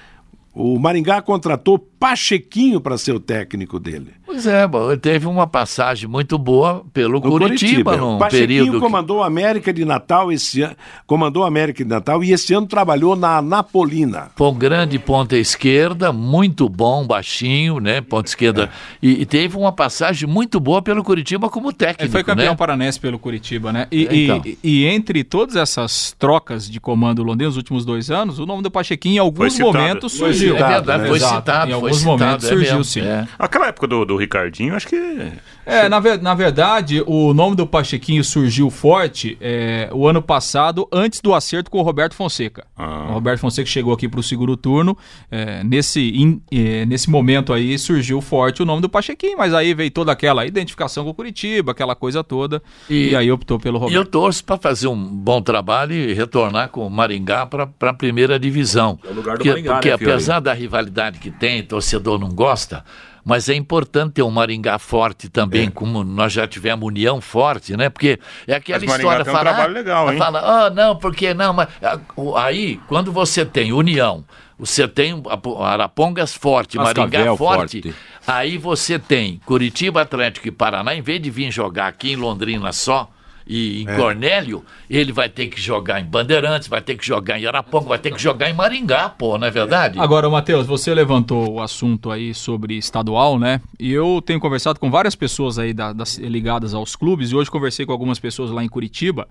O 0.56 0.80
Maringá 0.80 1.22
contratou 1.22 1.78
Pachequinho 1.78 2.80
para 2.80 2.98
ser 2.98 3.14
o 3.14 3.20
técnico 3.20 3.80
dele. 3.80 4.12
Pois 4.26 4.46
é, 4.46 4.68
teve 5.02 5.28
uma 5.28 5.48
passagem 5.48 6.08
muito 6.08 6.38
boa 6.38 6.86
pelo 6.94 7.20
no 7.20 7.22
Curitiba, 7.22 7.92
Curitiba 7.92 7.98
num 7.98 8.18
Pachequinho 8.18 8.48
período 8.48 8.80
comandou 8.80 9.24
a 9.24 9.28
América 9.28 9.74
de 9.74 9.84
Natal 9.86 10.32
esse 10.32 10.62
ano, 10.62 10.76
comandou 11.08 11.44
a 11.44 11.48
América 11.48 11.84
de 11.84 11.90
Natal 11.90 12.24
e 12.24 12.32
esse 12.32 12.54
ano 12.54 12.68
trabalhou 12.68 13.16
na 13.16 13.42
Napolina. 13.42 14.30
Foi 14.36 14.48
um 14.48 14.54
grande 14.54 15.00
ponta 15.00 15.36
esquerda, 15.36 16.14
muito 16.14 16.70
bom, 16.70 17.06
baixinho, 17.08 17.80
né, 17.80 18.02
ponta 18.02 18.30
esquerda. 18.30 18.66
É. 18.66 18.70
E, 19.02 19.22
e, 19.22 19.26
teve 19.26 19.58
uma 19.58 19.72
passagem 19.72 20.28
muito 20.28 20.60
boa 20.60 20.82
pelo 20.82 21.04
Curitiba 21.04 21.50
como 21.50 21.74
técnico, 21.74 22.04
Ele 22.04 22.12
foi 22.12 22.24
campeão 22.24 22.52
né? 22.52 22.56
paranense 22.56 23.00
pelo 23.00 23.18
Curitiba, 23.18 23.74
né? 23.74 23.88
E, 23.92 24.06
é, 24.06 24.16
então. 24.16 24.42
e, 24.46 24.58
e, 24.64 24.86
entre 24.86 25.24
todas 25.24 25.56
essas 25.56 26.16
trocas 26.20 26.70
de 26.70 26.80
comando 26.80 27.24
londrino 27.24 27.50
nos 27.50 27.58
últimos 27.58 27.84
dois 27.84 28.12
anos, 28.12 28.38
o 28.38 28.46
nome 28.46 28.62
do 28.62 28.70
Pachequinho 28.70 29.16
em 29.16 29.20
alguns 29.20 29.58
momentos 29.58 30.14
surgiu. 30.14 30.45
É 30.50 30.68
verdade, 30.68 31.04
né? 31.04 31.08
foi 31.08 31.20
citado. 31.20 31.72
Em 31.72 31.74
alguns 31.74 32.04
momentos 32.04 32.46
é 32.46 32.50
surgiu, 32.50 32.84
sim. 32.84 33.02
É. 33.02 33.28
Aquela 33.38 33.68
época 33.68 33.88
do, 33.88 34.06
do 34.06 34.18
Ricardinho, 34.18 34.76
acho 34.76 34.88
que. 34.88 35.32
É, 35.66 35.90
na, 35.90 36.00
ver, 36.00 36.22
na 36.22 36.34
verdade, 36.34 37.04
o 37.08 37.34
nome 37.34 37.56
do 37.56 37.66
Pachequinho 37.66 38.24
surgiu 38.24 38.70
forte 38.70 39.36
é, 39.42 39.90
o 39.92 40.08
ano 40.08 40.22
passado, 40.22 40.88
antes 40.92 41.20
do 41.22 41.34
acerto 41.34 41.72
com 41.72 41.80
o 41.80 41.82
Roberto 41.82 42.14
Fonseca. 42.14 42.66
Ah. 42.78 43.08
O 43.10 43.14
Roberto 43.14 43.40
Fonseca 43.40 43.68
chegou 43.68 43.94
aqui 43.94 44.08
para 44.08 44.20
o 44.20 44.24
segundo 44.24 44.56
turno. 44.56 44.96
É, 45.32 45.64
nesse, 45.64 46.02
in, 46.02 46.42
é, 46.52 46.86
nesse 46.86 47.10
momento 47.10 47.52
aí 47.52 47.78
surgiu 47.80 48.22
forte 48.22 48.62
o 48.62 48.66
nome 48.66 48.82
do 48.82 48.90
Pachequinho, 48.90 49.38
mas 49.38 49.54
aí 49.54 49.74
veio 49.74 49.90
toda 49.90 50.12
aquela 50.12 50.46
identificação 50.46 51.04
com 51.04 51.10
o 51.10 51.14
Curitiba, 51.14 51.72
aquela 51.72 51.96
coisa 51.96 52.24
toda. 52.24 52.62
E, 52.90 53.10
e 53.10 53.16
aí 53.16 53.32
optou 53.32 53.60
pelo 53.60 53.78
Roberto. 53.78 53.94
E 53.94 53.96
eu 53.96 54.06
torço 54.06 54.44
para 54.44 54.58
fazer 54.58 54.88
um 54.88 55.04
bom 55.04 55.42
trabalho 55.42 55.94
e 55.94 56.14
retornar 56.14 56.70
com 56.70 56.86
o 56.86 56.90
Maringá 56.90 57.46
para 57.46 57.70
a 57.82 57.94
primeira 57.94 58.40
divisão. 58.40 59.00
É 59.04 59.10
o 59.10 59.14
lugar 59.14 59.38
do 59.38 59.38
porque, 59.38 59.50
Maringá, 59.50 59.74
porque 59.74 59.90
né, 59.90 59.96
apesar 59.96 60.35
da 60.40 60.54
rivalidade 60.54 61.20
que 61.20 61.32
tem, 61.32 61.64
torcedor 61.64 62.20
não 62.20 62.30
gosta 62.30 62.84
mas 63.26 63.50
é 63.50 63.56
importante 63.56 64.14
ter 64.14 64.22
um 64.22 64.30
Maringá 64.30 64.78
forte 64.78 65.28
também, 65.30 65.72
como 65.72 66.04
nós 66.04 66.32
já 66.32 66.48
tivemos 66.48 66.86
União 66.88 67.20
forte, 67.20 67.76
né? 67.76 67.90
Porque 67.90 68.20
é 68.46 68.54
aquela 68.54 68.80
Mas 68.80 68.88
Maringá 68.88 69.04
história 69.04 69.26
tem 69.26 69.34
um 69.34 69.36
fala, 69.36 69.50
trabalho 69.50 69.74
legal, 69.74 70.12
hein? 70.14 70.20
fala, 70.20 70.40
ah, 70.40 70.70
não, 70.70 70.96
porque 70.96 71.34
não, 71.34 71.52
mas 71.52 71.68
ah, 71.82 72.00
aí 72.36 72.80
quando 72.88 73.12
você 73.12 73.44
tem 73.44 73.74
União, 73.74 74.24
você 74.60 74.88
tem 74.88 75.24
Apo- 75.28 75.60
Arapongas 75.64 76.36
forte, 76.36 76.78
Maringá 76.78 77.36
forte, 77.36 77.82
forte. 77.82 77.96
aí 78.28 78.60
você 78.60 79.00
tem 79.00 79.42
Curitiba, 79.44 80.02
Atlético 80.04 80.48
e 80.48 80.52
Paraná, 80.52 80.94
em 80.94 81.02
vez 81.02 81.20
de 81.20 81.32
vir 81.32 81.52
jogar 81.52 81.88
aqui 81.88 82.12
em 82.12 82.16
Londrina 82.16 82.72
só 82.72 83.10
e 83.48 83.84
em 83.84 83.86
Cornélio, 83.96 84.66
ele 84.90 85.12
vai 85.12 85.30
ter 85.30 85.48
que 85.48 85.62
jogar 85.62 86.00
em 86.02 86.06
Bandeirantes, 86.06 86.68
vai 86.68 86.82
ter 86.82 86.98
que 86.98 87.06
jogar 87.06 87.40
em 87.40 87.46
Araponga, 87.46 87.88
vai 87.90 88.00
ter 88.00 88.12
que 88.14 88.22
jogar 88.22 88.50
em 88.50 88.54
Maringá, 88.54 89.08
pô, 89.10 89.38
não 89.38 89.46
é 89.48 89.52
verdade? 89.52 90.00
Agora, 90.00 90.30
Matheus, 90.30 90.66
você 90.66 90.94
levantou 90.94 91.54
o 91.54 91.62
assunto 91.62 92.10
aí 92.10 92.34
sobre 92.34 92.76
estadual, 92.76 93.38
né? 93.38 93.62
E 93.80 93.92
eu 93.92 94.22
tenho 94.26 94.40
conversado 94.40 94.80
com 94.80 94.90
várias 94.90 95.16
pessoas 95.16 95.60
aí 95.60 95.74
da- 95.74 95.94
das- 95.94 96.18
ligadas 96.18 96.74
aos 96.74 96.96
clubes, 96.96 97.30
e 97.32 97.36
hoje 97.36 97.52
conversei 97.52 97.86
com 97.86 97.92
algumas 97.92 98.18
pessoas 98.20 98.50
lá 98.50 98.64
em 98.64 98.68
Curitiba. 98.70 99.28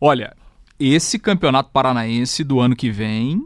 Olha, 0.00 0.34
esse 0.78 1.18
campeonato 1.18 1.68
paranaense 1.72 2.42
do 2.42 2.58
ano 2.60 2.74
que 2.74 2.90
vem, 2.90 3.42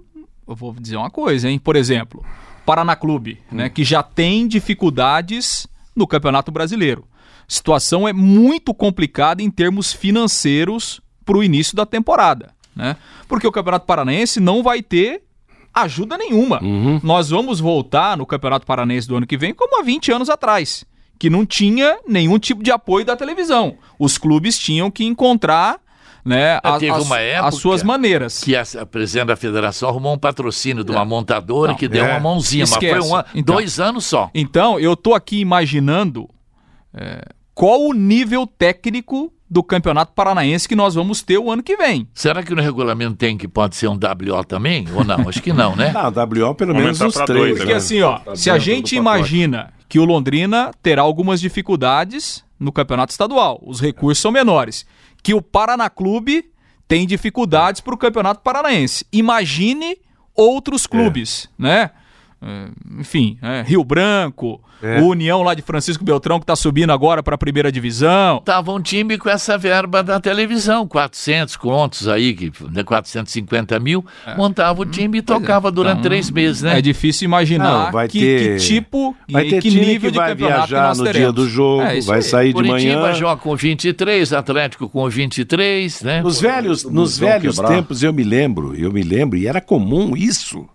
eu 0.46 0.54
vou 0.54 0.72
dizer 0.78 0.96
uma 0.96 1.10
coisa, 1.10 1.50
hein? 1.50 1.58
Por 1.58 1.74
exemplo, 1.74 2.24
Paraná 2.64 2.94
Clube, 2.94 3.40
né? 3.50 3.68
Que 3.68 3.82
já 3.82 4.02
tem 4.02 4.46
dificuldades 4.46 5.66
no 5.96 6.06
Campeonato 6.06 6.52
Brasileiro. 6.52 7.04
Situação 7.47 8.07
é 8.09 8.12
muito 8.12 8.72
complicada 8.74 9.42
em 9.42 9.51
termos 9.51 9.92
financeiros 9.92 11.01
para 11.24 11.36
o 11.36 11.42
início 11.45 11.76
da 11.76 11.86
temporada, 11.86 12.51
né? 12.74 12.97
Porque 13.28 13.47
o 13.47 13.53
Campeonato 13.53 13.86
Paranaense 13.86 14.40
não 14.40 14.62
vai 14.62 14.82
ter 14.82 15.22
ajuda 15.72 16.16
nenhuma. 16.16 16.61
Nós 17.03 17.30
vamos 17.30 17.59
voltar 17.61 18.16
no 18.16 18.24
Campeonato 18.26 18.66
Paranaense 18.66 19.09
do 19.09 19.16
ano 19.16 19.26
que 19.26 19.36
vem 19.36 19.53
como 19.55 19.80
há 19.80 19.82
20 19.82 20.12
anos 20.12 20.30
atrás, 20.30 20.84
que 21.18 21.28
não 21.28 21.45
tinha 21.45 21.99
nenhum 22.07 22.38
tipo 22.38 22.62
de 22.62 22.70
apoio 22.70 23.05
da 23.05 23.16
televisão. 23.16 23.76
Os 23.99 24.16
clubes 24.18 24.59
tinham 24.59 24.90
que 24.90 25.05
encontrar 25.05 25.78
né, 26.24 26.59
Teve 26.78 26.90
as, 26.90 27.11
as 27.45 27.55
suas 27.57 27.82
maneiras. 27.82 28.42
que 28.42 28.57
a, 28.57 28.62
a 28.80 28.86
presidente 28.86 29.26
da 29.26 29.36
federação 29.36 29.90
arrumou 29.90 30.14
um 30.14 30.18
patrocínio 30.18 30.82
de 30.82 30.90
uma 30.90 31.05
montadora 31.05 31.72
Não, 31.72 31.78
que 31.78 31.86
deu 31.86 32.03
é. 32.05 32.12
uma 32.12 32.20
mãozinha, 32.20 32.62
mas 32.64 32.72
Esquece. 32.72 33.09
foi 33.09 33.18
um 33.18 33.22
Então. 33.34 33.57
dois 33.57 33.78
anos 33.78 34.07
só. 34.07 34.30
Então, 34.34 34.80
eu 34.80 34.97
tô 34.97 35.12
aqui 35.12 35.38
imaginando 35.40 36.26
é, 36.95 37.22
qual 37.55 37.80
o 37.82 37.92
nível 37.92 38.47
técnico 38.47 39.32
do 39.49 39.62
Campeonato 39.62 40.12
Paranaense 40.14 40.68
que 40.68 40.74
nós 40.74 40.95
vamos 40.95 41.22
ter 41.22 41.38
o 41.38 41.51
ano 41.51 41.62
que 41.62 41.76
vem. 41.76 42.09
Será 42.12 42.42
que 42.42 42.55
no 42.55 42.61
regulamento 42.61 43.14
tem 43.14 43.38
que 43.38 43.47
pode 43.47 43.76
ser 43.76 43.86
um 43.88 43.95
WO 43.95 44.45
também? 44.45 44.86
Ou 44.92 45.05
não? 45.05 45.28
Acho 45.28 45.40
que 45.40 45.53
não, 45.53 45.76
né? 45.76 45.92
Ah, 45.95 46.09
WO 46.09 46.55
pelo 46.55 46.74
menos 46.74 47.01
os 47.01 47.14
três. 47.14 47.28
dois, 47.28 47.57
Porque 47.59 47.72
né? 47.72 47.78
assim, 47.78 48.01
ó, 48.03 48.20
se 48.34 48.51
a 48.51 48.59
gente 48.59 48.97
imagina 48.97 49.72
que 49.88 49.99
o 49.99 50.05
Londrina 50.05 50.72
terá 50.82 51.03
algumas 51.03 51.40
dificuldades 51.40 52.45
no 52.59 52.72
campeonato 52.72 53.12
estadual, 53.12 53.62
os 53.64 53.80
recursos 53.80 54.20
são 54.20 54.32
menores, 54.32 54.84
que 55.22 55.34
o 55.34 55.40
Paraná 55.40 55.88
Clube 55.88 56.47
tem 56.88 57.07
dificuldades 57.07 57.80
para 57.80 57.95
o 57.95 57.99
campeonato 57.99 58.40
paranaense. 58.42 59.07
Imagine 59.12 59.99
outros 60.34 60.86
clubes, 60.86 61.49
né? 61.57 61.90
É, 62.43 62.68
Enfim, 63.01 63.39
é, 63.43 63.62
Rio 63.62 63.82
Branco, 63.85 64.61
É. 64.82 65.01
o 65.01 65.07
União 65.07 65.43
lá 65.43 65.55
de 65.55 65.62
Francisco 65.62 66.05
Beltrão 66.05 66.39
que 66.39 66.45
está 66.45 66.55
subindo 66.55 66.91
agora 66.93 67.22
para 67.22 67.37
a 67.37 67.39
primeira 67.39 67.72
divisão. 67.72 68.43
Tava 68.45 68.70
um 68.72 68.80
time 68.82 69.16
com 69.16 69.30
essa 69.30 69.57
verba 69.57 70.03
da 70.03 70.20
televisão, 70.20 70.87
400 70.87 71.57
contos 71.57 72.07
aí, 72.07 72.35
que, 72.35 72.53
né, 72.70 72.82
450 72.85 73.78
mil, 73.80 74.05
montava 74.37 74.82
o 74.82 74.85
time 74.85 75.18
e 75.18 75.22
tocava 75.22 75.70
durante 75.70 76.01
Então, 76.01 76.03
três 76.11 76.30
meses, 76.30 76.61
né? 76.62 76.78
É 76.78 76.82
difícil 76.82 77.24
imaginar 77.24 77.87
Não, 77.87 77.93
vai 77.93 78.09
que, 78.09 78.20
ter- 78.20 78.59
que 78.59 78.66
tipo 78.66 79.16
Vai 79.30 79.47
e 79.47 79.51
ter 79.51 79.62
que 79.62 79.70
time 79.70 79.87
nível 79.87 80.11
que 80.11 80.12
de 80.12 80.18
vai 80.18 80.30
campeonato 80.30 80.62
que 80.64 80.68
viajar 80.68 80.89
nós 80.89 80.99
no 80.99 81.05
teremos. 81.05 81.24
dia 81.26 81.32
do 81.32 81.49
jogo, 81.49 81.82
É, 81.82 82.01
vai 82.03 82.16
aí. 82.16 82.22
sair 82.22 82.49
de 82.49 82.55
Curitiba 82.55 83.01
manhã. 83.01 83.14
joga 83.14 83.41
com 83.41 83.57
23, 83.57 84.32
Atlético 84.35 84.89
com 84.89 85.09
23, 85.09 86.03
né? 86.03 86.20
Nos 86.22 86.41
velhos, 86.41 86.85
nos 86.85 87.16
velhos 87.18 87.57
quebrar. 87.57 87.74
tempos 87.74 88.03
eu 88.03 88.12
me 88.12 88.22
lembro, 88.22 88.74
eu 88.76 88.93
me 88.93 89.03
lembro, 89.03 89.39
e 89.39 89.47
era 89.47 89.61
comum 89.62 90.14
isso 90.14 90.68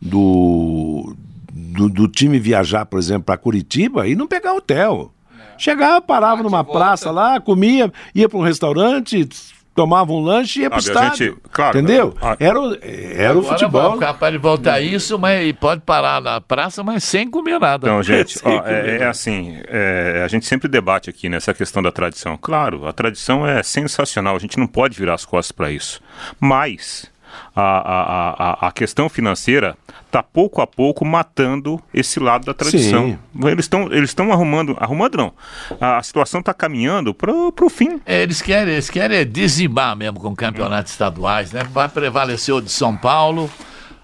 do, 0.00 1.14
do, 1.52 1.88
do 1.88 2.08
time 2.08 2.38
viajar, 2.38 2.86
por 2.86 2.98
exemplo, 2.98 3.24
para 3.24 3.36
Curitiba 3.36 4.06
e 4.08 4.14
não 4.14 4.26
pegar 4.26 4.54
hotel. 4.54 5.12
Chegava, 5.58 6.00
parava 6.00 6.42
numa 6.42 6.64
praça 6.64 7.10
lá, 7.10 7.38
comia, 7.38 7.92
ia 8.14 8.28
para 8.30 8.38
um 8.38 8.42
restaurante, 8.42 9.28
tomava 9.74 10.10
um 10.10 10.20
lanche 10.20 10.60
e 10.60 10.62
ia 10.62 10.70
para 10.70 10.76
o 10.78 10.80
estádio. 10.80 11.26
gente- 11.34 11.40
claro, 11.52 11.78
entendeu? 11.78 12.14
a- 12.20 12.34
Era, 12.40 12.58
o- 12.58 12.78
era 12.82 13.38
o 13.38 13.42
futebol. 13.42 13.98
capaz 13.98 14.32
de 14.32 14.38
voltar 14.38 14.80
isso, 14.80 15.18
mas 15.18 15.46
e 15.46 15.52
pode 15.52 15.82
parar 15.82 16.22
na 16.22 16.40
praça, 16.40 16.82
mas 16.82 17.04
sem 17.04 17.28
comer 17.30 17.60
nada. 17.60 17.86
Então, 17.86 18.02
gente, 18.02 18.38
ó, 18.42 18.66
é, 18.66 19.00
é 19.02 19.06
assim, 19.06 19.58
é, 19.68 20.22
a 20.24 20.28
gente 20.28 20.46
sempre 20.46 20.66
debate 20.66 21.10
aqui 21.10 21.28
nessa 21.28 21.52
questão 21.52 21.82
da 21.82 21.92
tradição. 21.92 22.38
Claro, 22.40 22.86
a 22.86 22.92
tradição 22.94 23.46
é 23.46 23.62
sensacional, 23.62 24.34
a 24.36 24.38
gente 24.38 24.58
não 24.58 24.66
pode 24.66 24.96
virar 24.98 25.12
as 25.12 25.26
costas 25.26 25.52
para 25.52 25.70
isso. 25.70 26.00
Mas 26.40 27.09
a, 27.54 28.62
a, 28.62 28.68
a, 28.68 28.72
questão 28.72 29.08
financeira 29.08 29.76
está 30.06 30.22
pouco 30.22 30.60
a 30.60 30.66
pouco 30.66 31.04
matando 31.04 31.80
esse 31.92 32.20
lado 32.20 32.46
da 32.46 32.54
tradição. 32.54 33.10
Sim. 33.10 33.48
Eles 33.48 33.64
estão 33.64 33.92
eles 33.92 34.10
estão 34.10 34.32
arrumando, 34.32 34.76
arrumando 34.78 35.16
não. 35.16 35.32
A, 35.80 35.98
a 35.98 36.02
situação 36.02 36.40
está 36.40 36.54
caminhando 36.54 37.12
para 37.12 37.32
o 37.32 37.68
fim. 37.68 38.00
É, 38.06 38.22
eles 38.22 38.40
querem, 38.40 38.74
eles 38.74 38.90
querem 38.90 39.26
dizimar 39.26 39.96
mesmo 39.96 40.20
com 40.20 40.34
campeonatos 40.34 40.92
estaduais, 40.92 41.52
né? 41.52 41.64
Vai 41.64 41.88
prevalecer 41.88 42.54
o 42.54 42.60
de 42.60 42.70
São 42.70 42.96
Paulo. 42.96 43.50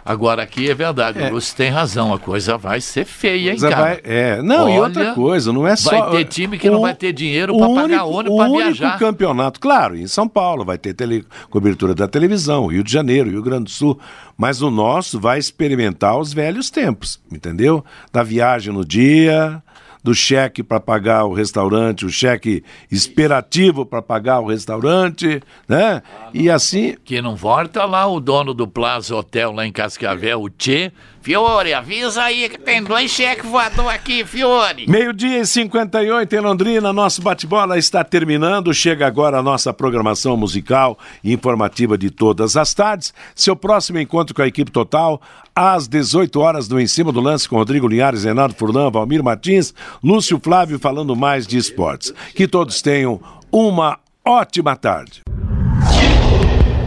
Agora 0.07 0.41
aqui 0.45 0.71
é 0.71 0.75
verdade, 0.75 1.21
o 1.21 1.33
Lúcio 1.33 1.57
tem 1.57 1.69
razão, 1.69 2.15
a 2.15 2.19
coisa 2.19 2.57
vai 2.57 2.81
ser 2.81 3.05
feia, 3.05 3.51
hein, 3.53 3.59
cara? 3.59 3.77
vai- 3.77 4.01
é, 4.05 4.41
não, 4.41 4.69
e 4.71 4.79
outra 4.79 5.03
Olha, 5.07 5.15
coisa, 5.15 5.53
não 5.53 5.67
é 5.67 5.75
só. 5.75 5.91
vai 5.91 6.11
ter 6.19 6.25
time 6.27 6.57
que 6.59 6.71
não 6.71 6.81
vai 6.81 6.95
ter 6.95 7.13
dinheiro 7.13 7.57
pra 7.57 7.67
o 7.67 7.75
pagar 7.75 8.05
ônibus 8.05 8.37
pra 8.37 8.47
O 8.49 8.53
único 8.53 8.57
viajar. 8.77 8.99
campeonato, 9.01 9.59
claro, 9.59 9.97
em 9.97 10.07
São 10.07 10.29
Paulo 10.29 10.65
vai 10.65 10.79
ter 10.79 10.95
tele, 10.95 11.25
cobertura 11.51 11.93
da 11.93 12.07
televisão, 12.07 12.67
Rio 12.69 12.85
de 12.85 12.93
Janeiro, 12.93 13.31
Rio 13.31 13.43
Grande 13.43 13.65
do 13.65 13.71
Sul, 13.71 13.99
mas 14.37 14.63
o 14.63 14.71
nosso 14.71 15.19
vai 15.19 15.41
experimentar 15.41 16.17
os 16.19 16.33
velhos 16.33 16.71
tempos, 16.71 17.19
entendeu? 17.33 17.85
Da 18.13 18.23
viagem 18.23 18.73
no 18.73 18.85
dia, 18.85 19.61
do 20.07 20.15
cheque 20.15 20.63
para 20.63 20.79
pagar 20.79 21.25
o 21.25 21.33
restaurante, 21.33 22.07
o 22.07 22.09
cheque 22.09 22.63
esperativo 22.89 23.85
para 23.85 24.01
pagar 24.01 24.39
o 24.39 24.47
restaurante, 24.47 25.43
né? 25.69 26.01
E 26.33 26.49
assim, 26.49 26.95
Que 27.05 27.21
não 27.21 27.35
volta 27.35 27.85
lá 27.85 28.07
o 28.07 28.21
dono 28.21 28.55
do 28.55 28.69
Plaza 28.69 29.17
Hotel 29.17 29.51
lá 29.51 29.67
em 29.67 29.73
Cascavel, 29.73 30.43
o 30.43 30.49
Tchê. 30.49 30.93
Fiore, 31.27 31.75
avisa 31.75 32.23
aí 32.23 32.49
que 32.49 32.57
tem 32.57 32.81
dois 32.81 33.11
cheques 33.11 33.45
voador 33.45 33.89
aqui, 33.89 34.25
Fiore. 34.25 34.89
Meio-dia 34.89 35.41
e 35.41 35.45
58 35.45 36.37
em 36.37 36.39
Londrina, 36.39 36.93
nosso 36.93 37.21
bate-bola 37.21 37.77
está 37.77 38.05
terminando. 38.05 38.73
Chega 38.73 39.09
agora 39.09 39.39
a 39.39 39.43
nossa 39.43 39.73
programação 39.73 40.37
musical 40.37 40.97
e 41.25 41.33
informativa 41.33 41.99
de 41.99 42.13
todas 42.13 42.57
as 42.57 42.73
tardes. 42.73 43.13
Seu 43.35 43.57
próximo 43.57 43.99
encontro 43.99 44.37
com 44.37 44.43
a 44.43 44.47
equipe 44.47 44.71
total, 44.71 45.21
às 45.53 45.89
18 45.89 46.39
horas, 46.39 46.69
no 46.69 46.79
Em 46.79 46.87
Cima 46.87 47.11
do 47.11 47.21
Lance, 47.21 47.49
com 47.49 47.57
Rodrigo 47.57 47.89
Linhares, 47.89 48.23
Renato 48.23 48.55
Furlan, 48.55 48.89
Valmir 48.89 49.25
Martins, 49.25 49.75
Lúcio 50.05 50.39
Flávio, 50.41 50.79
falando 50.79 51.17
mais 51.17 51.45
de 51.45 51.59
esportes. 51.59 52.15
Que 52.37 52.47
todos 52.47 52.81
tenham 52.81 53.21
uma 53.51 53.99
ótima 54.25 54.77
tarde. 54.77 55.23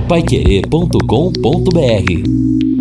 Paiquerê.com.br 0.07 2.78